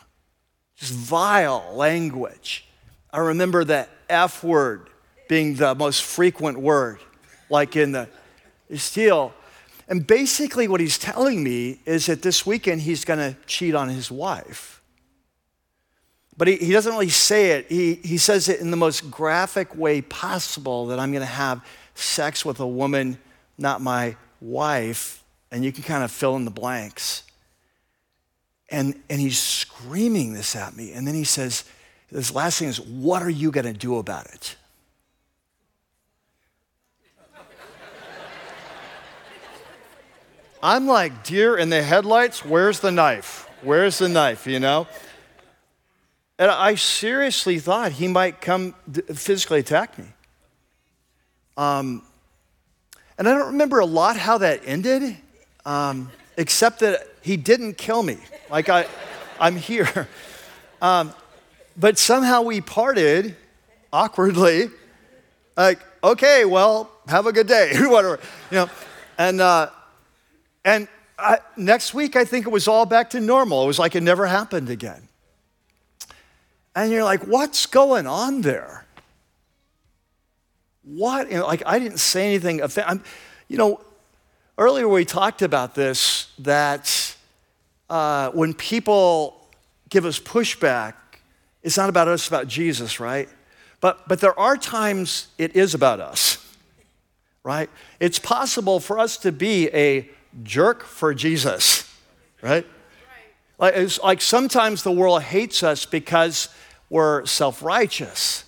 just 0.75 0.93
vile 0.93 1.71
language. 1.73 2.67
I 3.11 3.19
remember 3.19 3.63
the 3.63 3.87
F 4.09 4.43
word 4.43 4.89
being 5.29 5.55
the 5.55 5.75
most 5.75 6.03
frequent 6.03 6.59
word, 6.59 6.99
like 7.49 7.75
in 7.75 7.93
the 7.93 8.09
steel. 8.75 9.33
And 9.87 10.05
basically, 10.05 10.67
what 10.67 10.81
he's 10.81 10.97
telling 10.97 11.43
me 11.43 11.79
is 11.85 12.07
that 12.07 12.21
this 12.21 12.45
weekend 12.45 12.81
he's 12.81 13.05
going 13.05 13.19
to 13.19 13.37
cheat 13.45 13.75
on 13.75 13.89
his 13.89 14.11
wife. 14.11 14.78
But 16.39 16.47
he, 16.47 16.55
he 16.55 16.71
doesn't 16.71 16.93
really 16.93 17.09
say 17.09 17.51
it. 17.51 17.65
He, 17.67 17.95
he 17.95 18.17
says 18.17 18.47
it 18.47 18.61
in 18.61 18.71
the 18.71 18.77
most 18.77 19.11
graphic 19.11 19.75
way 19.75 20.01
possible 20.01 20.87
that 20.87 20.97
I'm 20.97 21.11
going 21.11 21.19
to 21.19 21.25
have 21.25 21.61
sex 21.95 22.45
with 22.45 22.61
a 22.61 22.65
woman, 22.65 23.17
not 23.57 23.81
my 23.81 24.15
wife. 24.39 25.21
And 25.51 25.65
you 25.65 25.73
can 25.73 25.83
kind 25.83 26.01
of 26.01 26.11
fill 26.11 26.37
in 26.37 26.45
the 26.45 26.51
blanks. 26.51 27.23
And, 28.69 28.97
and 29.09 29.19
he's 29.19 29.37
screaming 29.37 30.31
this 30.31 30.55
at 30.55 30.77
me. 30.77 30.93
And 30.93 31.05
then 31.05 31.13
he 31.13 31.25
says, 31.25 31.65
this 32.09 32.33
last 32.33 32.59
thing 32.59 32.69
is, 32.69 32.79
what 32.79 33.21
are 33.21 33.29
you 33.29 33.51
going 33.51 33.65
to 33.65 33.73
do 33.73 33.97
about 33.97 34.27
it? 34.27 34.55
I'm 40.63 40.87
like 40.87 41.25
deer 41.25 41.57
in 41.57 41.69
the 41.69 41.83
headlights. 41.83 42.45
Where's 42.45 42.79
the 42.79 42.91
knife? 42.91 43.45
Where's 43.61 43.97
the 43.97 44.07
knife, 44.07 44.47
you 44.47 44.61
know? 44.61 44.87
And 46.39 46.49
I 46.49 46.75
seriously 46.75 47.59
thought 47.59 47.91
he 47.91 48.07
might 48.07 48.39
come 48.39 48.73
physically 49.13 49.59
attack 49.59 49.99
me. 49.99 50.05
Um, 51.57 52.01
and 53.17 53.27
I 53.27 53.33
don't 53.37 53.47
remember 53.47 53.79
a 53.79 53.85
lot 53.85 54.15
how 54.15 54.37
that 54.37 54.61
ended, 54.65 55.17
um, 55.65 56.09
except 56.37 56.79
that 56.79 57.05
he 57.21 57.35
didn't 57.35 57.77
kill 57.77 58.01
me. 58.01 58.17
Like 58.49 58.69
I, 58.69 58.87
I'm 59.39 59.55
here. 59.57 60.07
Um, 60.81 61.13
but 61.75 61.97
somehow 61.97 62.43
we 62.43 62.61
parted 62.61 63.35
awkwardly. 63.91 64.69
Like, 65.57 65.81
okay, 66.01 66.45
well, 66.45 66.89
have 67.09 67.25
a 67.25 67.33
good 67.33 67.47
day, 67.47 67.73
whatever, 67.79 68.17
you 68.49 68.55
know. 68.55 68.69
And 69.17 69.41
uh, 69.41 69.69
and 70.63 70.87
I, 71.17 71.39
next 71.57 71.93
week, 71.93 72.15
I 72.15 72.23
think 72.23 72.45
it 72.47 72.49
was 72.49 72.69
all 72.69 72.85
back 72.85 73.09
to 73.09 73.19
normal. 73.19 73.65
It 73.65 73.67
was 73.67 73.77
like 73.77 73.93
it 73.93 74.03
never 74.03 74.25
happened 74.25 74.69
again. 74.69 75.08
And 76.79 76.93
you're 76.93 77.03
like, 77.03 77.27
what's 77.27 77.65
going 77.65 78.07
on 78.07 78.39
there? 78.39 78.85
What? 80.83 81.29
You 81.29 81.39
know, 81.39 81.45
like, 81.45 81.61
I 81.65 81.77
didn't 81.77 81.97
say 81.97 82.25
anything. 82.27 82.61
You 83.49 83.57
know, 83.57 83.81
earlier 84.57 84.87
we 84.87 85.03
talked 85.03 85.41
about 85.41 85.75
this 85.75 86.31
that 86.39 87.17
uh, 87.89 88.29
when 88.29 88.53
people 88.53 89.45
give 89.89 90.05
us 90.05 90.21
pushback, 90.21 90.93
it's 91.63 91.75
not 91.75 91.89
about 91.89 92.07
us, 92.07 92.21
it's 92.21 92.27
about 92.29 92.47
Jesus, 92.47 92.97
right? 92.97 93.27
But, 93.81 94.07
but 94.07 94.21
there 94.21 94.39
are 94.39 94.55
times 94.55 95.27
it 95.37 95.57
is 95.57 95.73
about 95.73 95.99
us, 95.99 96.37
right? 97.43 97.69
It's 97.99 98.19
possible 98.19 98.79
for 98.79 98.99
us 98.99 99.17
to 99.17 99.33
be 99.33 99.67
a 99.73 100.09
jerk 100.43 100.85
for 100.85 101.13
Jesus, 101.13 101.93
right? 102.41 102.65
Like, 103.57 104.01
like 104.01 104.21
sometimes 104.21 104.83
the 104.83 104.93
world 104.93 105.21
hates 105.23 105.61
us 105.61 105.85
because 105.85 106.47
we're 106.89 107.25
self 107.25 107.61
righteous. 107.61 108.45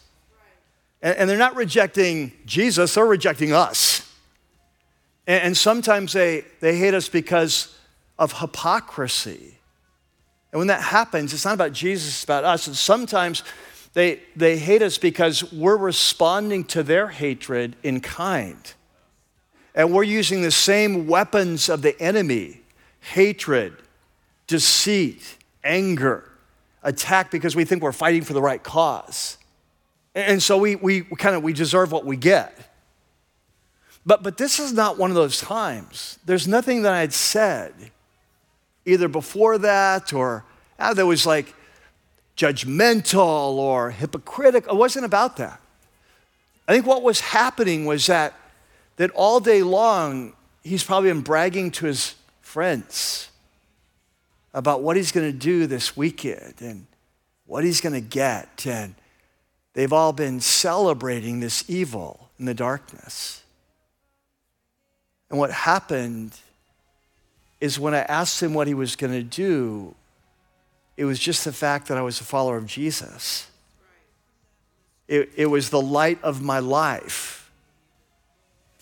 And, 1.01 1.17
and, 1.17 1.29
they're 1.29 1.37
not 1.37 1.55
rejecting 1.55 2.31
Jesus, 2.45 2.93
they're 2.93 3.05
rejecting 3.05 3.53
us. 3.53 4.07
And, 5.27 5.43
and 5.43 5.57
sometimes 5.57 6.13
they, 6.13 6.45
they 6.59 6.77
hate 6.77 6.93
us 6.93 7.09
because 7.09 7.77
of 8.19 8.39
hypocrisy. 8.39 9.57
And 10.51 10.59
when 10.59 10.67
that 10.67 10.81
happens, 10.81 11.33
it's 11.33 11.45
not 11.45 11.53
about 11.53 11.73
Jesus, 11.73 12.09
it's 12.09 12.23
about 12.23 12.43
us. 12.43 12.67
And 12.67 12.75
sometimes 12.75 13.43
they, 13.93 14.19
they 14.35 14.57
hate 14.57 14.81
us 14.81 14.97
because 14.97 15.51
we're 15.51 15.77
responding 15.77 16.63
to 16.65 16.83
their 16.83 17.07
hatred 17.07 17.75
in 17.83 18.01
kind. 18.01 18.73
And 19.73 19.93
we're 19.93 20.03
using 20.03 20.41
the 20.41 20.51
same 20.51 21.07
weapons 21.07 21.69
of 21.69 21.81
the 21.81 21.99
enemy 22.01 22.57
hatred, 22.99 23.73
deceit, 24.45 25.37
anger, 25.63 26.30
attack 26.83 27.31
because 27.31 27.55
we 27.55 27.65
think 27.65 27.83
we're 27.83 27.91
fighting 27.91 28.23
for 28.23 28.33
the 28.33 28.41
right 28.41 28.61
cause. 28.61 29.37
And 30.15 30.41
so 30.41 30.57
we, 30.57 30.75
we 30.75 31.01
kind 31.01 31.35
of 31.35 31.43
we 31.43 31.53
deserve 31.53 31.91
what 31.91 32.05
we 32.05 32.17
get. 32.17 32.57
But, 34.05 34.23
but 34.23 34.37
this 34.37 34.59
is 34.59 34.73
not 34.73 34.97
one 34.97 35.11
of 35.11 35.15
those 35.15 35.39
times. 35.39 36.17
There's 36.25 36.47
nothing 36.47 36.81
that 36.83 36.93
I'd 36.93 37.13
said 37.13 37.73
either 38.85 39.07
before 39.07 39.59
that 39.59 40.11
or 40.11 40.43
uh, 40.79 40.93
that 40.93 41.05
was 41.05 41.25
like 41.25 41.53
judgmental 42.35 43.53
or 43.53 43.91
hypocritical. 43.91 44.73
It 44.73 44.77
wasn't 44.77 45.05
about 45.05 45.37
that. 45.37 45.61
I 46.67 46.73
think 46.73 46.87
what 46.87 47.03
was 47.03 47.19
happening 47.19 47.85
was 47.85 48.07
that, 48.07 48.33
that 48.95 49.11
all 49.11 49.39
day 49.39 49.61
long, 49.61 50.33
he's 50.63 50.83
probably 50.83 51.09
been 51.09 51.21
bragging 51.21 51.69
to 51.71 51.85
his 51.85 52.15
friends 52.41 53.30
about 54.53 54.81
what 54.81 54.95
he's 54.95 55.11
going 55.11 55.31
to 55.31 55.37
do 55.37 55.67
this 55.67 55.95
weekend 55.95 56.55
and 56.59 56.85
what 57.45 57.63
he's 57.63 57.81
going 57.81 57.93
to 57.93 58.01
get. 58.01 58.65
And 58.65 58.95
they've 59.73 59.93
all 59.93 60.13
been 60.13 60.39
celebrating 60.39 61.39
this 61.39 61.63
evil 61.69 62.29
in 62.37 62.45
the 62.45 62.53
darkness. 62.53 63.43
And 65.29 65.39
what 65.39 65.51
happened 65.51 66.37
is 67.61 67.79
when 67.79 67.93
I 67.93 67.99
asked 67.99 68.41
him 68.41 68.53
what 68.53 68.67
he 68.67 68.73
was 68.73 68.95
going 68.95 69.13
to 69.13 69.23
do, 69.23 69.95
it 70.97 71.05
was 71.05 71.19
just 71.19 71.45
the 71.45 71.53
fact 71.53 71.87
that 71.87 71.97
I 71.97 72.01
was 72.01 72.19
a 72.19 72.23
follower 72.23 72.57
of 72.57 72.65
Jesus. 72.65 73.47
It, 75.07 75.29
it 75.35 75.45
was 75.45 75.69
the 75.69 75.81
light 75.81 76.21
of 76.23 76.41
my 76.41 76.59
life 76.59 77.51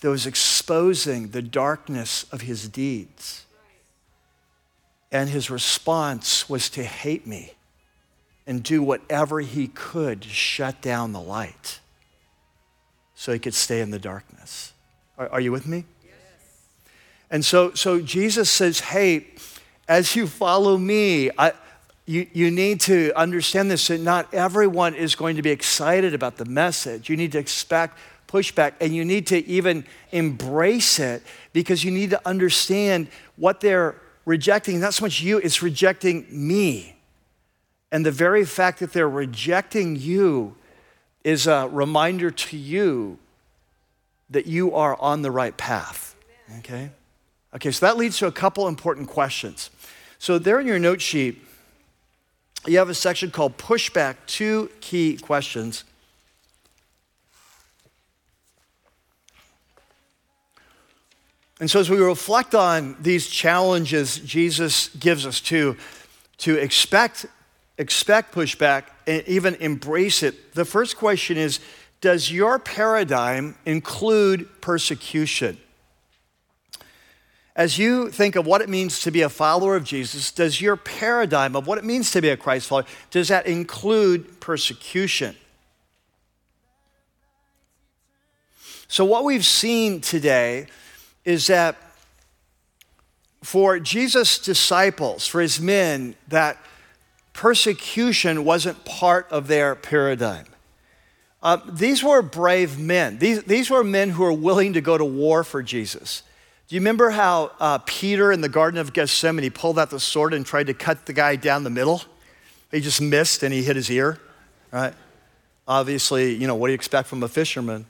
that 0.02 0.10
was 0.10 0.26
exposing 0.26 1.30
the 1.30 1.42
darkness 1.42 2.26
of 2.32 2.42
his 2.42 2.68
deeds. 2.68 3.46
And 5.12 5.30
his 5.30 5.50
response 5.50 6.50
was 6.50 6.70
to 6.72 6.84
hate 6.84 7.26
me 7.26 7.54
and 8.46 8.64
do 8.64 8.82
whatever 8.82 9.42
he 9.42 9.68
could 9.68 10.22
to 10.24 10.30
shut 10.30 10.82
down 10.82 11.14
the 11.14 11.22
light 11.22 11.80
so 13.16 13.34
he 13.34 13.40
could 13.40 13.54
stay 13.54 13.82
in 13.82 13.92
the 13.92 14.00
darkness. 14.00 14.74
Are, 15.18 15.30
are 15.30 15.42
you 15.42 15.52
with 15.52 15.68
me? 15.68 15.86
Yes. 16.04 16.14
And 17.30 17.44
so, 17.44 17.74
so 17.74 18.00
Jesus 18.00 18.50
says, 18.50 18.80
hey, 18.80 19.28
as 19.88 20.16
you 20.16 20.26
follow 20.28 20.78
me, 20.78 21.30
I, 21.38 21.54
you, 22.06 22.28
you 22.34 22.50
need 22.50 22.82
to 22.82 23.12
understand 23.16 23.70
this 23.70 23.88
that 23.88 24.00
not 24.00 24.34
everyone 24.34 24.96
is 24.96 25.16
going 25.16 25.36
to 25.36 25.42
be 25.42 25.52
excited 25.52 26.14
about 26.14 26.38
the 26.38 26.46
message. 26.46 27.10
You 27.10 27.18
need 27.18 27.32
to 27.34 27.40
expect 27.40 27.98
pushback 28.28 28.74
and 28.80 28.96
you 28.96 29.04
need 29.06 29.28
to 29.28 29.46
even 29.48 29.86
embrace 30.12 31.00
it 31.00 31.24
because 31.54 31.84
you 31.84 31.92
need 31.92 32.12
to 32.12 32.28
understand 32.28 33.10
what 33.36 33.60
they're 33.62 33.96
rejecting. 34.26 34.80
Not 34.80 34.94
so 34.94 35.06
much 35.06 35.22
you, 35.22 35.38
it's 35.38 35.62
rejecting 35.62 36.26
me. 36.30 36.96
And 37.92 38.06
the 38.06 38.12
very 38.12 38.46
fact 38.46 38.80
that 38.80 38.94
they're 38.94 39.10
rejecting 39.10 39.96
you 39.96 40.56
is 41.24 41.48
a 41.48 41.68
reminder 41.72 42.32
to 42.32 42.58
you 42.58 43.18
that 44.30 44.46
you 44.46 44.74
are 44.76 45.00
on 45.02 45.22
the 45.22 45.32
right 45.32 45.58
path. 45.58 46.16
Okay? 46.60 46.92
Okay, 47.56 47.72
so 47.72 47.86
that 47.86 47.98
leads 47.98 48.18
to 48.20 48.28
a 48.28 48.32
couple 48.32 48.68
important 48.68 49.08
questions. 49.08 49.72
So, 50.20 50.38
there 50.38 50.60
in 50.60 50.68
your 50.68 50.80
note 50.80 51.02
sheet, 51.02 51.42
you 52.68 52.78
have 52.78 52.90
a 52.90 52.94
section 52.94 53.32
called 53.32 53.58
Pushback, 53.58 54.18
two 54.28 54.70
key 54.82 55.18
questions. 55.18 55.84
And 61.60 61.70
so, 61.70 61.80
as 61.80 61.90
we 61.90 61.98
reflect 61.98 62.56
on 62.56 62.96
these 63.02 63.28
challenges 63.28 64.20
Jesus 64.20 64.90
gives 64.90 65.26
us 65.26 65.42
to, 65.42 65.76
to 66.38 66.56
expect, 66.56 67.26
expect 67.78 68.34
pushback 68.34 68.86
and 69.06 69.24
even 69.28 69.56
embrace 69.56 70.24
it, 70.24 70.54
the 70.54 70.66
first 70.66 70.96
question 70.98 71.38
is 71.38 71.60
Does 72.00 72.32
your 72.32 72.60
paradigm 72.60 73.56
include 73.66 74.62
persecution? 74.62 75.58
As 77.58 77.78
you 77.78 78.10
think 78.10 78.38
of 78.38 78.46
what 78.46 78.62
it 78.62 78.70
means 78.70 79.02
to 79.02 79.12
be 79.12 79.22
a 79.22 79.28
follower 79.28 79.76
of 79.76 79.84
Jesus, 79.84 80.32
does 80.32 80.62
your 80.62 80.78
paradigm 80.78 81.58
of 81.58 81.68
what 81.68 81.78
it 81.78 81.84
means 81.84 82.10
to 82.12 82.22
be 82.22 82.30
a 82.30 82.38
Christ 82.38 82.68
follower, 82.68 82.86
does 83.12 83.28
that 83.28 83.48
include 83.48 84.40
persecution? 84.40 85.36
So, 88.88 89.04
what 89.04 89.26
we've 89.26 89.46
seen 89.46 90.00
today 90.00 90.68
is 91.26 91.48
that 91.48 91.76
for 93.42 93.80
Jesus' 93.80 94.38
disciples, 94.40 95.26
for 95.26 95.42
his 95.42 95.60
men, 95.60 96.16
that 96.28 96.58
persecution 97.34 98.44
wasn't 98.44 98.84
part 98.86 99.28
of 99.32 99.48
their 99.48 99.76
paradigm. 99.76 100.46
Uh, 101.42 101.58
these 101.70 102.04
were 102.04 102.22
brave 102.22 102.78
men. 102.78 103.18
These, 103.18 103.44
these 103.44 103.70
were 103.70 103.84
men 103.84 104.10
who 104.10 104.24
were 104.24 104.34
willing 104.34 104.74
to 104.74 104.82
go 104.82 104.98
to 104.98 105.06
war 105.06 105.46
for 105.46 105.64
Jesus. 105.64 106.24
Do 106.68 106.76
you 106.76 106.82
remember 106.82 107.12
how 107.12 107.52
uh, 107.60 107.78
Peter 107.80 108.32
in 108.32 108.42
the 108.42 108.50
Garden 108.50 108.80
of 108.80 108.94
Gethsemane 108.94 109.50
pulled 109.52 109.80
out 109.80 109.90
the 109.90 110.00
sword 110.00 110.34
and 110.34 110.46
tried 110.46 110.68
to 110.68 110.74
cut 110.74 111.06
the 111.06 111.14
guy 111.14 111.36
down 111.36 111.64
the 111.64 111.70
middle? 111.70 112.02
He 112.72 112.82
just 112.82 113.02
missed 113.02 113.42
and 113.42 113.54
he 113.54 113.64
hit 113.64 113.76
his 113.76 113.90
ear, 113.90 114.20
right? 114.72 114.94
Obviously, 115.68 116.36
you 116.36 116.46
know, 116.46 116.56
what 116.56 116.68
do 116.68 116.74
you 116.74 116.76
expect 116.76 117.08
from 117.08 117.24
a 117.24 117.28
fisherman? 117.28 117.86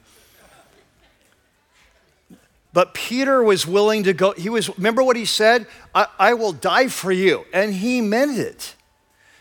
But 2.71 2.93
Peter 2.93 3.43
was 3.43 3.65
willing 3.65 4.03
to 4.03 4.13
go. 4.13 4.33
He 4.33 4.49
was, 4.49 4.75
remember 4.77 5.03
what 5.03 5.15
he 5.15 5.25
said? 5.25 5.65
I, 5.93 6.07
I, 6.19 6.33
will 6.35 6.53
die 6.53 6.87
for 6.87 7.11
you. 7.11 7.45
And 7.51 7.73
he 7.73 7.99
meant 7.99 8.37
it. 8.37 8.75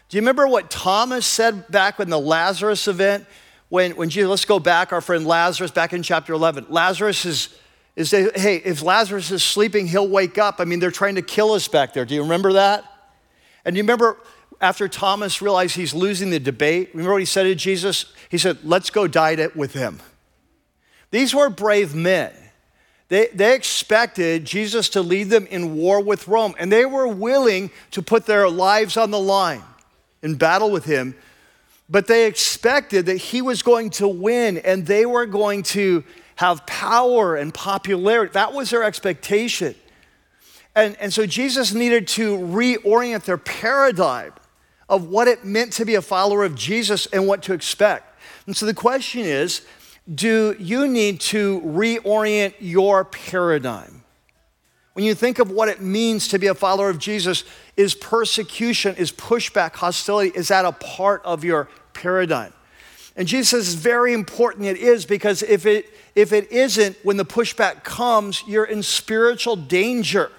Do 0.09 0.17
you 0.17 0.23
remember 0.23 0.47
what 0.47 0.71
Thomas 0.71 1.27
said 1.27 1.69
back 1.69 2.01
in 2.01 2.09
the 2.09 2.19
Lazarus 2.19 2.89
event? 2.89 3.27
When, 3.69 3.97
when 3.97 4.09
Jesus, 4.09 4.31
let's 4.31 4.45
go 4.47 4.59
back, 4.59 4.95
our 4.95 5.03
friend 5.03 5.27
Lazarus, 5.27 5.71
back 5.71 5.93
in 5.93 6.03
chapter 6.03 6.33
11. 6.33 6.67
Lazarus 6.71 7.27
is, 7.27 7.55
is 7.97 8.11
hey, 8.11 8.63
if 8.65 8.83
Lazarus 8.83 9.31
is 9.31 9.43
sleeping, 9.43 9.87
he'll 9.87 10.09
wake 10.09 10.39
up. 10.39 10.57
I 10.59 10.65
mean, 10.65 10.81
they're 10.81 10.91
trying 10.91 11.17
to 11.17 11.23
kill 11.23 11.53
us 11.53 11.69
back 11.69 11.93
there. 11.93 12.07
Do 12.07 12.15
you 12.15 12.23
remember 12.23 12.55
that? 12.55 12.85
And 13.67 13.77
you 13.77 13.83
remember 13.83 14.17
after 14.61 14.89
Thomas 14.89 15.43
realized 15.43 15.77
he's 15.77 15.93
losing 15.93 16.31
the 16.31 16.41
debate, 16.41 16.91
remember 16.95 17.13
what 17.13 17.21
he 17.21 17.27
said 17.27 17.43
to 17.43 17.55
Jesus? 17.55 18.07
He 18.31 18.39
said, 18.39 18.59
let's 18.65 18.89
go 18.89 19.07
die 19.07 19.49
with 19.55 19.75
him. 19.75 20.01
These 21.11 21.35
were 21.35 21.51
brave 21.51 21.95
men. 21.95 22.33
They, 23.09 23.29
they 23.29 23.55
expected 23.55 24.45
Jesus 24.45 24.91
to 24.91 25.01
lead 25.01 25.31
them 25.31 25.47
in 25.47 25.77
war 25.77 26.01
with 26.03 26.29
Rome, 26.29 26.55
and 26.59 26.71
they 26.71 26.85
were 26.85 27.09
willing 27.09 27.71
to 27.93 28.03
put 28.03 28.27
their 28.27 28.49
lives 28.49 28.97
on 28.97 29.11
the 29.11 29.19
line 29.19 29.63
in 30.23 30.35
battle 30.35 30.71
with 30.71 30.85
him. 30.85 31.15
But 31.89 32.07
they 32.07 32.27
expected 32.27 33.07
that 33.07 33.17
he 33.17 33.41
was 33.41 33.63
going 33.63 33.91
to 33.91 34.07
win 34.07 34.59
and 34.59 34.87
they 34.87 35.07
were 35.07 35.25
going 35.25 35.63
to 35.65 36.05
have 36.37 36.67
power 36.67 37.37
and 37.37 37.53
popularity. 37.53 38.33
That 38.35 38.53
was 38.53 38.71
their 38.71 38.85
expectation. 38.85 39.75
And, 40.75 40.97
and 41.01 41.13
so 41.13 41.25
Jesus 41.25 41.73
needed 41.73 42.07
to 42.09 42.37
reorient 42.37 43.25
their 43.25 43.39
paradigm 43.39 44.35
of 44.89 45.09
what 45.09 45.29
it 45.29 45.45
meant 45.45 45.73
to 45.75 45.85
be 45.85 45.95
a 45.95 46.03
follower 46.03 46.45
of 46.45 46.55
Jesus 46.55 47.07
and 47.07 47.27
what 47.27 47.43
to 47.45 47.55
expect. 47.55 48.19
And 48.47 48.57
so 48.57 48.67
the 48.67 48.75
question 48.75 49.23
is 49.23 49.63
do 50.13 50.57
you 50.59 50.89
need 50.89 51.21
to 51.21 51.61
reorient 51.61 52.55
your 52.61 53.05
paradigm? 53.05 54.03
When 54.95 55.05
you 55.05 55.15
think 55.15 55.39
of 55.39 55.51
what 55.51 55.69
it 55.69 55.81
means 55.81 56.29
to 56.29 56.39
be 56.39 56.49
a 56.49 56.55
follower 56.55 56.89
of 56.89 56.99
Jesus, 56.99 57.45
is 57.77 57.95
persecution, 57.95 58.97
is 58.97 59.13
pushback, 59.13 59.75
hostility, 59.75 60.33
is 60.35 60.49
that 60.49 60.65
a 60.65 60.73
part 60.73 61.23
of 61.25 61.45
your 61.45 61.69
paradigm? 61.93 62.53
And 63.15 63.29
Jesus 63.29 63.51
says 63.51 63.75
it's 63.75 63.83
very 63.83 64.13
important 64.13 64.67
it 64.67 64.79
is 64.79 65.05
because 65.05 65.43
if 65.43 65.67
it, 65.67 65.87
if 66.15 66.33
it 66.33 66.51
isn't, 66.51 66.97
when 67.05 67.17
the 67.17 67.25
pushback 67.25 67.85
comes, 67.85 68.43
you're 68.47 68.65
in 68.65 68.83
spiritual 68.83 69.57
danger. 69.57 70.31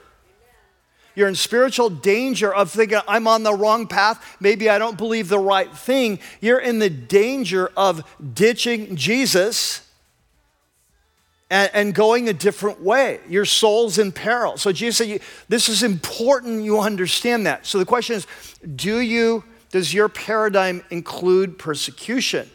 You're 1.19 1.27
in 1.27 1.35
spiritual 1.35 1.89
danger 1.89 2.55
of 2.55 2.71
thinking, 2.71 3.01
I'm 3.05 3.27
on 3.27 3.43
the 3.43 3.53
wrong 3.53 3.87
path. 3.87 4.37
Maybe 4.39 4.69
I 4.69 4.79
don't 4.79 4.97
believe 4.97 5.27
the 5.27 5.37
right 5.37 5.69
thing. 5.69 6.17
You're 6.39 6.61
in 6.61 6.79
the 6.79 6.89
danger 6.89 7.69
of 7.75 8.09
ditching 8.33 8.95
Jesus 8.95 9.85
and, 11.49 11.69
and 11.73 11.93
going 11.93 12.29
a 12.29 12.33
different 12.33 12.81
way. 12.81 13.19
Your 13.27 13.43
soul's 13.43 13.97
in 13.97 14.13
peril. 14.13 14.55
So 14.55 14.71
Jesus 14.71 15.05
said, 15.05 15.19
This 15.49 15.67
is 15.67 15.83
important 15.83 16.63
you 16.63 16.79
understand 16.79 17.45
that. 17.47 17.65
So 17.65 17.79
the 17.79 17.85
question 17.85 18.15
is, 18.15 18.25
do 18.77 18.99
you, 18.99 19.43
does 19.71 19.93
your 19.93 20.07
paradigm 20.07 20.85
include 20.89 21.59
persecution? 21.59 22.49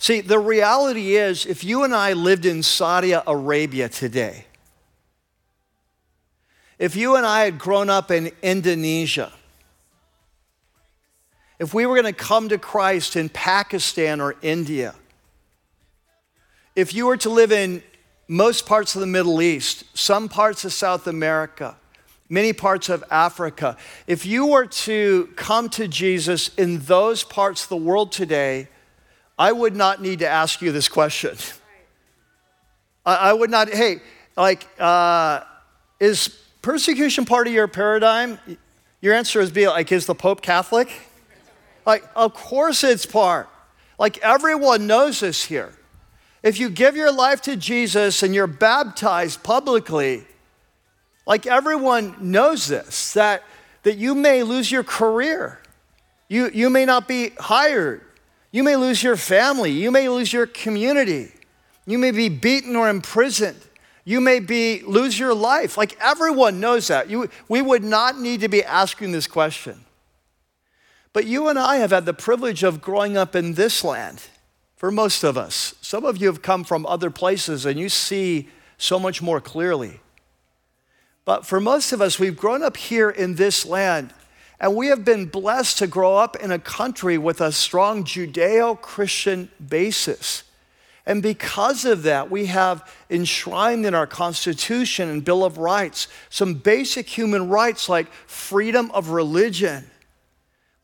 See, 0.00 0.22
the 0.22 0.40
reality 0.40 1.14
is, 1.14 1.46
if 1.46 1.62
you 1.62 1.84
and 1.84 1.94
I 1.94 2.14
lived 2.14 2.46
in 2.46 2.64
Saudi 2.64 3.12
Arabia 3.12 3.88
today, 3.88 4.46
if 6.82 6.96
you 6.96 7.14
and 7.14 7.24
I 7.24 7.44
had 7.44 7.60
grown 7.60 7.88
up 7.88 8.10
in 8.10 8.32
Indonesia, 8.42 9.32
if 11.60 11.72
we 11.72 11.86
were 11.86 11.94
going 11.94 12.12
to 12.12 12.24
come 12.24 12.48
to 12.48 12.58
Christ 12.58 13.14
in 13.14 13.28
Pakistan 13.28 14.20
or 14.20 14.34
India, 14.42 14.96
if 16.74 16.92
you 16.92 17.06
were 17.06 17.16
to 17.18 17.30
live 17.30 17.52
in 17.52 17.84
most 18.26 18.66
parts 18.66 18.96
of 18.96 19.00
the 19.00 19.06
Middle 19.06 19.40
East, 19.40 19.84
some 19.96 20.28
parts 20.28 20.64
of 20.64 20.72
South 20.72 21.06
America, 21.06 21.76
many 22.28 22.52
parts 22.52 22.88
of 22.88 23.04
Africa, 23.12 23.76
if 24.08 24.26
you 24.26 24.48
were 24.48 24.66
to 24.66 25.28
come 25.36 25.68
to 25.68 25.86
Jesus 25.86 26.52
in 26.56 26.80
those 26.80 27.22
parts 27.22 27.62
of 27.62 27.68
the 27.68 27.76
world 27.76 28.10
today, 28.10 28.66
I 29.38 29.52
would 29.52 29.76
not 29.76 30.02
need 30.02 30.18
to 30.18 30.28
ask 30.28 30.60
you 30.60 30.72
this 30.72 30.88
question. 30.88 31.36
I, 33.06 33.32
would 33.32 33.50
not, 33.50 33.68
hey, 33.68 34.00
like, 34.36 34.66
uh, 34.80 35.44
is 36.00 36.42
persecution 36.62 37.24
part 37.24 37.46
of 37.46 37.52
your 37.52 37.68
paradigm? 37.68 38.38
Your 39.00 39.14
answer 39.14 39.40
is 39.40 39.50
be 39.50 39.66
like, 39.66 39.92
is 39.92 40.06
the 40.06 40.14
Pope 40.14 40.40
Catholic? 40.40 40.90
Like, 41.84 42.04
of 42.14 42.32
course 42.32 42.84
it's 42.84 43.04
part. 43.04 43.48
Like, 43.98 44.18
everyone 44.18 44.86
knows 44.86 45.20
this 45.20 45.44
here. 45.44 45.72
If 46.42 46.58
you 46.58 46.70
give 46.70 46.96
your 46.96 47.12
life 47.12 47.40
to 47.42 47.56
Jesus 47.56 48.22
and 48.22 48.34
you're 48.34 48.46
baptized 48.46 49.42
publicly, 49.42 50.24
like 51.26 51.46
everyone 51.46 52.16
knows 52.20 52.66
this, 52.66 53.12
that, 53.12 53.42
that 53.84 53.96
you 53.96 54.14
may 54.14 54.42
lose 54.42 54.70
your 54.70 54.82
career. 54.82 55.60
You, 56.28 56.50
you 56.52 56.68
may 56.68 56.84
not 56.84 57.06
be 57.06 57.30
hired. 57.38 58.02
You 58.50 58.62
may 58.62 58.76
lose 58.76 59.02
your 59.02 59.16
family. 59.16 59.70
You 59.70 59.90
may 59.90 60.08
lose 60.08 60.32
your 60.32 60.46
community. 60.46 61.32
You 61.86 61.98
may 61.98 62.10
be 62.10 62.28
beaten 62.28 62.74
or 62.74 62.88
imprisoned. 62.88 63.60
You 64.04 64.20
may 64.20 64.40
be 64.40 64.82
lose 64.82 65.18
your 65.18 65.34
life. 65.34 65.76
Like 65.76 65.96
everyone 66.00 66.60
knows 66.60 66.88
that. 66.88 67.08
You, 67.08 67.28
we 67.48 67.62
would 67.62 67.84
not 67.84 68.18
need 68.18 68.40
to 68.40 68.48
be 68.48 68.64
asking 68.64 69.12
this 69.12 69.26
question. 69.26 69.84
But 71.12 71.26
you 71.26 71.48
and 71.48 71.58
I 71.58 71.76
have 71.76 71.90
had 71.90 72.06
the 72.06 72.14
privilege 72.14 72.62
of 72.62 72.80
growing 72.80 73.16
up 73.16 73.36
in 73.36 73.54
this 73.54 73.84
land 73.84 74.22
for 74.76 74.90
most 74.90 75.22
of 75.22 75.36
us. 75.36 75.74
Some 75.80 76.04
of 76.04 76.16
you 76.16 76.26
have 76.26 76.42
come 76.42 76.64
from 76.64 76.86
other 76.86 77.10
places 77.10 77.66
and 77.66 77.78
you 77.78 77.88
see 77.88 78.48
so 78.78 78.98
much 78.98 79.22
more 79.22 79.40
clearly. 79.40 80.00
But 81.24 81.46
for 81.46 81.60
most 81.60 81.92
of 81.92 82.00
us, 82.00 82.18
we've 82.18 82.36
grown 82.36 82.62
up 82.62 82.76
here 82.76 83.10
in 83.10 83.36
this 83.36 83.64
land 83.64 84.12
and 84.58 84.74
we 84.74 84.88
have 84.88 85.04
been 85.04 85.26
blessed 85.26 85.78
to 85.78 85.86
grow 85.86 86.16
up 86.16 86.36
in 86.36 86.50
a 86.50 86.58
country 86.58 87.18
with 87.18 87.40
a 87.40 87.52
strong 87.52 88.04
Judeo 88.04 88.80
Christian 88.80 89.50
basis. 89.64 90.44
And 91.04 91.22
because 91.22 91.84
of 91.84 92.04
that, 92.04 92.30
we 92.30 92.46
have 92.46 92.88
enshrined 93.10 93.84
in 93.84 93.94
our 93.94 94.06
Constitution 94.06 95.08
and 95.08 95.24
Bill 95.24 95.44
of 95.44 95.58
Rights 95.58 96.06
some 96.30 96.54
basic 96.54 97.08
human 97.08 97.48
rights 97.48 97.88
like 97.88 98.12
freedom 98.26 98.90
of 98.92 99.08
religion, 99.08 99.90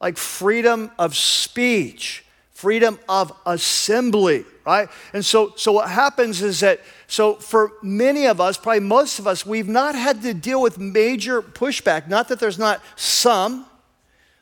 like 0.00 0.16
freedom 0.16 0.90
of 0.98 1.16
speech, 1.16 2.24
freedom 2.50 2.98
of 3.08 3.32
assembly, 3.46 4.44
right? 4.66 4.88
And 5.12 5.24
so, 5.24 5.52
so 5.54 5.70
what 5.70 5.88
happens 5.88 6.42
is 6.42 6.58
that, 6.60 6.80
so 7.06 7.34
for 7.34 7.70
many 7.80 8.26
of 8.26 8.40
us, 8.40 8.56
probably 8.56 8.80
most 8.80 9.20
of 9.20 9.28
us, 9.28 9.46
we've 9.46 9.68
not 9.68 9.94
had 9.94 10.22
to 10.22 10.34
deal 10.34 10.60
with 10.60 10.78
major 10.78 11.40
pushback. 11.40 12.08
Not 12.08 12.26
that 12.26 12.40
there's 12.40 12.58
not 12.58 12.82
some, 12.96 13.66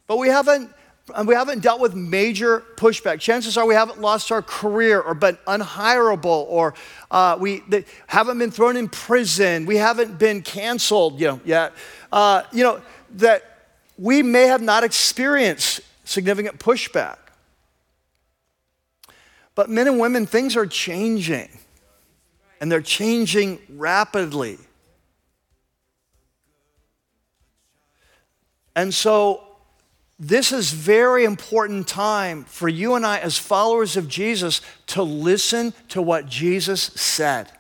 but 0.07 0.17
we 0.17 0.29
haven't 0.29 0.71
we 1.25 1.35
haven't 1.35 1.61
dealt 1.61 1.81
with 1.81 1.95
major 1.95 2.65
pushback. 2.77 3.21
Chances 3.21 3.57
are 3.57 3.65
we 3.65 3.75
haven't 3.75 4.01
lost 4.01 4.33
our 4.33 4.43
career 4.43 5.01
or 5.01 5.15
been 5.15 5.39
unhireable 5.47 6.47
or 6.49 6.75
uh, 7.11 7.37
we 7.39 7.63
haven't 8.09 8.39
been 8.39 8.51
thrown 8.51 8.77
in 8.77 8.89
prison. 8.89 9.67
We 9.67 9.77
haven't 9.77 10.19
been 10.19 10.43
canceled 10.43 11.21
you 11.21 11.29
know, 11.29 11.41
yet. 11.45 11.73
Uh, 12.11 12.43
you 12.53 12.65
know, 12.65 12.83
that 13.17 13.69
we 13.97 14.23
may 14.23 14.49
have 14.49 14.61
not 14.61 14.83
experienced 14.83 15.81
significant 16.05 16.59
pushback. 16.59 17.19
But 19.55 19.71
men 19.71 19.87
and 19.87 19.99
women, 19.99 20.27
things 20.27 20.55
are 20.57 20.67
changing, 20.67 21.49
and 22.61 22.71
they're 22.71 22.83
changing 22.83 23.59
rapidly. 23.71 24.59
And 28.75 28.93
so 28.93 29.46
this 30.19 30.51
is 30.51 30.73
very 30.73 31.25
important 31.25 31.87
time 31.87 32.45
for 32.45 32.69
you 32.69 32.95
and 32.95 33.05
I 33.05 33.19
as 33.19 33.37
followers 33.37 33.97
of 33.97 34.09
Jesus 34.09 34.63
to 34.89 35.03
listen 35.03 35.75
to 35.89 36.01
what 36.01 36.27
Jesus 36.27 36.81
said. 36.81 37.51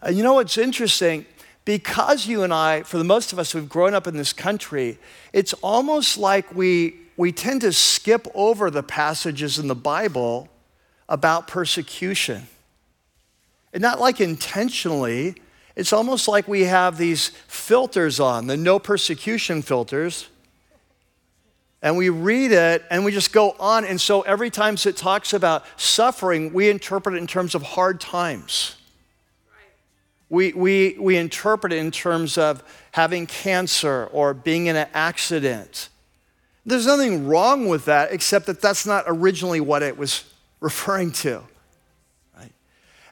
And 0.00 0.16
you 0.16 0.22
know 0.22 0.34
what's 0.34 0.56
interesting? 0.56 1.26
Because 1.66 2.26
you 2.26 2.44
and 2.44 2.54
I, 2.54 2.82
for 2.82 2.96
the 2.96 3.04
most 3.04 3.34
of 3.34 3.38
us 3.38 3.52
who've 3.52 3.68
grown 3.68 3.92
up 3.92 4.06
in 4.06 4.16
this 4.16 4.32
country, 4.32 4.98
it's 5.34 5.52
almost 5.54 6.16
like 6.16 6.54
we, 6.54 6.96
we 7.18 7.30
tend 7.30 7.60
to 7.60 7.74
skip 7.74 8.26
over 8.34 8.70
the 8.70 8.82
passages 8.82 9.58
in 9.58 9.68
the 9.68 9.74
Bible 9.74 10.48
about 11.10 11.46
persecution. 11.46 12.46
And 13.74 13.82
not 13.82 14.00
like 14.00 14.18
intentionally, 14.18 15.34
it's 15.76 15.92
almost 15.92 16.26
like 16.26 16.48
we 16.48 16.64
have 16.64 16.96
these 16.96 17.28
filters 17.48 18.18
on, 18.18 18.46
the 18.46 18.56
no 18.56 18.78
persecution 18.78 19.60
filters 19.60 20.28
and 21.82 21.96
we 21.96 22.08
read 22.08 22.52
it 22.52 22.84
and 22.90 23.04
we 23.04 23.12
just 23.12 23.32
go 23.32 23.52
on. 23.60 23.84
And 23.84 24.00
so 24.00 24.22
every 24.22 24.50
time 24.50 24.76
it 24.84 24.96
talks 24.96 25.32
about 25.32 25.64
suffering, 25.76 26.52
we 26.52 26.70
interpret 26.70 27.14
it 27.14 27.18
in 27.18 27.26
terms 27.26 27.54
of 27.54 27.62
hard 27.62 28.00
times. 28.00 28.76
We, 30.28 30.52
we, 30.52 30.96
we 30.98 31.16
interpret 31.16 31.72
it 31.72 31.78
in 31.78 31.90
terms 31.90 32.36
of 32.36 32.62
having 32.92 33.26
cancer 33.26 34.08
or 34.12 34.34
being 34.34 34.66
in 34.66 34.76
an 34.76 34.88
accident. 34.92 35.88
There's 36.66 36.86
nothing 36.86 37.26
wrong 37.26 37.68
with 37.68 37.86
that, 37.86 38.12
except 38.12 38.46
that 38.46 38.60
that's 38.60 38.84
not 38.84 39.04
originally 39.06 39.60
what 39.60 39.82
it 39.82 39.96
was 39.96 40.24
referring 40.60 41.12
to. 41.12 41.42
Right? 42.36 42.52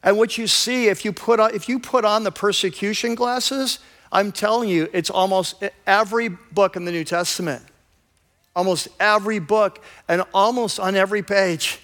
And 0.02 0.18
what 0.18 0.36
you 0.36 0.46
see, 0.46 0.88
if 0.88 1.04
you, 1.06 1.12
put 1.12 1.40
on, 1.40 1.54
if 1.54 1.68
you 1.68 1.78
put 1.78 2.04
on 2.04 2.24
the 2.24 2.32
persecution 2.32 3.14
glasses, 3.14 3.78
I'm 4.12 4.30
telling 4.30 4.68
you, 4.68 4.88
it's 4.92 5.08
almost 5.08 5.62
every 5.86 6.28
book 6.28 6.76
in 6.76 6.84
the 6.84 6.92
New 6.92 7.04
Testament 7.04 7.62
almost 8.57 8.88
every 8.98 9.38
book 9.38 9.84
and 10.09 10.24
almost 10.34 10.80
on 10.80 10.96
every 10.96 11.22
page. 11.22 11.78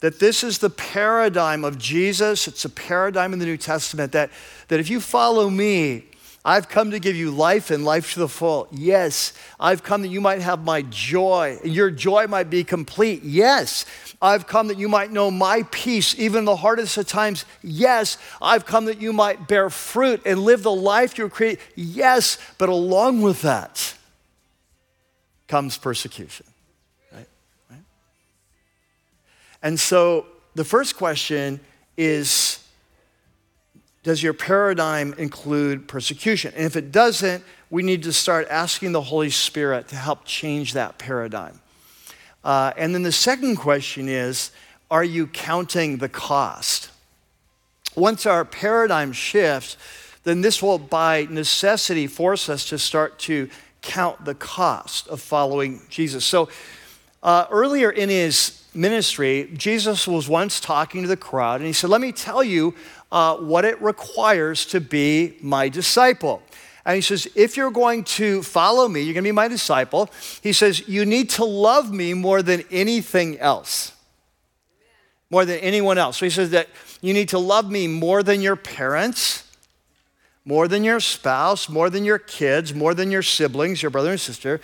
That 0.00 0.18
this 0.18 0.42
is 0.42 0.58
the 0.58 0.70
paradigm 0.70 1.64
of 1.64 1.76
Jesus. 1.76 2.48
It's 2.48 2.64
a 2.64 2.70
paradigm 2.70 3.32
in 3.32 3.38
the 3.38 3.46
New 3.46 3.56
Testament 3.56 4.12
that, 4.12 4.30
that 4.68 4.80
if 4.80 4.88
you 4.88 5.00
follow 5.00 5.50
me, 5.50 6.04
I've 6.44 6.68
come 6.68 6.90
to 6.90 6.98
give 6.98 7.14
you 7.14 7.30
life 7.30 7.70
and 7.70 7.84
life 7.84 8.14
to 8.14 8.20
the 8.20 8.28
full. 8.28 8.66
Yes. 8.72 9.32
I've 9.60 9.84
come 9.84 10.02
that 10.02 10.08
you 10.08 10.20
might 10.20 10.40
have 10.40 10.64
my 10.64 10.82
joy, 10.82 11.58
and 11.62 11.72
your 11.72 11.88
joy 11.88 12.26
might 12.26 12.50
be 12.50 12.64
complete. 12.64 13.22
Yes. 13.22 13.86
I've 14.20 14.48
come 14.48 14.66
that 14.68 14.78
you 14.78 14.88
might 14.88 15.12
know 15.12 15.30
my 15.30 15.64
peace, 15.70 16.18
even 16.18 16.40
in 16.40 16.44
the 16.46 16.56
hardest 16.56 16.98
of 16.98 17.06
times. 17.06 17.44
Yes. 17.62 18.18
I've 18.40 18.66
come 18.66 18.86
that 18.86 19.00
you 19.00 19.12
might 19.12 19.46
bear 19.46 19.70
fruit 19.70 20.22
and 20.26 20.40
live 20.40 20.64
the 20.64 20.74
life 20.74 21.16
you 21.16 21.28
created. 21.28 21.60
Yes. 21.76 22.38
But 22.58 22.68
along 22.68 23.22
with 23.22 23.42
that, 23.42 23.94
comes 25.52 25.76
persecution. 25.76 26.46
Right? 27.12 27.28
right? 27.70 27.82
And 29.62 29.78
so 29.78 30.24
the 30.54 30.64
first 30.64 30.96
question 30.96 31.60
is 31.98 32.66
Does 34.02 34.22
your 34.22 34.32
paradigm 34.32 35.12
include 35.18 35.88
persecution? 35.88 36.54
And 36.56 36.64
if 36.64 36.74
it 36.74 36.90
doesn't, 36.90 37.44
we 37.68 37.82
need 37.82 38.02
to 38.04 38.14
start 38.14 38.48
asking 38.48 38.92
the 38.92 39.02
Holy 39.02 39.28
Spirit 39.28 39.88
to 39.88 39.96
help 39.96 40.24
change 40.24 40.72
that 40.72 40.96
paradigm. 40.96 41.60
Uh, 42.42 42.72
and 42.78 42.94
then 42.94 43.02
the 43.02 43.12
second 43.12 43.56
question 43.56 44.08
is 44.08 44.52
Are 44.90 45.04
you 45.04 45.26
counting 45.26 45.98
the 45.98 46.08
cost? 46.08 46.88
Once 47.94 48.24
our 48.24 48.46
paradigm 48.46 49.12
shifts, 49.12 49.76
then 50.24 50.40
this 50.40 50.62
will 50.62 50.78
by 50.78 51.26
necessity 51.28 52.06
force 52.06 52.48
us 52.48 52.66
to 52.70 52.78
start 52.78 53.18
to 53.18 53.50
count 53.82 54.24
the 54.24 54.34
cost 54.34 55.08
of 55.08 55.20
following 55.20 55.82
Jesus. 55.88 56.24
So, 56.24 56.48
uh, 57.22 57.46
earlier 57.50 57.90
in 57.90 58.08
his 58.08 58.64
ministry, 58.74 59.50
Jesus 59.54 60.08
was 60.08 60.28
once 60.28 60.58
talking 60.58 61.02
to 61.02 61.08
the 61.08 61.16
crowd, 61.16 61.60
and 61.60 61.66
he 61.66 61.72
said, 61.72 61.90
Let 61.90 62.00
me 62.00 62.12
tell 62.12 62.42
you 62.42 62.74
uh, 63.10 63.36
what 63.36 63.64
it 63.64 63.80
requires 63.82 64.64
to 64.66 64.80
be 64.80 65.36
my 65.40 65.68
disciple. 65.68 66.42
And 66.84 66.96
he 66.96 67.00
says, 67.00 67.28
If 67.34 67.56
you're 67.56 67.70
going 67.70 68.04
to 68.04 68.42
follow 68.42 68.88
me, 68.88 69.02
you're 69.02 69.14
going 69.14 69.24
to 69.24 69.28
be 69.28 69.32
my 69.32 69.48
disciple. 69.48 70.10
He 70.42 70.52
says, 70.52 70.88
You 70.88 71.04
need 71.04 71.30
to 71.30 71.44
love 71.44 71.92
me 71.92 72.14
more 72.14 72.42
than 72.42 72.64
anything 72.70 73.38
else, 73.38 73.92
more 75.30 75.44
than 75.44 75.58
anyone 75.60 75.98
else. 75.98 76.18
So 76.18 76.26
he 76.26 76.30
says 76.30 76.50
that 76.50 76.68
you 77.00 77.12
need 77.12 77.28
to 77.30 77.38
love 77.38 77.70
me 77.70 77.86
more 77.86 78.22
than 78.22 78.40
your 78.40 78.56
parents 78.56 79.44
more 80.44 80.68
than 80.68 80.84
your 80.84 81.00
spouse, 81.00 81.68
more 81.68 81.90
than 81.90 82.04
your 82.04 82.18
kids, 82.18 82.74
more 82.74 82.94
than 82.94 83.10
your 83.10 83.22
siblings, 83.22 83.82
your 83.82 83.90
brother 83.90 84.10
and 84.10 84.20
sister. 84.20 84.60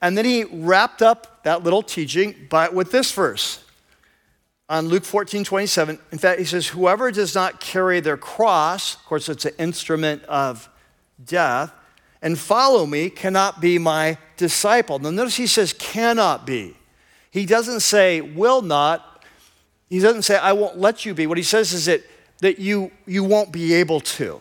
And 0.00 0.16
then 0.16 0.24
he 0.24 0.44
wrapped 0.44 1.02
up 1.02 1.42
that 1.42 1.64
little 1.64 1.82
teaching 1.82 2.46
by, 2.48 2.68
with 2.68 2.92
this 2.92 3.10
verse 3.12 3.64
on 4.68 4.88
Luke 4.88 5.04
14, 5.04 5.44
27. 5.44 5.98
In 6.12 6.18
fact, 6.18 6.38
he 6.38 6.44
says, 6.44 6.68
Whoever 6.68 7.10
does 7.10 7.34
not 7.34 7.60
carry 7.60 8.00
their 8.00 8.16
cross, 8.16 8.94
of 8.94 9.04
course, 9.06 9.28
it's 9.28 9.44
an 9.44 9.54
instrument 9.58 10.22
of 10.24 10.68
death, 11.24 11.72
and 12.22 12.38
follow 12.38 12.86
me 12.86 13.10
cannot 13.10 13.60
be 13.60 13.78
my 13.78 14.18
disciple. 14.36 14.98
Now, 14.98 15.10
notice 15.10 15.36
he 15.36 15.46
says, 15.46 15.72
cannot 15.72 16.46
be. 16.46 16.76
He 17.30 17.46
doesn't 17.46 17.80
say, 17.80 18.20
will 18.20 18.62
not. 18.62 19.24
He 19.88 20.00
doesn't 20.00 20.22
say, 20.22 20.36
I 20.36 20.52
won't 20.52 20.78
let 20.78 21.04
you 21.04 21.14
be. 21.14 21.26
What 21.26 21.38
he 21.38 21.44
says 21.44 21.72
is 21.72 21.86
that, 21.86 22.02
that 22.40 22.58
you, 22.58 22.90
you 23.06 23.24
won't 23.24 23.52
be 23.52 23.74
able 23.74 24.00
to. 24.00 24.40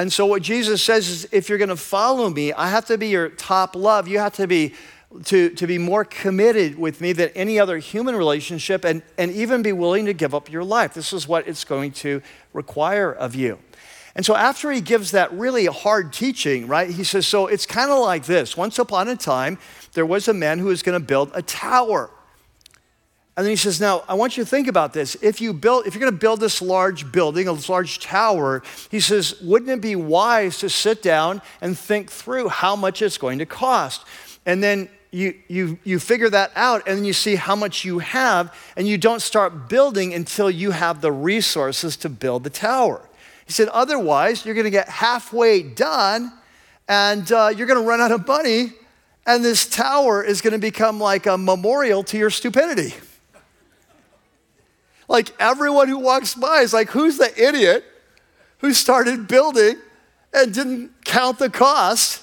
And 0.00 0.10
so, 0.10 0.24
what 0.24 0.40
Jesus 0.40 0.82
says 0.82 1.08
is 1.08 1.28
if 1.30 1.48
you're 1.48 1.58
going 1.58 1.68
to 1.68 1.76
follow 1.76 2.30
me, 2.30 2.54
I 2.54 2.68
have 2.68 2.86
to 2.86 2.96
be 2.96 3.08
your 3.08 3.28
top 3.28 3.76
love. 3.76 4.08
You 4.08 4.18
have 4.18 4.32
to 4.34 4.46
be, 4.46 4.74
to, 5.24 5.50
to 5.50 5.66
be 5.66 5.76
more 5.76 6.06
committed 6.06 6.78
with 6.78 7.02
me 7.02 7.12
than 7.12 7.28
any 7.34 7.60
other 7.60 7.76
human 7.78 8.16
relationship 8.16 8.84
and, 8.84 9.02
and 9.18 9.30
even 9.30 9.60
be 9.60 9.72
willing 9.72 10.06
to 10.06 10.14
give 10.14 10.34
up 10.34 10.50
your 10.50 10.64
life. 10.64 10.94
This 10.94 11.12
is 11.12 11.28
what 11.28 11.46
it's 11.46 11.64
going 11.64 11.92
to 11.92 12.22
require 12.54 13.12
of 13.12 13.34
you. 13.34 13.58
And 14.14 14.24
so, 14.24 14.34
after 14.34 14.72
he 14.72 14.80
gives 14.80 15.10
that 15.10 15.30
really 15.32 15.66
hard 15.66 16.14
teaching, 16.14 16.66
right, 16.66 16.88
he 16.88 17.04
says, 17.04 17.26
So 17.26 17.46
it's 17.46 17.66
kind 17.66 17.90
of 17.90 17.98
like 17.98 18.24
this. 18.24 18.56
Once 18.56 18.78
upon 18.78 19.06
a 19.08 19.16
time, 19.16 19.58
there 19.92 20.06
was 20.06 20.28
a 20.28 20.34
man 20.34 20.58
who 20.58 20.66
was 20.66 20.82
going 20.82 20.98
to 20.98 21.06
build 21.06 21.30
a 21.34 21.42
tower. 21.42 22.10
And 23.40 23.46
then 23.46 23.52
he 23.52 23.56
says, 23.56 23.80
Now, 23.80 24.04
I 24.06 24.12
want 24.12 24.36
you 24.36 24.44
to 24.44 24.50
think 24.50 24.68
about 24.68 24.92
this. 24.92 25.16
If, 25.22 25.40
you 25.40 25.54
build, 25.54 25.86
if 25.86 25.94
you're 25.94 26.00
going 26.02 26.12
to 26.12 26.18
build 26.18 26.40
this 26.40 26.60
large 26.60 27.10
building, 27.10 27.48
a 27.48 27.54
large 27.54 27.98
tower, 27.98 28.62
he 28.90 29.00
says, 29.00 29.40
wouldn't 29.40 29.70
it 29.70 29.80
be 29.80 29.96
wise 29.96 30.58
to 30.58 30.68
sit 30.68 31.00
down 31.00 31.40
and 31.62 31.78
think 31.78 32.10
through 32.10 32.48
how 32.48 32.76
much 32.76 33.00
it's 33.00 33.16
going 33.16 33.38
to 33.38 33.46
cost? 33.46 34.04
And 34.44 34.62
then 34.62 34.90
you, 35.10 35.32
you, 35.48 35.78
you 35.84 35.98
figure 35.98 36.28
that 36.28 36.52
out, 36.54 36.86
and 36.86 36.98
then 36.98 37.06
you 37.06 37.14
see 37.14 37.34
how 37.34 37.56
much 37.56 37.82
you 37.82 38.00
have, 38.00 38.54
and 38.76 38.86
you 38.86 38.98
don't 38.98 39.22
start 39.22 39.70
building 39.70 40.12
until 40.12 40.50
you 40.50 40.72
have 40.72 41.00
the 41.00 41.10
resources 41.10 41.96
to 41.96 42.10
build 42.10 42.44
the 42.44 42.50
tower. 42.50 43.08
He 43.46 43.52
said, 43.52 43.68
Otherwise, 43.68 44.44
you're 44.44 44.54
going 44.54 44.64
to 44.64 44.70
get 44.70 44.90
halfway 44.90 45.62
done, 45.62 46.30
and 46.90 47.32
uh, 47.32 47.54
you're 47.56 47.66
going 47.66 47.80
to 47.80 47.88
run 47.88 48.02
out 48.02 48.12
of 48.12 48.26
money, 48.26 48.74
and 49.24 49.42
this 49.42 49.66
tower 49.66 50.22
is 50.22 50.42
going 50.42 50.52
to 50.52 50.58
become 50.58 51.00
like 51.00 51.24
a 51.24 51.38
memorial 51.38 52.04
to 52.04 52.18
your 52.18 52.28
stupidity. 52.28 52.92
Like 55.10 55.34
everyone 55.40 55.88
who 55.88 55.98
walks 55.98 56.36
by 56.36 56.60
is 56.60 56.72
like, 56.72 56.90
who's 56.90 57.18
the 57.18 57.32
idiot 57.36 57.84
who 58.58 58.72
started 58.72 59.26
building 59.26 59.74
and 60.32 60.54
didn't 60.54 61.04
count 61.04 61.40
the 61.40 61.50
cost 61.50 62.22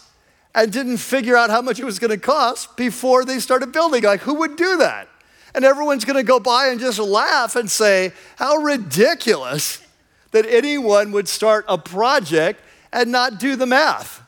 and 0.56 0.72
didn't 0.72 0.98
figure 0.98 1.36
out 1.36 1.50
how 1.50 1.62
much 1.62 1.82
it 1.82 1.84
was 1.84 2.00
going 2.00 2.12
to 2.12 2.18
cost 2.18 2.78
before 2.78 3.26
they 3.26 3.40
started 3.40 3.74
building? 3.74 4.04
Like, 4.04 4.22
who 4.22 4.36
would 4.36 4.56
do 4.56 4.78
that? 4.78 5.10
And 5.54 5.66
everyone's 5.66 6.06
going 6.06 6.16
to 6.16 6.24
go 6.24 6.40
by 6.40 6.68
and 6.68 6.80
just 6.80 6.98
laugh 6.98 7.58
and 7.58 7.70
say, 7.70 8.14
how 8.38 8.56
ridiculous 8.56 9.86
that 10.32 10.46
anyone 10.46 11.12
would 11.12 11.28
start 11.28 11.66
a 11.68 11.78
project 11.78 12.62
and 12.94 13.12
not 13.12 13.38
do 13.38 13.58
the 13.58 13.66
math. 13.66 14.24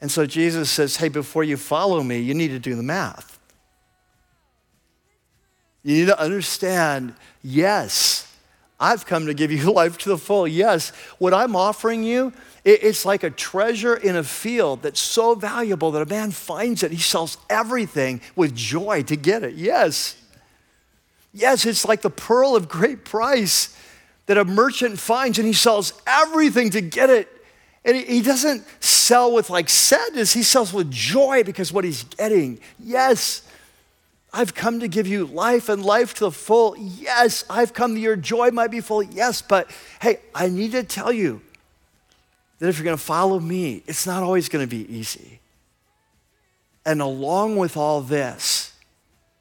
And 0.00 0.12
so 0.12 0.26
Jesus 0.26 0.70
says, 0.70 0.98
hey, 0.98 1.08
before 1.08 1.42
you 1.42 1.56
follow 1.56 2.04
me, 2.04 2.20
you 2.20 2.34
need 2.34 2.48
to 2.48 2.60
do 2.60 2.76
the 2.76 2.82
math. 2.84 3.33
You 5.84 5.96
need 5.96 6.06
to 6.06 6.18
understand 6.18 7.14
yes, 7.42 8.34
I've 8.80 9.06
come 9.06 9.26
to 9.26 9.34
give 9.34 9.52
you 9.52 9.72
life 9.72 9.98
to 9.98 10.08
the 10.08 10.18
full. 10.18 10.48
Yes, 10.48 10.90
what 11.18 11.32
I'm 11.32 11.54
offering 11.54 12.02
you, 12.02 12.32
it's 12.64 13.04
like 13.04 13.22
a 13.22 13.30
treasure 13.30 13.94
in 13.94 14.16
a 14.16 14.24
field 14.24 14.82
that's 14.82 14.98
so 14.98 15.34
valuable 15.34 15.90
that 15.92 16.02
a 16.02 16.06
man 16.06 16.30
finds 16.30 16.82
it. 16.82 16.90
He 16.90 16.98
sells 16.98 17.36
everything 17.50 18.22
with 18.34 18.54
joy 18.54 19.02
to 19.04 19.16
get 19.16 19.42
it. 19.42 19.54
Yes. 19.54 20.16
Yes, 21.34 21.66
it's 21.66 21.84
like 21.84 22.00
the 22.00 22.10
pearl 22.10 22.56
of 22.56 22.68
great 22.68 23.04
price 23.04 23.76
that 24.26 24.38
a 24.38 24.44
merchant 24.44 24.98
finds 24.98 25.38
and 25.38 25.46
he 25.46 25.52
sells 25.52 25.92
everything 26.06 26.70
to 26.70 26.80
get 26.80 27.10
it. 27.10 27.28
And 27.84 27.96
he 27.96 28.22
doesn't 28.22 28.64
sell 28.80 29.34
with 29.34 29.50
like 29.50 29.68
sadness, 29.68 30.32
he 30.32 30.42
sells 30.42 30.72
with 30.72 30.90
joy 30.90 31.44
because 31.44 31.70
what 31.70 31.84
he's 31.84 32.04
getting. 32.04 32.60
Yes, 32.78 33.42
I've 34.34 34.52
come 34.52 34.80
to 34.80 34.88
give 34.88 35.06
you 35.06 35.26
life 35.26 35.68
and 35.68 35.84
life 35.84 36.14
to 36.14 36.20
the 36.24 36.32
full. 36.32 36.76
Yes, 36.76 37.44
I've 37.48 37.72
come 37.72 37.94
that 37.94 38.00
your 38.00 38.16
joy 38.16 38.50
might 38.50 38.72
be 38.72 38.80
full. 38.80 39.00
Yes, 39.00 39.40
but 39.40 39.70
hey, 40.02 40.18
I 40.34 40.48
need 40.48 40.72
to 40.72 40.82
tell 40.82 41.12
you 41.12 41.40
that 42.58 42.68
if 42.68 42.76
you're 42.76 42.84
going 42.84 42.96
to 42.96 43.02
follow 43.02 43.38
me, 43.38 43.84
it's 43.86 44.06
not 44.06 44.24
always 44.24 44.48
going 44.48 44.66
to 44.66 44.68
be 44.68 44.92
easy. 44.92 45.38
And 46.84 47.00
along 47.00 47.58
with 47.58 47.76
all 47.76 48.00
this, 48.00 48.72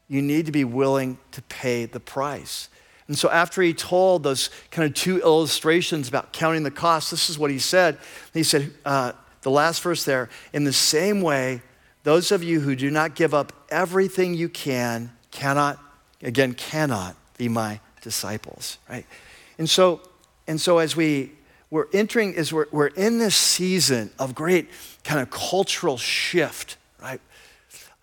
you 0.07 0.21
need 0.21 0.45
to 0.45 0.51
be 0.51 0.63
willing 0.63 1.17
to 1.31 1.41
pay 1.41 1.85
the 1.85 1.99
price. 1.99 2.69
And 3.07 3.17
so, 3.17 3.31
after 3.31 3.63
he 3.63 3.73
told 3.73 4.21
those 4.21 4.51
kind 4.69 4.87
of 4.87 4.93
two 4.93 5.19
illustrations 5.21 6.07
about 6.07 6.33
counting 6.33 6.61
the 6.61 6.71
cost, 6.71 7.09
this 7.09 7.31
is 7.31 7.39
what 7.39 7.49
he 7.49 7.57
said. 7.57 7.97
He 8.31 8.43
said, 8.43 8.71
uh, 8.85 9.13
the 9.41 9.51
last 9.51 9.81
verse 9.81 10.05
there, 10.05 10.29
in 10.53 10.65
the 10.65 10.71
same 10.71 11.21
way, 11.21 11.63
those 12.03 12.31
of 12.31 12.43
you 12.43 12.59
who 12.59 12.75
do 12.75 12.91
not 12.91 13.15
give 13.15 13.33
up 13.33 13.53
everything 13.69 14.33
you 14.33 14.49
can 14.49 15.11
cannot, 15.31 15.79
again, 16.21 16.53
cannot 16.53 17.15
be 17.37 17.49
my 17.49 17.79
disciples, 18.01 18.77
right? 18.89 19.05
And 19.57 19.69
so, 19.69 20.01
and 20.47 20.59
so 20.59 20.79
as 20.79 20.95
we, 20.95 21.31
we're 21.69 21.87
entering, 21.93 22.35
as 22.35 22.53
we're, 22.53 22.67
we're 22.71 22.87
in 22.87 23.17
this 23.17 23.35
season 23.35 24.11
of 24.19 24.35
great 24.35 24.69
kind 25.03 25.21
of 25.21 25.31
cultural 25.31 25.97
shift, 25.97 26.77
right? 27.01 27.21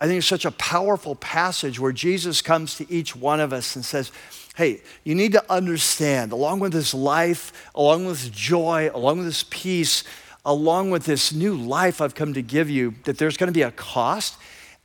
I 0.01 0.07
think 0.07 0.17
it's 0.17 0.27
such 0.27 0.45
a 0.45 0.51
powerful 0.51 1.15
passage 1.15 1.79
where 1.79 1.91
Jesus 1.91 2.41
comes 2.41 2.75
to 2.75 2.91
each 2.91 3.15
one 3.15 3.39
of 3.39 3.53
us 3.53 3.75
and 3.75 3.85
says, 3.85 4.11
Hey, 4.55 4.81
you 5.05 5.15
need 5.15 5.31
to 5.31 5.51
understand, 5.51 6.33
along 6.33 6.59
with 6.59 6.73
this 6.73 6.93
life, 6.93 7.71
along 7.73 8.05
with 8.05 8.19
this 8.19 8.29
joy, 8.29 8.91
along 8.93 9.19
with 9.19 9.27
this 9.27 9.45
peace, 9.49 10.03
along 10.45 10.91
with 10.91 11.05
this 11.05 11.31
new 11.31 11.55
life 11.55 12.01
I've 12.01 12.15
come 12.15 12.33
to 12.33 12.41
give 12.41 12.69
you, 12.69 12.95
that 13.03 13.17
there's 13.17 13.37
going 13.37 13.47
to 13.47 13.53
be 13.53 13.61
a 13.61 13.71
cost. 13.71 14.37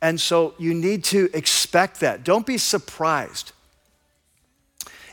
And 0.03 0.21
so 0.21 0.55
you 0.59 0.75
need 0.75 1.05
to 1.05 1.31
expect 1.33 2.01
that. 2.01 2.25
Don't 2.25 2.47
be 2.47 2.59
surprised. 2.59 3.53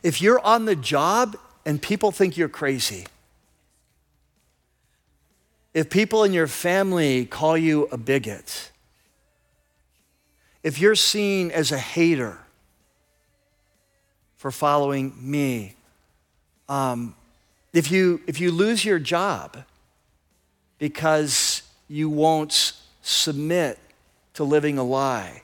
If 0.04 0.22
you're 0.22 0.39
on 0.39 0.66
the 0.66 0.76
job 0.76 1.38
and 1.66 1.82
people 1.82 2.12
think 2.12 2.36
you're 2.36 2.50
crazy, 2.50 3.06
if 5.74 5.89
people 5.89 6.24
in 6.24 6.34
your 6.34 6.48
family 6.48 7.26
call 7.26 7.58
you 7.58 7.88
a 7.91 7.98
bigot, 7.98 8.72
if 10.62 10.80
you're 10.80 10.96
seen 10.96 11.52
as 11.52 11.72
a 11.72 11.78
hater 11.78 12.38
for 14.38 14.52
following 14.52 15.14
me, 15.20 15.76
um, 16.68 17.16
if, 17.72 17.89
you, 17.89 18.22
if 18.28 18.39
you 18.39 18.52
lose 18.52 18.84
your 18.84 19.00
job 19.00 19.64
because 20.84 21.61
you 21.88 22.09
won't 22.09 22.73
submit 23.01 23.79
to 24.34 24.43
living 24.43 24.77
a 24.77 24.84
lie, 24.84 25.41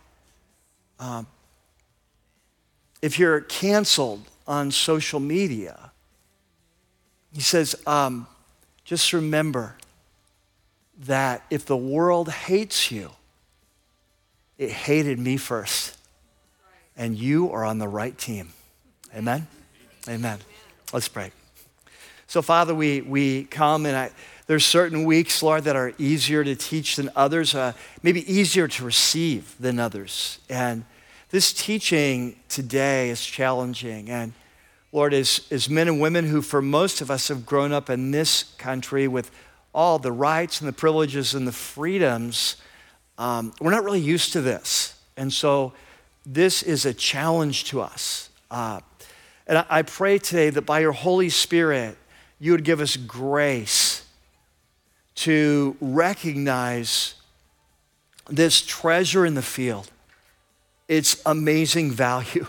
um, 1.00 1.26
if 3.02 3.18
you're 3.18 3.40
canceled 3.40 4.22
on 4.46 4.70
social 4.70 5.22
media, 5.22 5.92
he 7.32 7.40
says, 7.40 7.74
um, 7.88 8.28
just 8.84 9.14
remember 9.14 9.78
that 11.06 11.46
if 11.50 11.66
the 11.66 11.78
world 11.78 12.30
hates 12.30 12.92
you, 12.92 13.10
it 14.58 14.72
hated 14.72 15.20
me 15.20 15.38
first. 15.38 15.96
And 16.98 17.18
you 17.18 17.50
are 17.54 17.64
on 17.64 17.78
the 17.78 17.88
right 17.88 18.18
team. 18.18 18.50
Amen? 19.16 19.48
Amen. 20.06 20.40
Let's 20.92 21.08
pray. 21.08 21.32
So, 22.28 22.42
Father, 22.42 22.76
we, 22.76 23.00
we 23.00 23.46
come 23.46 23.86
and 23.86 23.96
I, 23.96 24.12
there's 24.50 24.66
certain 24.66 25.06
weeks, 25.06 25.44
Lord, 25.44 25.66
that 25.66 25.76
are 25.76 25.94
easier 26.00 26.44
to 26.44 26.56
teach 26.56 26.96
than 26.96 27.12
others, 27.16 27.54
uh, 27.54 27.74
maybe 28.02 28.22
easier 28.32 28.68
to 28.68 28.84
receive 28.84 29.56
than 29.60 29.78
others. 29.78 30.40
And 30.50 30.86
this 31.30 31.54
teaching 31.54 32.36
today 32.50 33.12
is 33.12 33.24
challenging. 33.24 34.10
And 34.10 34.34
Lord, 34.92 35.14
as, 35.14 35.46
as 35.52 35.70
men 35.70 35.88
and 35.88 36.02
women 36.02 36.26
who, 36.26 36.42
for 36.42 36.64
most 36.64 37.00
of 37.00 37.12
us, 37.12 37.28
have 37.28 37.46
grown 37.46 37.72
up 37.72 37.92
in 37.92 38.10
this 38.10 38.42
country 38.58 39.08
with 39.08 39.30
all 39.72 40.00
the 40.00 40.12
rights 40.12 40.62
and 40.62 40.68
the 40.68 40.74
privileges 40.74 41.36
and 41.36 41.48
the 41.48 41.52
freedoms 41.52 42.56
um, 43.20 43.54
we're 43.60 43.70
not 43.70 43.84
really 43.84 44.00
used 44.00 44.34
to 44.34 44.42
this. 44.42 44.96
And 45.18 45.32
so 45.32 45.74
this 46.26 46.64
is 46.64 46.86
a 46.86 46.94
challenge 46.94 47.66
to 47.66 47.82
us. 47.82 48.30
Uh, 48.50 48.80
and 49.46 49.60
I, 49.60 49.66
I 49.70 49.82
pray 49.84 50.18
today 50.18 50.50
that 50.50 50.62
by 50.62 50.80
your 50.80 50.94
Holy 50.94 51.30
Spirit, 51.30 51.98
you 52.40 52.54
would 52.54 52.64
give 52.64 52.80
us 52.80 52.96
grace 52.96 53.89
to 55.20 55.76
recognize 55.82 57.16
this 58.30 58.62
treasure 58.62 59.26
in 59.26 59.34
the 59.34 59.42
field, 59.42 59.92
its 60.88 61.22
amazing 61.26 61.92
value, 61.92 62.48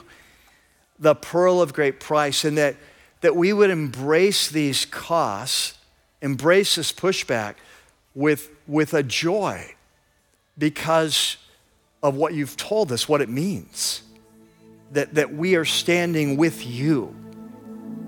the 1.01 1.17
pearl 1.17 1.61
of 1.61 1.73
great 1.73 1.99
price, 1.99 2.45
and 2.45 2.57
that, 2.57 2.77
that 3.23 3.35
we 3.35 3.53
would 3.53 3.71
embrace 3.71 4.49
these 4.49 4.85
costs, 4.85 5.79
embrace 6.23 6.77
this 6.77 6.93
pushback 6.93 7.57
with, 8.15 8.51
with 8.69 8.95
a 8.95 9.03
joy 9.03 9.75
because 10.57 11.39
of 12.05 12.15
what 12.15 12.35
you've 12.35 12.57
told 12.57 12.93
us, 12.93 13.09
what 13.09 13.21
it 13.21 13.29
means. 13.29 14.03
That, 14.93 15.15
that 15.15 15.33
we 15.35 15.57
are 15.57 15.65
standing 15.65 16.37
with 16.37 16.65
you. 16.65 17.17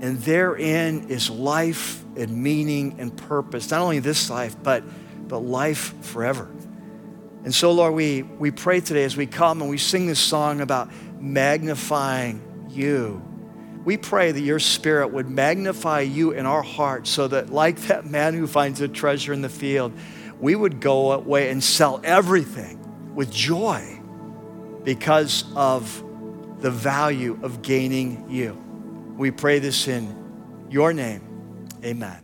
And 0.01 0.19
therein 0.19 1.09
is 1.09 1.31
life 1.31 2.02
and 2.17 2.31
meaning 2.43 2.97
and 2.99 3.17
purpose, 3.17 3.71
not 3.71 3.81
only 3.81 3.99
this 3.99 4.31
life, 4.31 4.57
but, 4.63 4.85
but 5.29 5.39
life 5.39 5.95
forever. 6.05 6.51
And 7.45 7.55
so, 7.55 7.73
Lord, 7.73 7.95
we, 7.95 8.23
we 8.23 8.51
pray 8.51 8.81
today 8.81 9.05
as 9.05 9.17
we 9.17 9.27
come 9.27 9.61
and 9.61 9.71
we 9.71 9.79
sing 9.79 10.07
this 10.07 10.21
song 10.21 10.61
about 10.61 10.91
magnifying 11.21 12.41
you. 12.71 13.21
We 13.85 13.97
pray 13.97 14.31
that 14.31 14.41
your 14.41 14.61
spirit 14.61 15.09
would 15.09 15.29
magnify 15.29 16.03
you 16.03 16.31
in 16.31 16.47
our 16.47 16.63
hearts 16.63 17.11
so 17.11 17.27
that, 17.29 17.51
like 17.51 17.79
that 17.83 18.07
man 18.07 18.35
who 18.35 18.47
finds 18.47 18.81
a 18.81 18.87
treasure 18.87 19.33
in 19.33 19.43
the 19.43 19.49
field, 19.49 19.93
we 20.39 20.55
would 20.55 20.81
go 20.81 21.13
away 21.13 21.51
and 21.51 21.63
sell 21.63 22.01
everything 22.05 22.79
with 23.15 23.33
joy 23.33 24.01
because 24.85 25.45
of 25.57 26.05
the 26.61 26.71
value 26.71 27.39
of 27.43 27.63
gaining 27.63 28.31
you. 28.31 28.57
We 29.17 29.33
pray 29.33 29.59
this 29.59 29.89
in 29.89 30.67
your 30.71 30.93
name. 30.93 31.32
Amen. 31.85 32.22